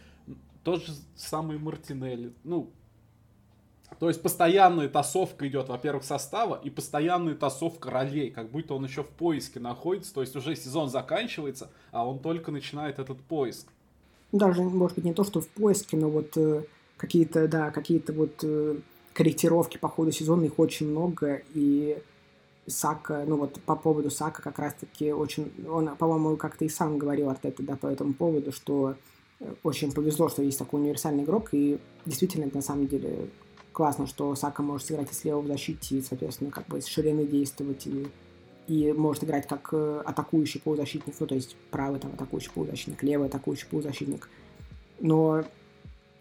[0.64, 2.34] Тот же самый Мартинелли.
[2.42, 2.70] Ну,
[3.98, 9.02] то есть постоянная тасовка идет, во-первых, состава, и постоянная тасовка ролей, как будто он еще
[9.02, 13.68] в поиске находится, то есть уже сезон заканчивается, а он только начинает этот поиск.
[14.32, 16.64] Даже, может быть, не то, что в поиске, но вот э,
[16.96, 18.76] какие-то, да, какие-то вот э,
[19.14, 22.02] корректировки по ходу сезона, их очень много, и
[22.66, 27.30] Сака, ну вот по поводу Сака как раз-таки очень, он, по-моему, как-то и сам говорил
[27.30, 28.96] Артета, да, по этому поводу, что
[29.62, 33.28] очень повезло, что есть такой универсальный игрок, и действительно, это на самом деле
[33.76, 37.26] классно, что Сака может сыграть и слева в защите, и, соответственно, как бы с ширины
[37.26, 38.06] действовать, и,
[38.68, 43.28] и может играть как э, атакующий полузащитник, ну, то есть правый там атакующий полузащитник, левый
[43.28, 44.30] атакующий полузащитник.
[44.98, 45.44] Но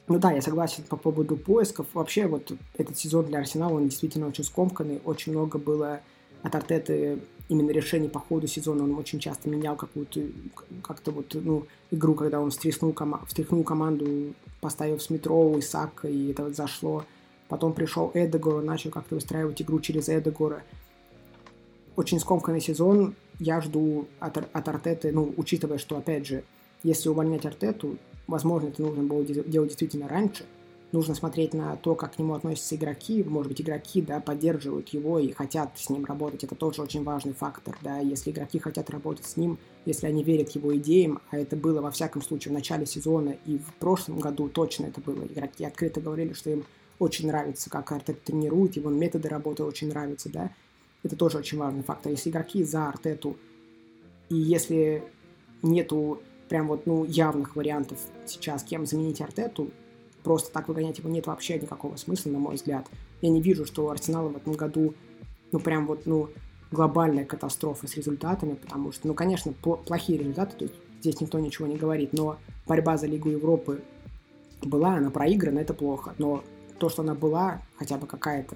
[0.07, 1.87] Ну да, я согласен по поводу поисков.
[1.93, 4.99] Вообще вот этот сезон для Арсенала, он действительно очень скомканный.
[5.05, 6.01] Очень много было
[6.43, 8.83] от Артеты именно решений по ходу сезона.
[8.83, 10.19] Он очень часто менял какую-то
[10.83, 16.31] как-то вот, ну, игру, когда он встряхнул, кома- встряхнул команду, поставив Смитроу и Сака, и
[16.31, 17.05] это вот зашло.
[17.47, 20.63] Потом пришел Эдегор, начал как-то выстраивать игру через Эдегора.
[21.95, 23.15] Очень скомканный сезон.
[23.39, 26.43] Я жду от, от Артеты, ну, учитывая, что, опять же,
[26.83, 27.97] если увольнять Артету,
[28.27, 30.45] возможно, это нужно было делать действительно раньше.
[30.91, 33.23] Нужно смотреть на то, как к нему относятся игроки.
[33.23, 36.43] Может быть, игроки, да, поддерживают его и хотят с ним работать.
[36.43, 37.99] Это тоже очень важный фактор, да.
[37.99, 41.91] Если игроки хотят работать с ним, если они верят его идеям, а это было, во
[41.91, 45.23] всяком случае, в начале сезона и в прошлом году точно это было.
[45.25, 46.65] Игроки открыто говорили, что им
[46.99, 50.51] очень нравится, как Артет тренирует, его методы работы очень нравятся, да.
[51.03, 52.11] Это тоже очень важный фактор.
[52.11, 53.37] Если игроки за Артету,
[54.29, 55.03] и если
[55.61, 59.71] нету прям вот, ну, явных вариантов сейчас, кем заменить Артету,
[60.23, 62.87] просто так выгонять его нет вообще никакого смысла, на мой взгляд.
[63.21, 64.93] Я не вижу, что у Арсенала в этом году,
[65.51, 66.29] ну, прям вот, ну,
[66.71, 71.67] глобальная катастрофа с результатами, потому что, ну, конечно, плохие результаты, то есть здесь никто ничего
[71.67, 73.83] не говорит, но борьба за Лигу Европы
[74.61, 76.43] была, она проиграна, это плохо, но
[76.77, 78.55] то, что она была, хотя бы какая-то,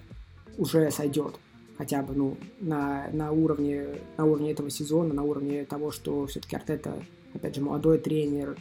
[0.58, 1.40] уже сойдет
[1.78, 3.86] хотя бы ну, на, на, уровне,
[4.18, 7.02] на уровне этого сезона, на уровне того, что все-таки Артета
[7.34, 8.58] опять же, молодой тренер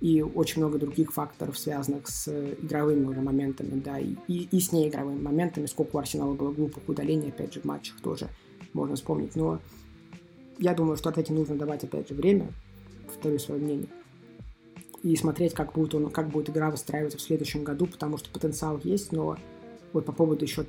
[0.00, 4.72] и очень много других факторов, связанных с игровыми уже моментами, да, и, и, и с
[4.72, 8.28] неигровыми моментами, сколько у Арсенала было глупых удалений, опять же, в матчах тоже
[8.72, 9.60] можно вспомнить, но
[10.58, 12.52] я думаю, что этим нужно давать, опять же, время,
[13.06, 13.88] повторю свое мнение,
[15.02, 18.80] и смотреть, как будет, он, как будет игра выстраиваться в следующем году, потому что потенциал
[18.84, 19.36] есть, но
[19.92, 20.66] вот по поводу еще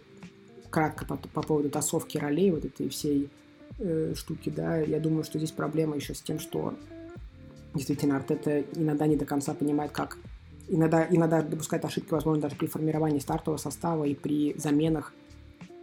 [0.69, 3.29] кратко по, по поводу тасовки ролей, вот этой всей
[3.79, 6.73] э, штуки, да, я думаю, что здесь проблема еще с тем, что
[7.73, 10.17] действительно Артета иногда не до конца понимает, как
[10.67, 15.13] иногда, иногда допускает ошибки, возможно, даже при формировании стартового состава и при заменах.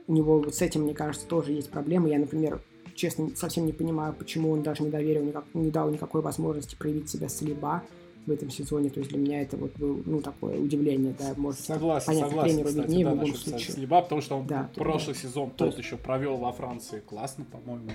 [0.06, 2.08] У него вот с этим, мне кажется, тоже есть проблемы.
[2.08, 2.62] Я, например,
[2.94, 7.10] честно, совсем не понимаю, почему он даже не доверил, никак, не дал никакой возможности проявить
[7.10, 7.82] себя с Либа
[8.28, 8.90] в этом сезоне.
[8.90, 12.50] То есть для меня это вот был, ну, такое удивление, да, может согласен, понятно, согласен,
[12.50, 13.74] тренеру кстати, виднее да, в любом случае.
[13.74, 15.20] Слеба, потому что он да, прошлый да.
[15.20, 15.78] сезон тот есть...
[15.78, 17.90] еще провел во Франции классно, по-моему.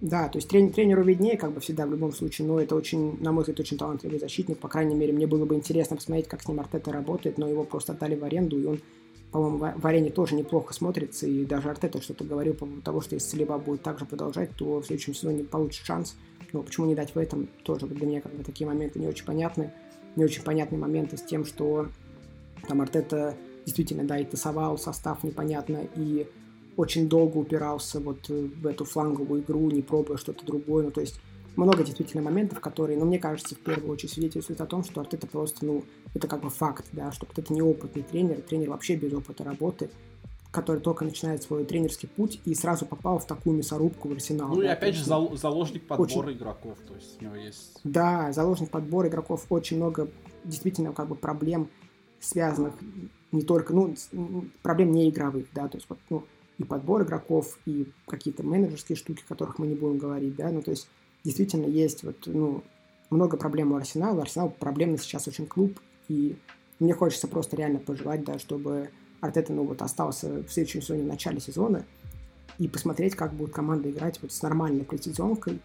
[0.00, 3.18] Да, то есть тренер, тренеру виднее, как бы всегда в любом случае, но это очень,
[3.22, 4.58] на мой взгляд, очень талантливый защитник.
[4.58, 7.64] По крайней мере, мне было бы интересно посмотреть, как с ним Артета работает, но его
[7.64, 8.80] просто отдали в аренду, и он,
[9.32, 13.14] по-моему, в арене тоже неплохо смотрится, и даже Артета что-то говорил по поводу того, что
[13.14, 16.16] если Салиба будет также продолжать, то в следующем сезоне получит шанс.
[16.54, 19.26] Но почему не дать в этом, тоже для меня как бы такие моменты не очень
[19.26, 19.72] понятны.
[20.14, 21.88] Не очень понятные моменты с тем, что
[22.68, 23.34] там Артета
[23.66, 26.28] действительно, да, и тасовал состав непонятно, и
[26.76, 30.84] очень долго упирался вот э, в эту фланговую игру, не пробуя что-то другое.
[30.84, 31.20] Ну, то есть
[31.56, 35.26] много действительно моментов, которые, ну, мне кажется, в первую очередь свидетельствуют о том, что Артета
[35.26, 39.42] просто, ну, это как бы факт, да, что это неопытный тренер, тренер вообще без опыта
[39.42, 39.90] работы,
[40.54, 44.50] который только начинает свой тренерский путь и сразу попал в такую мясорубку в Арсенал.
[44.50, 46.38] Ну да, и опять же зал, заложник подбора очень...
[46.38, 47.80] игроков, то есть у него есть...
[47.82, 50.08] Да, заложник подбора игроков, очень много
[50.44, 51.68] действительно как бы проблем,
[52.20, 52.74] связанных
[53.32, 53.94] не только, ну,
[54.62, 56.24] проблем не игровых, да, то есть вот, ну,
[56.58, 60.62] и подбор игроков, и какие-то менеджерские штуки, о которых мы не будем говорить, да, ну,
[60.62, 60.88] то есть
[61.24, 62.62] действительно есть вот, ну,
[63.10, 66.36] много проблем у Арсенала, Арсенал проблемный сейчас очень клуб, и
[66.78, 68.90] мне хочется просто реально пожелать, да, чтобы
[69.24, 71.84] Артета, ну, вот остался в следующем сезоне, в начале сезона,
[72.58, 75.60] и посмотреть, как будет команда играть вот с нормальной прецизионкой,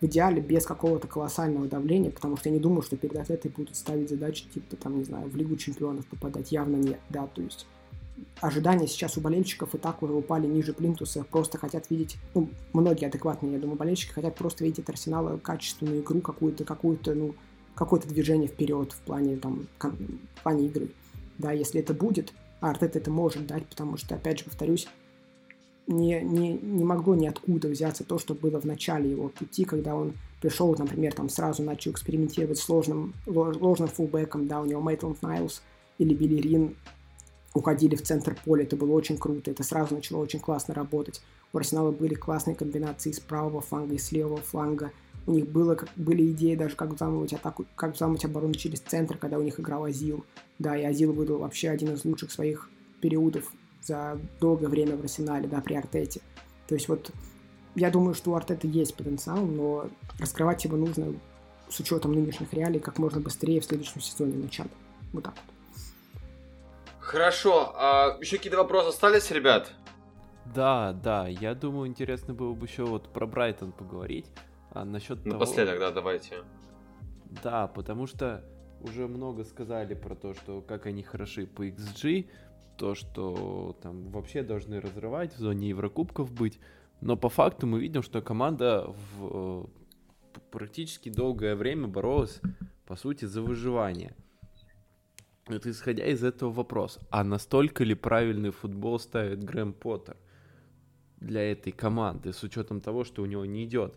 [0.00, 3.76] в идеале без какого-то колоссального давления, потому что я не думаю, что перед Артетой будут
[3.76, 7.66] ставить задачи, типа, там, не знаю, в Лигу Чемпионов попадать, явно нет, да, то есть
[8.40, 13.06] ожидания сейчас у болельщиков и так уже упали ниже плинтуса, просто хотят видеть, ну, многие
[13.06, 17.34] адекватные, я думаю, болельщики хотят просто видеть от Арсенала качественную игру, какую-то, какую-то, ну,
[17.74, 20.90] какое-то движение вперед в плане, там, в плане игры.
[21.38, 22.32] Да, если это будет,
[22.62, 24.88] а Артет это может дать, потому что, опять же, повторюсь,
[25.88, 30.14] не, не, не могло ниоткуда взяться то, что было в начале его пути, когда он
[30.40, 35.60] пришел, например, там сразу начал экспериментировать с сложным, ложным фулбеком, да, у него Мейтланд Найлс
[35.98, 36.76] или Билли Рин
[37.52, 41.20] уходили в центр поля, это было очень круто, это сразу начало очень классно работать.
[41.52, 44.92] У Арсенала были классные комбинации с правого фланга и с левого фланга.
[45.26, 49.16] У них было, как, были идеи даже, как взламывать атаку, как взламывать оборону через центр,
[49.16, 50.24] когда у них играл Азил.
[50.58, 52.68] Да, и Азил выдал вообще один из лучших своих
[53.00, 56.20] периодов за долгое время в Арсенале, да, при Артете.
[56.66, 57.10] То есть вот
[57.74, 59.88] я думаю, что у Артета есть потенциал, но
[60.18, 61.14] раскрывать его нужно
[61.68, 64.70] с учетом нынешних реалий как можно быстрее в следующем сезоне начать.
[65.12, 65.52] Вот так вот.
[67.00, 69.72] Хорошо, а еще какие-то вопросы остались, ребят?
[70.54, 74.26] Да, да, я думаю, интересно было бы еще вот про Брайтон поговорить.
[74.74, 75.88] А насчет Напоследок, того...
[75.88, 76.36] да, давайте.
[77.42, 78.44] Да, потому что
[78.80, 82.28] уже много сказали про то, что как они хороши по XG,
[82.76, 86.58] то, что там вообще должны разрывать, в зоне Еврокубков быть.
[87.00, 89.64] Но по факту мы видим, что команда в э,
[90.50, 92.40] практически долгое время боролась,
[92.86, 94.14] по сути, за выживание.
[95.48, 100.16] Вот исходя из этого вопрос, а настолько ли правильный футбол ставит Грэм Поттер
[101.18, 103.96] для этой команды, с учетом того, что у него не идет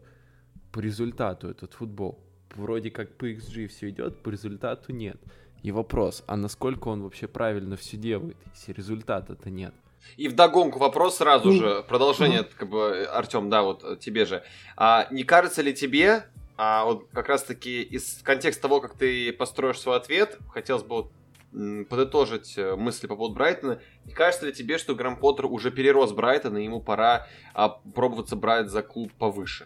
[0.76, 2.20] по результату этот футбол?
[2.54, 5.18] Вроде как по XG все идет, по результату нет.
[5.64, 9.74] И вопрос, а насколько он вообще правильно все делает, если результата-то нет?
[10.18, 14.44] И вдогонку вопрос сразу ну, же, продолжение, как бы, Артем, да, вот тебе же.
[14.76, 16.26] А не кажется ли тебе,
[16.58, 21.88] а вот как раз-таки из контекста того, как ты построишь свой ответ, хотелось бы вот
[21.88, 23.80] подытожить э, мысли по поводу Брайтона.
[24.04, 28.36] Не кажется ли тебе, что Грэм Поттер уже перерос Брайтона, и ему пора а, пробоваться
[28.36, 29.66] брать за клуб повыше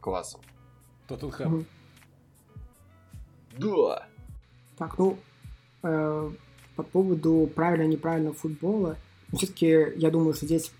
[0.00, 0.40] классом?
[1.08, 1.66] Тоттенхэм.
[3.58, 4.06] Да.
[4.76, 5.18] Так, ну,
[5.82, 6.30] э,
[6.76, 8.96] по поводу правильно-неправильного футбола,
[9.34, 10.72] все-таки я думаю, что здесь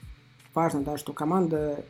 [0.54, 1.84] важно, да, что команда,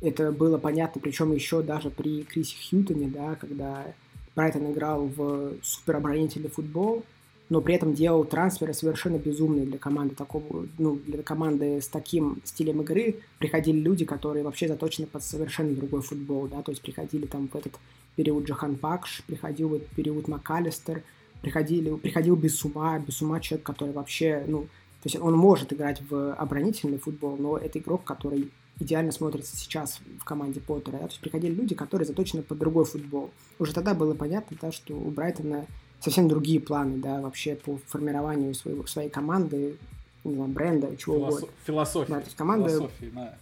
[0.00, 3.94] это было понятно, причем еще даже при Крисе Хьютоне, да, когда
[4.34, 7.04] Брайтон играл в супероборонительный футбол,
[7.50, 12.40] но при этом делал трансферы совершенно безумные для команды такого, ну, для команды с таким
[12.44, 17.26] стилем игры приходили люди, которые вообще заточены под совершенно другой футбол, да, то есть приходили
[17.26, 17.74] там в этот
[18.16, 21.02] период Джохан Пакш, приходил в этот период МакАлистер,
[21.42, 24.62] приходили, приходил без ума, без ума человек, который вообще, ну,
[25.02, 30.00] то есть он может играть в оборонительный футбол, но это игрок, который идеально смотрится сейчас
[30.18, 30.92] в команде Поттера.
[30.92, 30.98] Да?
[31.00, 33.30] То есть приходили люди, которые заточены под другой футбол.
[33.58, 35.66] Уже тогда было понятно, да, что у Брайтона
[36.00, 39.76] совсем другие планы, да, вообще по формированию своего, своей команды,
[40.24, 41.38] не знаю, бренда, чего Философ...
[41.42, 41.56] угодно.
[41.64, 42.12] Философия.
[42.12, 42.68] Да, то есть команда...
[42.68, 43.34] Философия, да.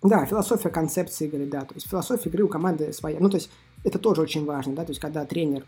[0.00, 1.62] Да, философия концепции игры, да.
[1.62, 3.18] То есть философия игры у команды своя.
[3.18, 3.50] Ну, то есть
[3.84, 5.64] это тоже очень важно, да, то есть когда тренер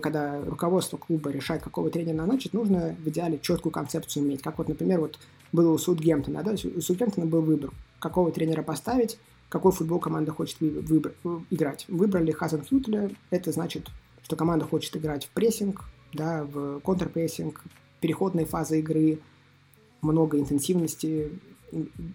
[0.00, 4.40] когда руководство клуба решает, какого тренера назначить, нужно в идеале четкую концепцию иметь.
[4.40, 5.18] Как вот, например, вот
[5.52, 10.58] было у Саутгемптона, да, у Саутгемптона был выбор, какого тренера поставить, какой футбол команда хочет
[10.60, 11.12] выбор,
[11.50, 11.84] играть.
[11.88, 13.88] Выбрали Хазан Хютля, это значит,
[14.24, 17.62] что команда хочет играть в прессинг, да, в контрпрессинг,
[18.00, 19.20] переходные фазы игры,
[20.02, 21.30] много интенсивности,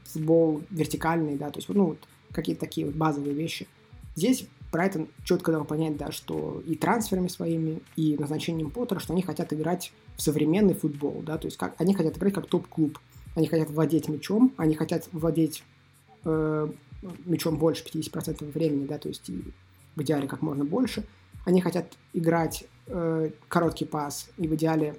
[0.06, 2.00] футбол вертикальный, да, то есть, ну, вот
[2.32, 3.68] какие-то такие вот базовые вещи.
[4.16, 9.22] Здесь Брайтон четко дал понять, да, что и трансферами своими, и назначением Поттера, что они
[9.22, 13.00] хотят играть в современный футбол, да, то есть как, они хотят играть как топ-клуб,
[13.36, 15.64] они хотят владеть мячом, они хотят владеть
[16.26, 16.68] э,
[17.26, 19.30] мячом больше 50% времени, да, то есть
[19.96, 21.06] в идеале как можно больше,
[21.50, 24.96] они хотят играть э, короткий пас и в идеале,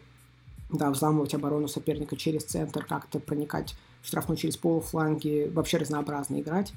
[0.70, 6.72] да, взламывать оборону соперника через центр, как-то проникать в штрафной через полуфланги, вообще разнообразно играть.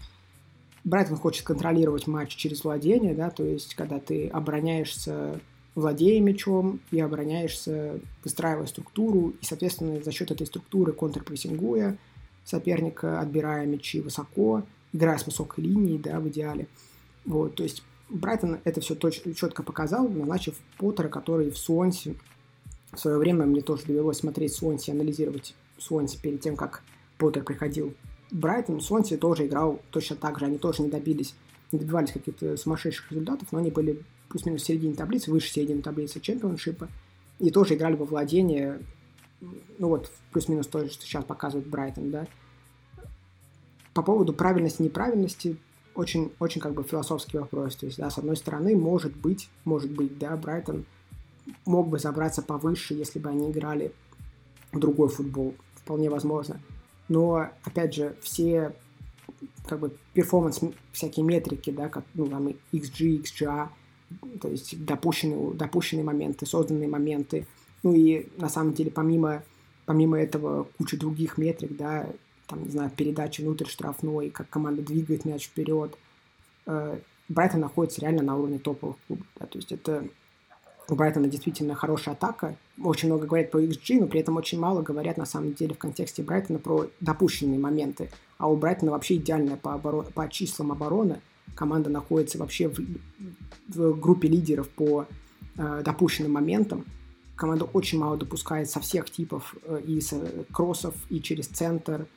[0.83, 5.39] Брайтон хочет контролировать матч через владение, да, то есть когда ты обороняешься
[5.75, 11.97] владея мячом и обороняешься, выстраивая структуру, и, соответственно, за счет этой структуры контрпрессингуя
[12.45, 16.67] соперника, отбирая мячи высоко, играя с высокой линией, да, в идеале.
[17.25, 22.15] Вот, то есть Брайтон это все точно, четко показал, назначив Поттера, который в Суонсе
[22.91, 26.83] в свое время мне тоже довелось смотреть Суонси, анализировать Суонси перед тем, как
[27.17, 27.93] Поттер приходил
[28.33, 31.35] Брайтон, Сонси тоже играл точно так же, они тоже не добились,
[31.71, 36.19] не добивались каких-то сумасшедших результатов, но они были плюс-минус в середине таблицы, выше середины таблицы
[36.19, 36.89] чемпионшипа,
[37.39, 38.81] и тоже играли во владение,
[39.77, 42.27] ну вот, плюс-минус то, что сейчас показывает Брайтон, да.
[43.93, 45.57] По поводу правильности неправильности,
[45.95, 47.75] очень, очень как бы философский вопрос.
[47.75, 50.85] То есть, да, с одной стороны, может быть, может быть, да, Брайтон
[51.65, 53.93] мог бы забраться повыше, если бы они играли
[54.71, 55.55] в другой футбол.
[55.75, 56.59] Вполне возможно
[57.09, 58.73] но, опять же, все
[59.67, 60.61] как бы перформанс,
[60.91, 63.69] всякие метрики, да, как, ну, там, XG, XGA,
[64.41, 67.47] то есть допущенные, допущенные моменты, созданные моменты,
[67.81, 69.43] ну и на самом деле помимо,
[69.85, 72.07] помимо этого куча других метрик, да,
[72.47, 75.97] там, не знаю, передачи внутрь штрафной, как команда двигает мяч вперед,
[76.65, 76.99] э,
[77.29, 80.07] Брайтон находится реально на уровне топовых клубов, да, то есть это
[80.89, 82.57] у Брайтона действительно хорошая атака.
[82.81, 85.77] Очень много говорят про XG, но при этом очень мало говорят на самом деле в
[85.77, 88.09] контексте Брайтона про допущенные моменты.
[88.37, 90.05] А у Брайтона вообще идеальная по, оборон...
[90.13, 91.21] по числам обороны.
[91.55, 92.79] Команда находится вообще в,
[93.69, 95.05] в группе лидеров по
[95.57, 96.85] э, допущенным моментам.
[97.35, 100.13] Команда очень мало допускает со всех типов, э, и с
[100.51, 102.07] кроссов, и через центр.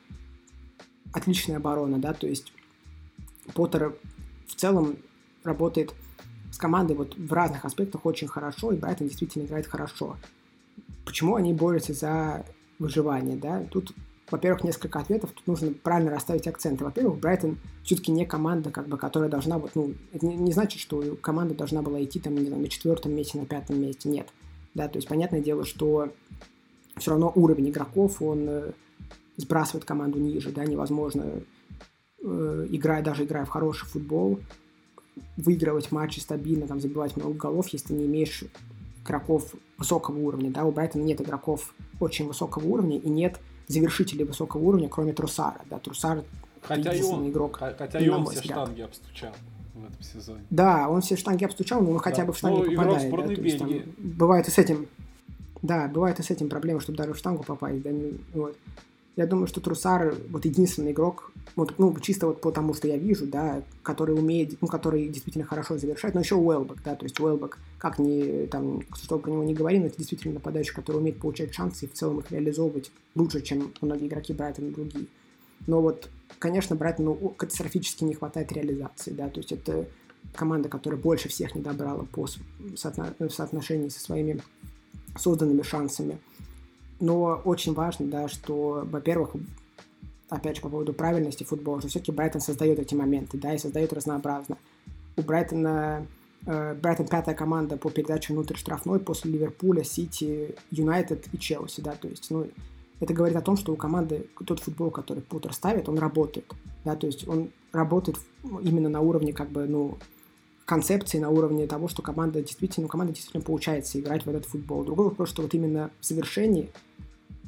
[1.13, 2.51] Отличная оборона, да, то есть
[3.53, 3.95] Поттер
[4.47, 4.97] в целом
[5.43, 5.93] работает
[6.51, 10.17] с командой вот в разных аспектах очень хорошо, и Брайтон действительно играет хорошо.
[11.05, 12.45] Почему они борются за
[12.79, 13.63] выживание, да?
[13.71, 13.93] Тут
[14.29, 15.31] во-первых, несколько ответов.
[15.31, 16.83] Тут нужно правильно расставить акценты.
[16.83, 20.81] Во-первых, Брайтон все-таки не команда, как бы, которая должна вот, ну, это не, не значит,
[20.81, 24.09] что команда должна была идти там, не знаю, на четвертом месте, на пятом месте.
[24.09, 24.27] Нет.
[24.77, 26.09] Да, то есть понятное дело, что
[26.97, 28.71] все равно уровень игроков, он э,
[29.35, 31.25] сбрасывает команду ниже, да, невозможно,
[32.23, 34.39] э, играя, даже играя в хороший футбол,
[35.35, 38.43] выигрывать матчи стабильно, там, забивать много голов, если ты не имеешь
[39.03, 44.61] игроков высокого уровня, да, у Брайтона нет игроков очень высокого уровня и нет завершителей высокого
[44.61, 46.23] уровня, кроме Трусара, да, Трусар
[46.61, 47.57] хотя и он, игрок.
[47.57, 48.59] Хотя и он все взгляд.
[48.59, 49.33] штанги обстучал
[49.81, 50.43] в этом сезоне.
[50.49, 52.03] Да, он все штанги обстучал, но он да.
[52.03, 53.11] хотя бы в штанги ну, попадает.
[53.11, 54.87] Да, то есть, там, бывает и с этим,
[55.61, 58.57] да, бывает и с этим проблема, чтобы даже в штангу попасть, да, не, вот.
[59.15, 62.97] Я думаю, что Трусар вот единственный игрок, вот, ну, чисто вот по тому, что я
[62.97, 67.19] вижу, да, который умеет, ну, который действительно хорошо завершает, но еще Уэлбек, да, то есть
[67.19, 71.17] Уэлбек, как ни, там, что про него не говори, но это действительно нападающий, который умеет
[71.17, 75.07] получать шансы и в целом их реализовывать лучше, чем многие игроки Брайтона и другие.
[75.65, 79.87] Но вот, конечно, Брайтону катастрофически не хватает реализации, да, то есть это
[80.33, 82.27] команда, которая больше всех не добрала по
[82.75, 83.13] соотно...
[83.29, 84.41] соотношении со своими
[85.17, 86.19] созданными шансами.
[86.99, 89.35] Но очень важно, да, что, во-первых,
[90.29, 93.93] опять же, по поводу правильности футбола, что все-таки Брайтон создает эти моменты, да, и создает
[93.93, 94.57] разнообразно.
[95.15, 96.07] У Брайтона
[96.45, 101.93] э, Брайтон пятая команда по передаче внутрь штрафной после Ливерпуля, Сити, Юнайтед и Челси, да,
[101.93, 102.47] то есть, ну,
[102.99, 106.51] это говорит о том, что у команды тот футбол, который Путер ставит, он работает,
[106.83, 109.97] да, то есть он работает именно на уровне, как бы, ну,
[110.65, 114.83] концепции, на уровне того, что команда действительно, ну, команда действительно получается играть в этот футбол.
[114.83, 116.69] Другой вопрос, что вот именно в завершении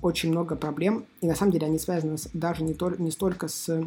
[0.02, 3.50] очень много проблем, и на самом деле они связаны с, даже не, то, не столько
[3.50, 3.84] с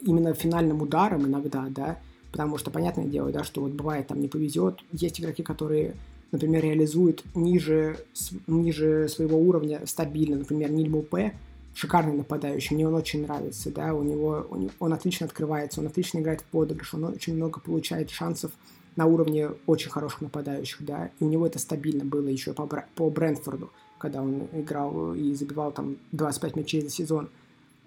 [0.00, 1.98] именно финальным ударом иногда, да,
[2.30, 5.96] потому что понятное дело, да, что вот бывает там не повезет, есть игроки, которые,
[6.32, 8.04] например, реализуют ниже,
[8.46, 11.34] ниже своего уровня стабильно, например, Ниль Мупе,
[11.74, 16.18] шикарный нападающий, мне он очень нравится, да, у него, он, он отлично открывается, он отлично
[16.18, 18.52] играет в подыгрыш, он очень много получает шансов
[18.96, 23.10] на уровне очень хороших нападающих, да, и у него это стабильно было еще по, по
[23.10, 27.28] Брентфорду, когда он играл и забивал там 25 мячей за сезон.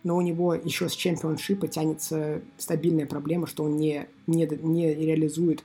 [0.03, 5.63] Но у него еще с чемпионшипа тянется стабильная проблема, что он не, не, не реализует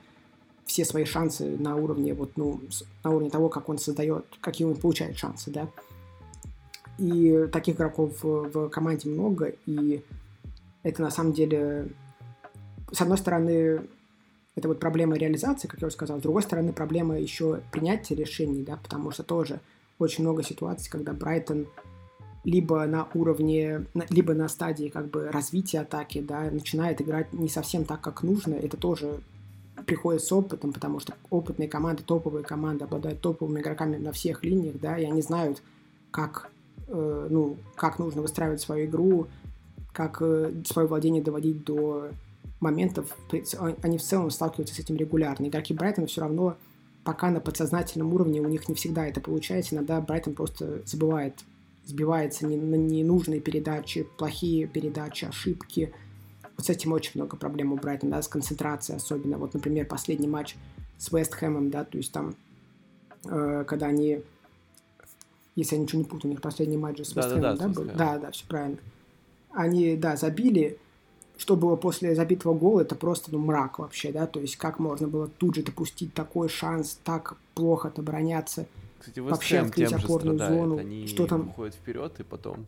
[0.66, 2.60] все свои шансы на уровне, вот, ну,
[3.04, 5.68] на уровне того, как он создает, какие он получает шансы, да.
[6.98, 10.02] И таких игроков в, команде много, и
[10.82, 11.88] это на самом деле,
[12.90, 13.82] с одной стороны,
[14.56, 18.62] это вот проблема реализации, как я уже сказал, с другой стороны, проблема еще принятия решений,
[18.62, 19.60] да, потому что тоже
[19.98, 21.66] очень много ситуаций, когда Брайтон
[22.42, 27.84] либо на уровне, либо на стадии как бы развития атаки, да, начинает играть не совсем
[27.84, 28.54] так, как нужно.
[28.54, 29.20] Это тоже
[29.84, 34.80] приходит с опытом, потому что опытные команды, топовые команды обладают топовыми игроками на всех линиях,
[34.80, 35.62] да, и они знают,
[36.10, 36.50] как,
[36.88, 39.26] э, ну, как нужно выстраивать свою игру,
[39.92, 42.08] как э, свое владение доводить до
[42.60, 43.16] моментов.
[43.82, 45.46] Они в целом сталкиваются с этим регулярно.
[45.46, 46.56] Игроки Брайтона все равно
[47.04, 49.74] пока на подсознательном уровне у них не всегда это получается.
[49.74, 51.34] Иногда Брайтон просто забывает,
[51.84, 55.92] сбивается на ненужные передачи, плохие передачи, ошибки.
[56.56, 59.38] Вот с этим очень много проблем у Брайтона, да, с концентрацией особенно.
[59.38, 60.56] Вот, например, последний матч
[60.98, 62.34] с Вест Хэмом, да, то есть там,
[63.24, 64.22] э, когда они,
[65.54, 67.68] если я ничего не путаю, у них последний матч с Вест Хэмом, да, да, да,
[67.68, 67.84] был?
[67.84, 68.78] Да, да, все правильно.
[69.52, 70.78] Они, да, забили,
[71.36, 75.06] что было после забитого гола, это просто ну, мрак вообще, да, то есть как можно
[75.06, 78.66] было тут же допустить такой шанс, так плохо отобороняться,
[78.98, 81.48] Кстати, вообще открыть опорную зону, Они что там...
[81.48, 82.66] уходят вперед и потом...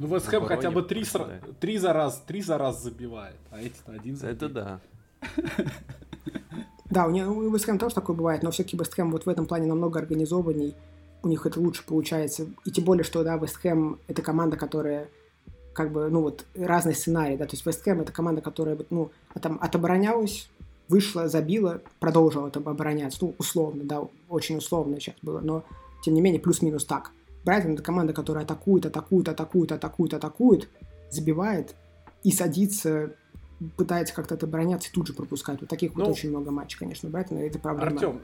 [0.00, 1.40] Ну, Вестхэм хотя бы три, сра...
[1.60, 4.42] три, за раз, три за раз забивает, а эти-то один забивает.
[4.42, 4.80] Это да.
[6.86, 9.68] Да, у, него, у Вестхэм тоже такое бывает, но все-таки Вестхэм вот в этом плане
[9.68, 10.74] намного организованней,
[11.22, 12.46] у них это лучше получается.
[12.64, 15.06] И тем более, что, да, Вестхэм— это команда, которая
[15.74, 19.10] как бы, ну вот, разные сценарии, да, то есть Вест Хэм это команда, которая, ну,
[19.40, 20.50] там, отоборонялась,
[20.88, 25.62] вышла, забила, продолжила там обороняться, ну, условно, да, очень условно сейчас было, но,
[26.02, 27.12] тем не менее, плюс-минус так.
[27.44, 30.68] Брайтон это команда, которая атакует, атакует, атакует, атакует, атакует,
[31.10, 31.74] забивает
[32.22, 33.14] и садится,
[33.76, 35.60] пытается как-то отобороняться и тут же пропускать.
[35.60, 37.92] Вот таких ну, вот очень много матчей, конечно, Брайтона, это проблема.
[37.92, 38.20] Артем,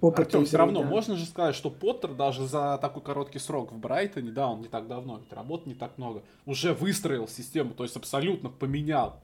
[0.00, 0.26] опыт.
[0.26, 0.88] Артем, все равно, да.
[0.88, 4.68] можно же сказать, что Поттер даже за такой короткий срок в Брайтоне, да, он не
[4.68, 9.20] так давно, ведь работы не так много, уже выстроил систему, то есть абсолютно поменял.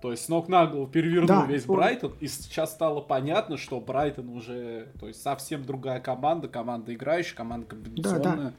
[0.00, 1.76] То есть с ног на голову перевернул да, весь он...
[1.76, 7.36] Брайтон, и сейчас стало понятно, что Брайтон уже, то есть совсем другая команда, команда играющая,
[7.36, 8.22] команда комбинационная.
[8.22, 8.52] Да, да.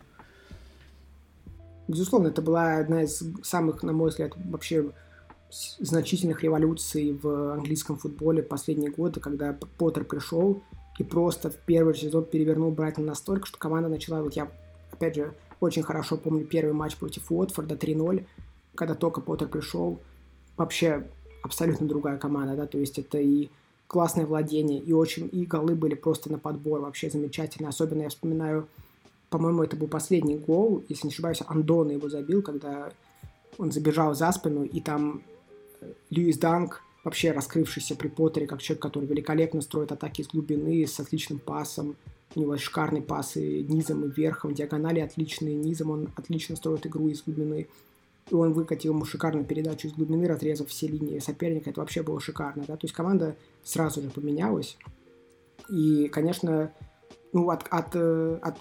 [1.87, 4.91] Безусловно, это была одна из самых, на мой взгляд, вообще
[5.79, 10.61] значительных революций в английском футболе последние годы, когда Поттер пришел
[10.99, 14.51] и просто в первый сезон перевернул Брайтон настолько, что команда начала, вот я
[14.91, 18.25] опять же, очень хорошо помню первый матч против Уотфорда 3-0,
[18.75, 20.01] когда только Поттер пришел.
[20.59, 21.07] Вообще
[21.41, 23.47] абсолютно другая команда, да, то есть это и
[23.87, 27.69] классное владение, и очень, и голы были просто на подбор, вообще замечательно.
[27.69, 28.67] Особенно я вспоминаю,
[29.29, 32.91] по-моему, это был последний гол, если не ошибаюсь, Андона его забил, когда
[33.57, 35.21] он забежал за спину, и там
[35.79, 40.85] э, Льюис Данк, вообще раскрывшийся при Поттере, как человек, который великолепно строит атаки из глубины,
[40.85, 41.95] с отличным пасом,
[42.35, 47.23] у него шикарные пасы низом и верхом, диагонали отличные, низом он отлично строит игру из
[47.23, 47.69] глубины.
[48.29, 51.69] И он выкатил ему шикарную передачу из глубины, разрезав все линии соперника.
[51.69, 52.75] Это вообще было шикарно, да.
[52.75, 54.77] То есть команда сразу же поменялась.
[55.69, 56.71] И, конечно,
[57.33, 58.57] ну, от, от, э, от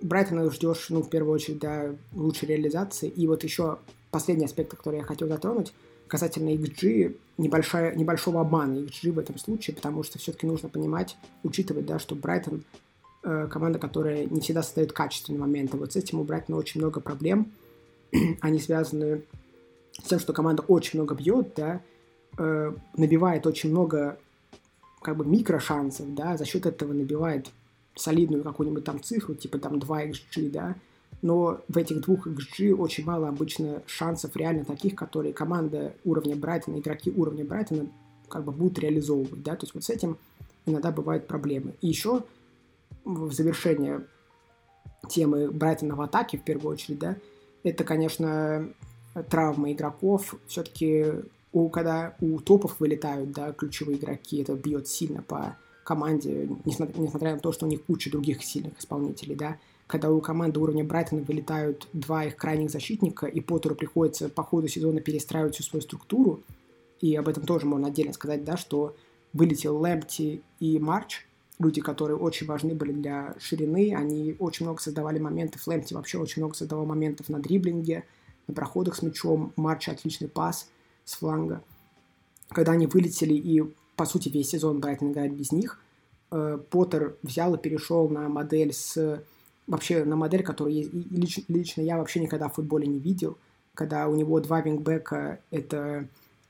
[0.00, 3.08] Брайтона ждешь, ну, в первую очередь, да, лучшей реализации.
[3.08, 3.78] И вот еще
[4.10, 5.72] последний аспект, который я хотел затронуть,
[6.06, 11.86] касательно XG, небольшая, небольшого обмана XG в этом случае, потому что все-таки нужно понимать, учитывать,
[11.86, 12.64] да, что Брайтон
[13.24, 15.76] Э, команда, которая не всегда создает качественные моменты.
[15.76, 17.52] Вот с этим у Брайтона очень много проблем.
[18.40, 19.22] Они связаны
[20.02, 21.80] с тем, что команда очень много бьет, да,
[22.38, 24.18] э, набивает очень много
[25.02, 27.50] как бы микрошансов, да, за счет этого набивает
[27.94, 30.76] солидную какую-нибудь там цифру, типа там 2 XG, да,
[31.22, 36.78] но в этих двух XG очень мало обычно шансов реально таких, которые команда уровня Брайтона,
[36.78, 37.88] игроки уровня Брайтона
[38.28, 40.16] как бы будут реализовывать, да, то есть вот с этим
[40.66, 41.74] иногда бывают проблемы.
[41.80, 42.22] И еще
[43.04, 44.04] в завершение
[45.08, 47.16] темы Брайтона в атаке, в первую очередь, да,
[47.70, 48.68] это, конечно,
[49.28, 50.34] травмы игроков.
[50.46, 51.06] Все-таки
[51.52, 57.34] у, когда у топов вылетают, да, ключевые игроки, это бьет сильно по команде, несмотря, несмотря
[57.34, 59.58] на то, что у них куча других сильных исполнителей, да.
[59.86, 64.68] Когда у команды уровня Брайтона вылетают два их крайних защитника, и Поттеру приходится по ходу
[64.68, 66.42] сезона перестраивать всю свою структуру,
[67.00, 68.94] и об этом тоже можно отдельно сказать, да, что
[69.32, 71.26] вылетел Лэмпти и Марч,
[71.58, 76.42] люди, которые очень важны были для ширины, они очень много создавали моментов, Лэмпти вообще очень
[76.42, 78.04] много создавал моментов на дриблинге,
[78.46, 80.70] на проходах с мячом, Марч отличный пас
[81.04, 81.62] с фланга.
[82.48, 83.62] Когда они вылетели и,
[83.96, 85.80] по сути, весь сезон Брайтон играет без них,
[86.30, 89.22] э, Поттер взял и перешел на модель с...
[89.66, 90.74] Вообще на модель, которую
[91.10, 93.36] лично, лично я вообще никогда в футболе не видел,
[93.74, 96.08] когда у него два вингбека, это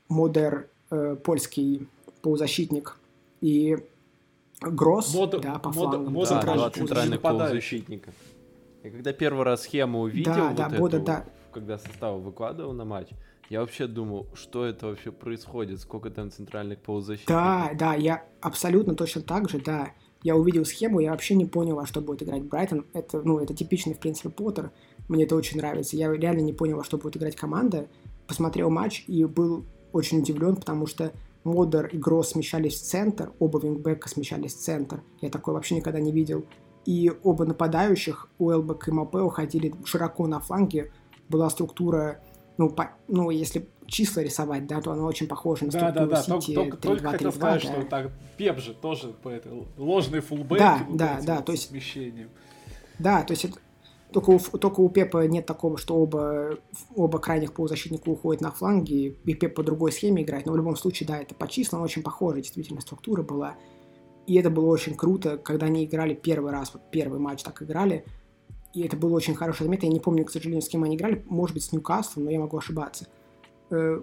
[0.08, 1.88] Модер, э, польский
[2.22, 2.96] полузащитник,
[3.40, 3.76] и
[4.60, 6.12] Гросс, Мод, да, по мод, флангам.
[6.12, 8.12] Мод, да, два центральных полузащитника.
[8.82, 11.24] И когда первый раз схему увидел, да, вот да, эту, Бода, да.
[11.52, 13.08] когда состав выкладывал на матч,
[13.50, 17.34] я вообще думал, что это вообще происходит, сколько там центральных полузащитников.
[17.34, 19.92] Да, да, я абсолютно точно так же, да.
[20.22, 22.86] Я увидел схему, я вообще не понял, а что будет играть Брайтон.
[22.92, 24.72] Это, ну, это типичный, в принципе, Поттер.
[25.08, 25.96] Мне это очень нравится.
[25.96, 27.88] Я реально не понял, а что будет играть команда.
[28.26, 31.12] Посмотрел матч и был очень удивлен, потому что
[31.44, 35.02] Модер и Гросс смещались в центр, оба вингбека смещались в центр.
[35.20, 36.44] Я такое вообще никогда не видел.
[36.84, 40.92] И оба нападающих, Уэлбек и Мапе, уходили широко на фланге.
[41.28, 42.22] Была структура,
[42.56, 46.24] ну, по, ну если числа рисовать, да, то она очень похожа на структуру да, да,
[46.26, 46.40] да.
[46.40, 47.72] Сити только, 3 только хотел сказать, да.
[47.72, 50.58] что так, Пеп же тоже по этой ложный фулбэк.
[50.58, 51.68] Да, да, да, то есть...
[51.68, 52.30] Смещением.
[52.98, 53.58] Да, то есть это,
[54.12, 56.58] только у, только у Пепа нет такого, что оба,
[56.94, 60.46] оба крайних полузащитника уходят на фланги, и Пеп по другой схеме играет.
[60.46, 63.56] Но в любом случае, да, это по числам очень похоже, действительно, структура была.
[64.26, 68.04] И это было очень круто, когда они играли первый раз, вот первый матч так играли.
[68.74, 69.86] И это было очень хорошая замета.
[69.86, 71.24] Я не помню, к сожалению, с кем они играли.
[71.26, 73.08] Может быть, с Ньюкаслом, но я могу ошибаться.
[73.70, 74.02] Э,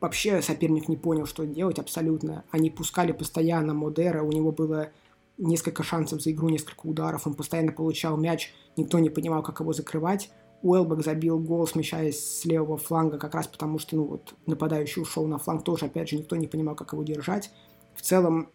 [0.00, 2.44] вообще соперник не понял, что делать абсолютно.
[2.50, 4.90] Они пускали постоянно Модера, у него было
[5.38, 9.72] несколько шансов за игру, несколько ударов, он постоянно получал мяч, никто не понимал, как его
[9.72, 10.30] закрывать.
[10.62, 15.26] Уэлбек забил гол, смещаясь с левого фланга, как раз потому что ну, вот, нападающий ушел
[15.26, 17.50] на фланг, тоже, опять же, никто не понимал, как его держать.
[17.94, 18.48] В целом,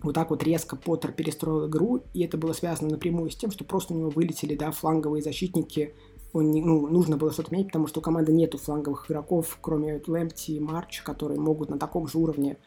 [0.00, 3.64] вот так вот резко Поттер перестроил игру, и это было связано напрямую с тем, что
[3.64, 5.94] просто у него вылетели, да, фланговые защитники,
[6.32, 10.02] он не, ну, нужно было что-то менять, потому что у команды нету фланговых игроков, кроме
[10.06, 12.58] Лэмпти и Марч, которые могут на таком же уровне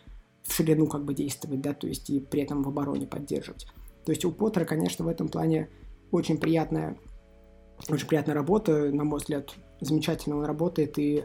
[0.49, 3.67] в ширину как бы действовать, да, то есть и при этом в обороне поддерживать.
[4.05, 5.69] То есть у Поттера, конечно, в этом плане
[6.11, 6.97] очень приятная,
[7.87, 11.23] очень приятная работа, на мой взгляд, замечательно он работает, и,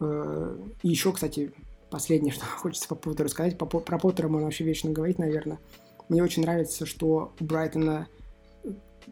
[0.00, 1.52] э, и еще, кстати,
[1.90, 5.60] последнее, что хочется по Поттеру сказать, по, про Поттера можно вообще вечно говорить, наверное.
[6.08, 8.08] Мне очень нравится, что у Брайтона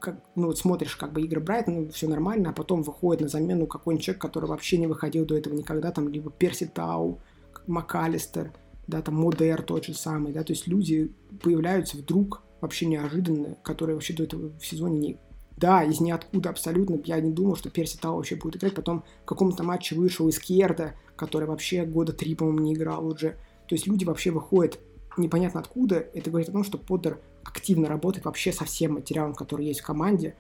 [0.01, 3.67] как, ну, вот смотришь как бы игры Брайтона, все нормально, а потом выходит на замену
[3.67, 7.21] какой-нибудь человек, который вообще не выходил до этого никогда, там, либо Перси Тау,
[7.67, 8.53] МакАлистер,
[8.87, 13.95] да, там Модер тот же самый, да, то есть люди появляются вдруг вообще неожиданно, которые
[13.95, 15.19] вообще до этого в сезоне не...
[15.57, 17.01] Да, из ниоткуда абсолютно.
[17.05, 18.75] Я не думал, что Перси Тау вообще будет играть.
[18.75, 23.39] Потом в каком-то матче вышел из Керда, который вообще года три, по-моему, не играл уже.
[23.67, 24.79] То есть люди вообще выходят
[25.17, 25.97] непонятно откуда.
[26.13, 29.87] Это говорит о том, что Поттер активно работает вообще со всем материалом, который есть в
[29.87, 30.37] команде.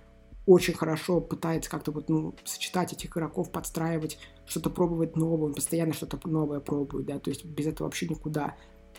[0.47, 5.93] Очень хорошо пытается как-то вот, ну, сочетать этих игроков, подстраивать, что-то пробовать новое, он постоянно
[5.93, 8.55] что-то новое пробует, да, то есть без этого вообще никуда.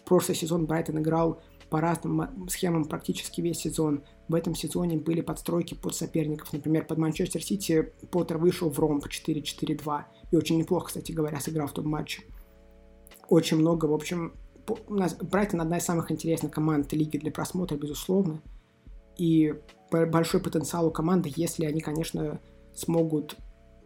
[0.06, 4.04] Прошлый сезон Брайтон играл по разным схемам практически весь сезон.
[4.28, 6.54] В этом сезоне были подстройки под соперников.
[6.54, 10.04] Например, под Манчестер Сити Поттер вышел в ромб 4-4-2.
[10.32, 12.24] И очень неплохо, кстати говоря, сыграл в том матче.
[13.28, 14.34] Очень много, в общем,
[14.88, 18.42] у нас Брайтон одна из самых интересных команд лиги для просмотра, безусловно.
[19.18, 19.54] И
[19.92, 22.40] большой потенциал у команды, если они, конечно,
[22.74, 23.38] смогут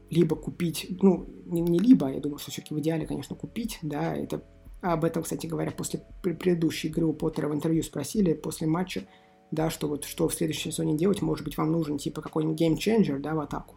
[0.10, 4.14] либо купить, ну, не, не либо, я думаю, что все-таки в идеале, конечно, купить, да,
[4.14, 4.44] это
[4.82, 9.08] об этом, кстати говоря, после предыдущей игры у Поттера в интервью спросили после матча,
[9.52, 13.20] да, что вот что в следующем сезоне делать, может быть, вам нужен типа какой-нибудь геймченджер,
[13.20, 13.76] да, в атаку.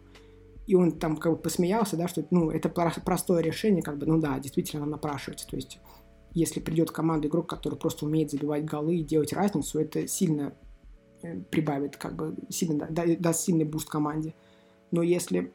[0.67, 4.19] И он там как бы посмеялся, да, что, ну, это простое решение, как бы, ну
[4.19, 5.47] да, действительно нам напрашивается.
[5.47, 5.79] То есть,
[6.33, 10.55] если придет команда игрок, который просто умеет забивать голы и делать разницу, это сильно
[11.51, 14.33] прибавит, как бы, сильно да, даст сильный boost команде.
[14.91, 15.53] Но если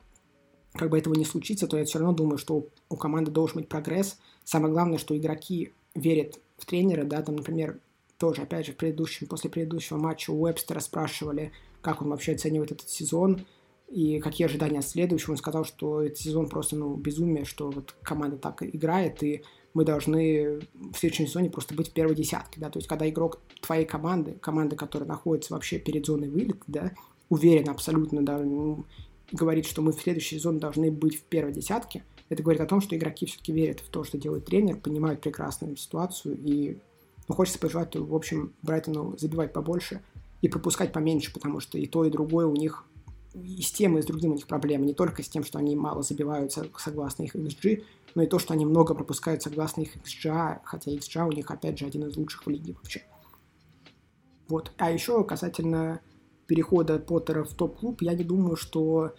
[0.72, 3.68] как бы этого не случится, то я все равно думаю, что у команды должен быть
[3.68, 4.18] прогресс.
[4.44, 7.80] Самое главное, что игроки верят в тренера, да, там, например,
[8.18, 12.70] тоже, опять же, в предыдущем, после предыдущего матча у Уэбстера спрашивали, как он вообще оценивает
[12.70, 13.46] этот сезон
[13.88, 15.32] и какие ожидания от следующего.
[15.32, 19.42] Он сказал, что этот сезон просто, ну, безумие, что вот команда так играет, и
[19.74, 20.60] мы должны
[20.92, 24.32] в следующем сезоне просто быть в первой десятке, да, то есть когда игрок твоей команды,
[24.40, 26.92] команды, которая находится вообще перед зоной вылета, да,
[27.28, 28.84] уверен абсолютно, да, ну,
[29.32, 32.80] говорит, что мы в следующий сезон должны быть в первой десятке, это говорит о том,
[32.80, 36.78] что игроки все-таки верят в то, что делает тренер, понимают прекрасную ситуацию, и
[37.28, 40.02] ну, хочется пожелать, в общем, Брайтону забивать побольше
[40.42, 42.84] и пропускать поменьше, потому что и то, и другое у них
[43.34, 44.86] и с тем, и с другим у них проблемы.
[44.86, 47.84] Не только с тем, что они мало забиваются согласно их XG,
[48.14, 51.78] но и то, что они много пропускают согласно их XG, хотя XG у них, опять
[51.78, 53.02] же, один из лучших в лиге вообще.
[54.48, 54.72] Вот.
[54.78, 56.00] А еще касательно
[56.46, 59.14] перехода Поттера в топ-клуб, я не думаю, что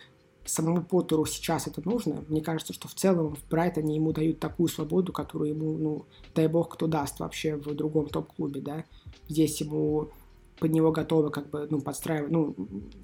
[0.46, 2.26] самому Поттеру сейчас это нужно.
[2.28, 6.06] Мне кажется, что в целом в Брайтоне ему дают такую свободу, которую ему, ну,
[6.36, 8.86] дай бог, кто даст вообще в другом топ-клубе, да.
[9.30, 10.10] Здесь ему
[10.62, 12.56] под него готовы как бы, ну, подстраивать, ну,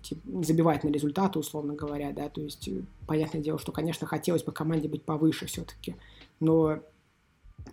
[0.04, 2.70] типа, забивать на результаты, условно говоря, да, то есть,
[3.08, 5.96] понятное дело, что, конечно, хотелось бы команде быть повыше все-таки,
[6.40, 6.78] но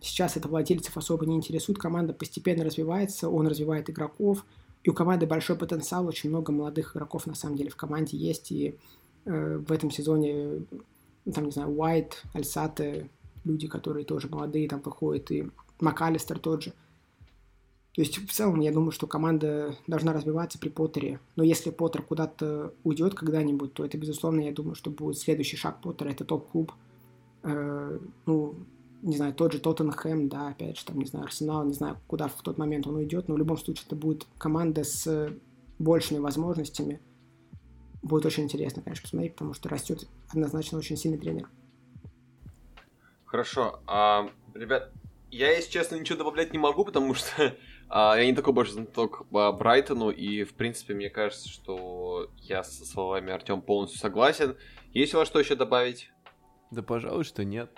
[0.01, 4.47] сейчас это владельцев особо не интересует, команда постепенно развивается, он развивает игроков,
[4.85, 8.53] и у команды большой потенциал, очень много молодых игроков на самом деле в команде есть,
[8.53, 8.79] и
[9.27, 10.63] э, в этом сезоне,
[11.31, 13.11] там, не знаю, Уайт, Альсаты,
[13.45, 16.73] люди, которые тоже молодые там выходят, и МакАлистер тот же.
[17.95, 21.21] То есть, в целом, я думаю, что команда должна развиваться при Поттере.
[21.37, 25.81] Но если Поттер куда-то уйдет когда-нибудь, то это, безусловно, я думаю, что будет следующий шаг
[25.81, 26.09] Поттера.
[26.11, 26.73] Это топ-клуб.
[27.45, 28.57] Э, ну,
[29.03, 32.27] не знаю, тот же Тоттенхэм, да, опять же, там, не знаю, Арсенал, не знаю, куда
[32.27, 35.33] в тот момент он уйдет, но в любом случае это будет команда с
[35.79, 37.01] большими возможностями.
[38.03, 41.49] Будет очень интересно, конечно, посмотреть, потому что растет однозначно очень сильный тренер.
[43.25, 43.81] Хорошо.
[43.87, 44.91] А, ребят,
[45.31, 47.55] я, если честно, ничего добавлять не могу, потому что
[47.95, 52.85] я не такой больше знаток по Брайтону, и, в принципе, мне кажется, что я со
[52.85, 54.57] словами Артем полностью согласен.
[54.93, 56.11] Есть у вас что еще добавить?
[56.71, 57.71] Да, пожалуй, что нет.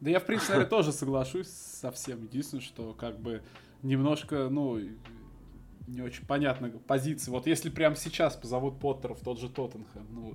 [0.00, 2.24] Да я, в принципе, тоже соглашусь со всем.
[2.24, 3.42] Единственное, что как бы
[3.82, 4.80] немножко, ну,
[5.86, 7.30] не очень понятна позиция.
[7.30, 10.34] Вот если прямо сейчас позовут Поттера в тот же Тоттенхэм, ну,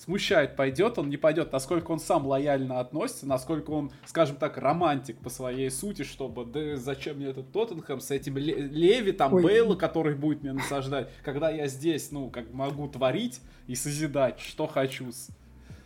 [0.00, 5.18] смущает, пойдет он, не пойдет, насколько он сам лояльно относится, насколько он, скажем так, романтик
[5.18, 9.42] по своей сути, чтобы, да зачем мне этот Тоттенхэм с этим Леви, там, Ой.
[9.42, 14.66] Бейла, который будет меня насаждать, когда я здесь, ну, как могу творить и созидать, что
[14.66, 15.10] хочу.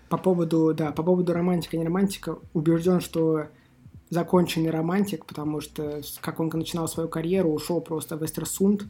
[0.08, 3.48] По поводу, да, по поводу романтика, не романтика, убежден, что
[4.10, 8.84] законченный романтик, потому что как он начинал свою карьеру, ушел просто в Эстерсунд,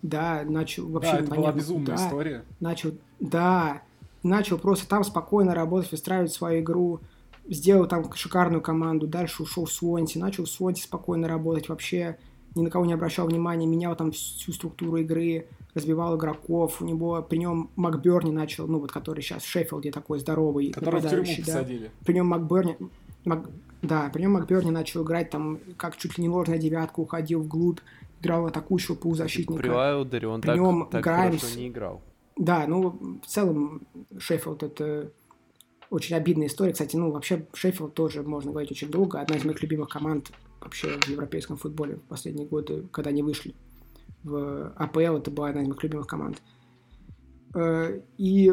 [0.00, 1.12] да, начал вообще...
[1.12, 2.44] Да, это была безумная да, история.
[2.60, 3.82] Начал, да,
[4.22, 7.00] начал просто там спокойно работать, выстраивать свою игру,
[7.48, 12.18] сделал там шикарную команду, дальше ушел в Свонти, начал в Свонти спокойно работать, вообще
[12.54, 17.24] ни на кого не обращал внимания, менял там всю структуру игры, разбивал игроков, у него
[17.28, 21.32] при нем Макберни начал, ну вот который сейчас в Шеффилде такой здоровый, который в тюрьму
[21.38, 21.44] да.
[21.44, 21.90] посадили.
[22.04, 22.76] При нем Макберни,
[23.24, 23.48] Мак,
[23.82, 27.80] да, при нем Макберни начал играть там, как чуть ли не ложная девятка, уходил вглубь,
[28.20, 29.60] играл атакующего полузащитника.
[29.60, 32.02] При Уайлдере он при так, нем так Граймс, хорошо не играл.
[32.40, 33.86] Да, ну, в целом
[34.18, 35.12] Шеффилд это
[35.90, 36.72] очень обидная история.
[36.72, 39.20] Кстати, ну, вообще Шеффилд тоже можно говорить очень долго.
[39.20, 43.54] Одна из моих любимых команд вообще в европейском футболе в последние годы, когда они вышли
[44.22, 46.40] в АПЛ, это была одна из моих любимых команд.
[47.54, 48.52] Э, и,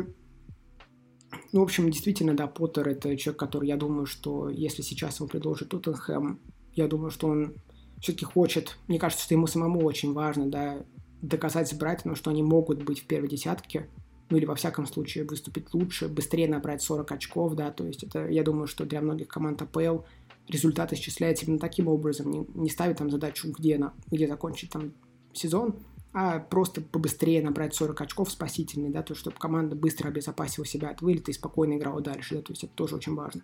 [1.53, 5.29] ну, в общем, действительно, да, Поттер это человек, который, я думаю, что если сейчас ему
[5.29, 6.41] предложит Тоттенхэм,
[6.73, 7.53] я думаю, что он
[8.01, 10.83] все-таки хочет, мне кажется, что ему самому очень важно, да,
[11.21, 13.87] доказать с Брайтоном, что они могут быть в первой десятке,
[14.29, 18.27] ну или во всяком случае выступить лучше, быстрее набрать 40 очков, да, то есть это,
[18.27, 19.99] я думаю, что для многих команд АПЛ
[20.47, 24.93] результат исчисляется именно таким образом, не, не ставить там задачу, где, на, где закончить там
[25.33, 25.75] сезон,
[26.13, 30.89] а просто побыстрее набрать 40 очков спасительный, да, то есть чтобы команда быстро обезопасила себя
[30.89, 33.41] от вылета и спокойно играла дальше, да, то есть это тоже очень важно.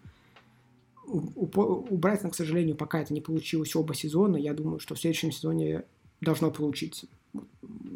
[1.06, 4.96] У, у, у Брайтона, к сожалению, пока это не получилось оба сезона, я думаю, что
[4.96, 5.84] в следующем сезоне
[6.22, 7.08] должно получиться.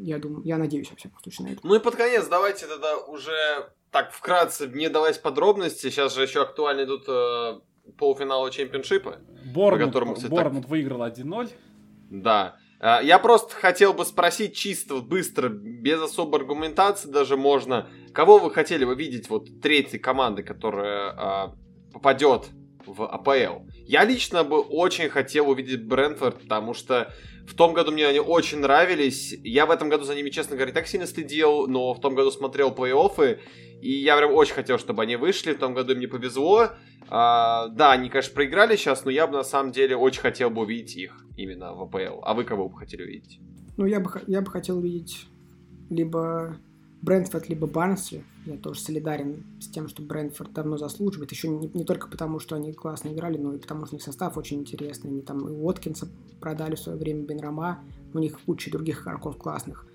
[0.02, 1.62] Я думаю, я надеюсь, во всяком случае, на это.
[1.64, 5.90] Ну и под конец давайте тогда уже так вкратце не давать подробности.
[5.90, 7.60] Сейчас же еще актуально идут э,
[7.98, 9.18] полуфиналы чемпионшипа.
[9.54, 10.72] Борнмут, которому, кстати, Борнмут так...
[10.72, 11.50] выиграл 1-0.
[12.10, 12.58] Да.
[12.80, 18.52] Э, я просто хотел бы спросить чисто быстро, без особой аргументации даже можно, кого вы
[18.52, 22.50] хотели бы видеть вот третьей команды, которая э, попадет
[22.86, 23.68] в АПЛ.
[23.86, 27.14] Я лично бы очень хотел увидеть Брентфорд, потому что
[27.48, 29.34] в том году мне они очень нравились.
[29.44, 32.30] Я в этом году за ними, честно говоря, так сильно следил, но в том году
[32.30, 33.40] смотрел плей-оффы,
[33.82, 35.54] и я прям очень хотел, чтобы они вышли.
[35.54, 36.72] В том году им не повезло.
[37.10, 40.64] А, да, они, конечно, проиграли сейчас, но я бы на самом деле очень хотел бы
[40.64, 42.20] увидеть их именно в АПЛ.
[42.24, 43.40] А вы кого бы хотели увидеть?
[43.78, 45.28] Ну, я бы, я бы хотел увидеть
[45.90, 46.58] либо
[47.02, 48.24] Брентфорд либо Барнсли.
[48.48, 51.32] Я тоже солидарен с тем, что Брентфорд давно заслуживает.
[51.32, 54.04] Еще не, не только потому, что они классно играли, но и потому, что у них
[54.04, 55.12] состав очень интересный.
[55.12, 56.08] Они там и Уоткинса
[56.40, 57.84] продали в свое время, Бенрама.
[58.14, 59.86] У них куча других игроков классных.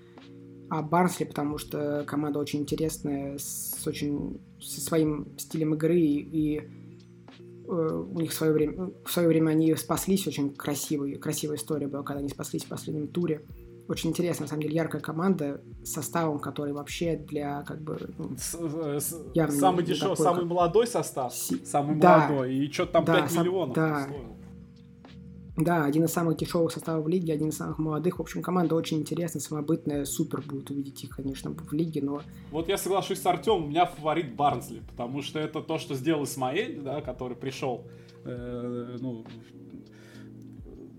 [0.69, 6.61] А Барнсли, потому что команда очень интересная, с очень со своим стилем игры и, и
[7.67, 11.87] э, у них в свое время в свое время они спаслись очень красивая красивая история
[11.87, 13.43] была, когда они спаслись в последнем туре
[13.87, 18.31] очень интересная, на самом деле, яркая команда с составом, который вообще для, как бы, ну,
[18.37, 20.49] с, э, с, явно самый дешевый, такой, самый как...
[20.49, 21.65] молодой состав, Си...
[21.65, 23.43] самый да, молодой, и что там да, 5 сам...
[23.43, 24.07] миллионов да.
[25.55, 28.17] Да, один из самых дешевых составов в лиге, один из самых молодых.
[28.17, 30.03] В общем, команда очень интересная, самобытная.
[30.03, 32.23] Супер будет увидеть их, конечно, в лиге, но...
[32.49, 36.23] Вот я соглашусь с Артемом, у меня фаворит Барнсли, потому что это то, что сделал
[36.23, 37.85] Исмаэль, да, который пришел
[38.25, 39.25] э, ну,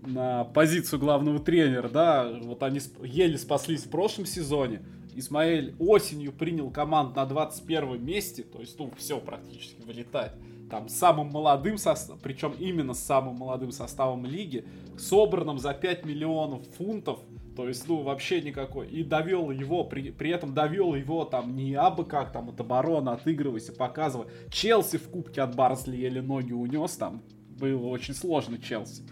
[0.06, 4.82] на позицию главного тренера, да, вот они еле спаслись в прошлом сезоне.
[5.16, 10.32] Исмаэль осенью принял команду на 21 месте, то есть, ну, все практически вылетает.
[10.70, 14.64] Там самым молодым составом, причем именно с самым молодым составом лиги,
[14.98, 17.20] собранным за 5 миллионов фунтов,
[17.54, 18.88] то есть, ну, вообще никакой.
[18.88, 23.10] И довел его, при, при этом довел его там не абы как, там, от обороны,
[23.10, 24.26] отыгрывайся, показывай.
[24.50, 29.02] Челси в кубке от Барнсли еле ноги унес, там, было очень сложно Челси.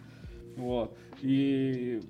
[0.56, 0.96] Вот.
[1.20, 2.00] И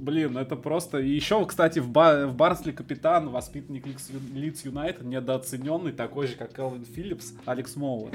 [0.00, 0.98] Блин, это просто...
[0.98, 2.26] И еще, кстати, в, ба...
[2.26, 3.84] в Барнсли капитан, воспитанник
[4.32, 8.14] Лидс Юнайтед, недооцененный, такой же, как Элвин Филлипс, Алекс Моуэн.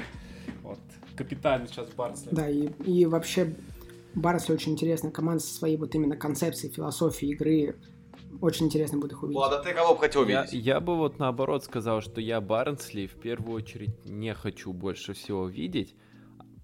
[0.64, 0.80] Вот.
[1.16, 2.30] Капитан сейчас в Барнсли.
[2.32, 3.54] Да, и, и вообще
[4.14, 7.76] Барнсли очень интересная команда со своей вот именно концепцией, философией игры.
[8.40, 9.38] Очень интересно будет их увидеть.
[9.38, 10.52] Ладно, ты кого бы хотел увидеть?
[10.52, 15.12] Я, я бы вот наоборот сказал, что я Барнсли в первую очередь не хочу больше
[15.12, 15.94] всего видеть,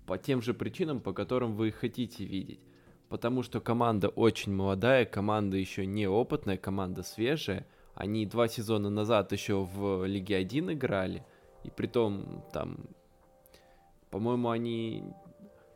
[0.05, 2.61] по тем же причинам, по которым вы хотите видеть
[3.13, 7.67] потому что команда очень молодая, команда еще неопытная, команда свежая.
[7.95, 11.23] Они два сезона назад еще в Лиге 1 играли,
[11.63, 12.79] и при том там,
[14.11, 15.05] по-моему, они,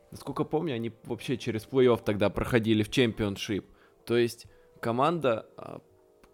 [0.09, 3.67] насколько помню, они вообще через плей-офф тогда проходили в чемпионшип.
[4.03, 4.47] То есть
[4.81, 5.81] команда а,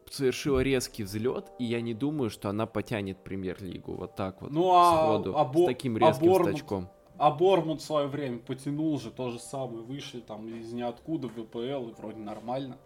[0.09, 4.71] совершила резкий взлет, и я не думаю, что она потянет премьер-лигу вот так вот ну,
[4.71, 6.89] а, сходу, а, с таким резким а Борнмут, скачком.
[7.17, 9.83] А Бормут в свое время потянул же то же самое.
[9.83, 12.77] Вышли там из ниоткуда в ВПЛ и вроде нормально.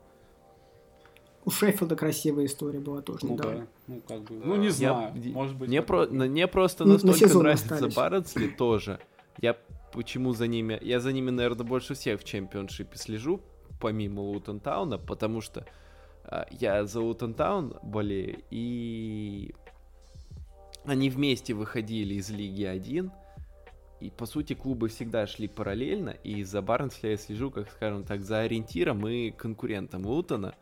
[1.46, 3.60] У Шеффилда красивая история была тоже ну, недавно.
[3.60, 3.68] Да.
[3.88, 5.14] Ну, как бы, ну, не знаю.
[5.16, 5.70] Я, может быть.
[5.70, 9.00] Мне, про, мне просто ну, настолько нравится Барнсли тоже.
[9.40, 9.56] Я
[9.94, 10.78] почему за ними...
[10.82, 13.42] Я за ними, наверное, больше всех в чемпионшипе слежу,
[13.80, 15.66] помимо Лутон Тауна, потому что
[16.26, 19.54] э, я за Лутон Таун болею, и
[20.84, 23.12] они вместе выходили из Лиги 1,
[24.00, 28.22] и, по сути, клубы всегда шли параллельно, и за Барнсли я слежу, как скажем так,
[28.22, 30.54] за ориентиром и конкурентом Лутона.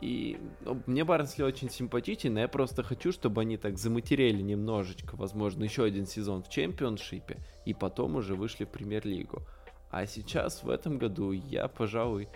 [0.00, 5.64] И ну, мне Барнсли очень симпатичен, я просто хочу, чтобы они так заматерели немножечко, возможно,
[5.64, 9.42] еще один сезон в чемпионшипе, и потом уже вышли в премьер-лигу.
[9.90, 12.28] А сейчас, в этом году, я, пожалуй,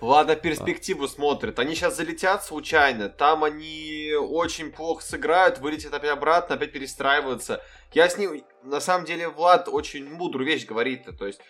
[0.00, 1.58] Ладно, перспективу смотрят.
[1.58, 3.08] Они сейчас залетят случайно.
[3.08, 7.62] Там они очень плохо сыграют, вылетят опять обратно, опять перестраиваются.
[7.92, 11.06] Я с ним, на самом деле, Влад очень мудрую вещь говорит.
[11.18, 11.44] То есть а,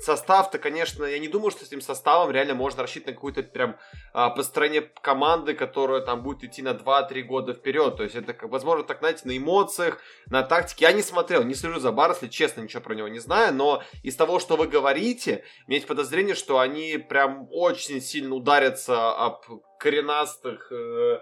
[0.00, 3.76] состав-то, конечно, я не думаю, что с этим составом реально можно рассчитывать на какую-то прям
[4.12, 7.96] а, построение команды, которая там будет идти на 2-3 года вперед.
[7.96, 10.86] То есть это, возможно, так, знаете, на эмоциях, на тактике.
[10.86, 14.16] Я не смотрел, не слежу за Барнсли, честно, ничего про него не знаю, но из
[14.16, 19.44] того, что вы говорите, у меня есть подозрение, что они прям очень сильно ударятся об
[19.78, 21.20] коренастых э,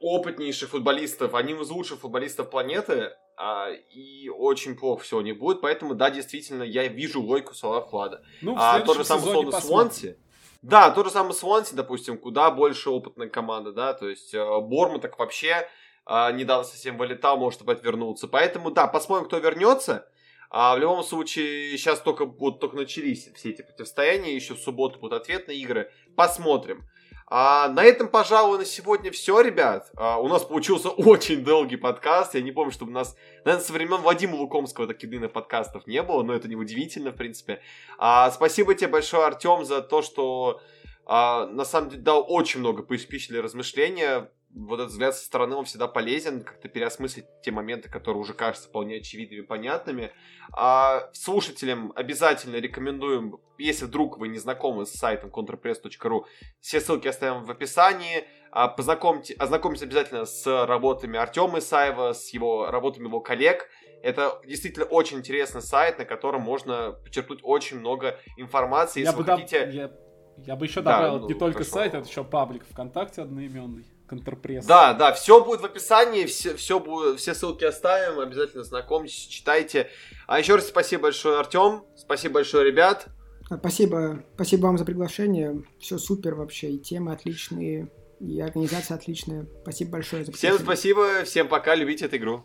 [0.00, 5.94] опытнейших футболистов, одним из лучших футболистов планеты, а, и очень плохо все не будет, поэтому,
[5.94, 8.24] да, действительно, я вижу логику вклада.
[8.42, 9.60] Ну, а, тот же самый условно.
[9.60, 10.18] Свонси.
[10.62, 14.98] Да, тот же самый Свонси, допустим, куда больше опытная команда, да, то есть э, Борму
[14.98, 15.68] так вообще
[16.04, 18.26] э, недавно совсем вылетал, может быть вернуться.
[18.26, 20.08] Поэтому, да, посмотрим, кто вернется.
[20.50, 24.98] А в любом случае, сейчас только, вот, только начались все эти противостояния, еще в субботу
[24.98, 25.92] будут ответные игры.
[26.16, 26.82] Посмотрим.
[27.30, 29.90] А, на этом, пожалуй, на сегодня все, ребят.
[29.96, 32.34] А, у нас получился очень долгий подкаст.
[32.34, 36.02] Я не помню, чтобы у нас, наверное, со времен Вадима Лукомского таких длинных подкастов не
[36.02, 37.60] было, но это не удивительно, в принципе.
[37.98, 40.62] А, спасибо тебе большое, Артем, за то, что
[41.04, 44.30] а, на самом деле дал очень много пищи размышления.
[44.54, 48.68] Вот этот взгляд со стороны, он всегда полезен, как-то переосмыслить те моменты, которые уже кажутся
[48.68, 50.10] вполне очевидными и понятными.
[50.56, 56.24] А слушателям обязательно рекомендуем, если вдруг вы не знакомы с сайтом contrapress.ru,
[56.60, 58.24] все ссылки оставим в описании.
[58.50, 63.68] А, познакомьте, ознакомьтесь обязательно с работами Артема Исаева, с его работами его коллег.
[64.02, 69.00] Это действительно очень интересный сайт, на котором можно почерпнуть очень много информации.
[69.00, 69.70] Я Если бы, вы доб- хотите...
[69.72, 69.90] я,
[70.38, 71.70] я бы еще Да, добавил ну, не только хорошо.
[71.72, 74.64] сайт, это еще паблик ВКонтакте одноименный, Контрпресс.
[74.66, 79.88] Да, да, все будет в описании, все, все, будет, все ссылки оставим, обязательно знакомьтесь, читайте.
[80.26, 83.08] А еще раз спасибо большое, Артем, спасибо большое, ребят.
[83.46, 85.62] Спасибо, спасибо вам за приглашение.
[85.78, 87.90] Все супер вообще, и темы отличные,
[88.20, 89.46] и организация отличная.
[89.62, 92.44] Спасибо большое за Всем спасибо, всем пока, любите эту игру.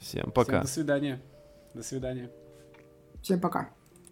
[0.00, 0.62] Всем Всем пока.
[0.62, 1.22] до свидания.
[1.74, 2.30] До свидания.
[3.22, 3.81] Всем пока.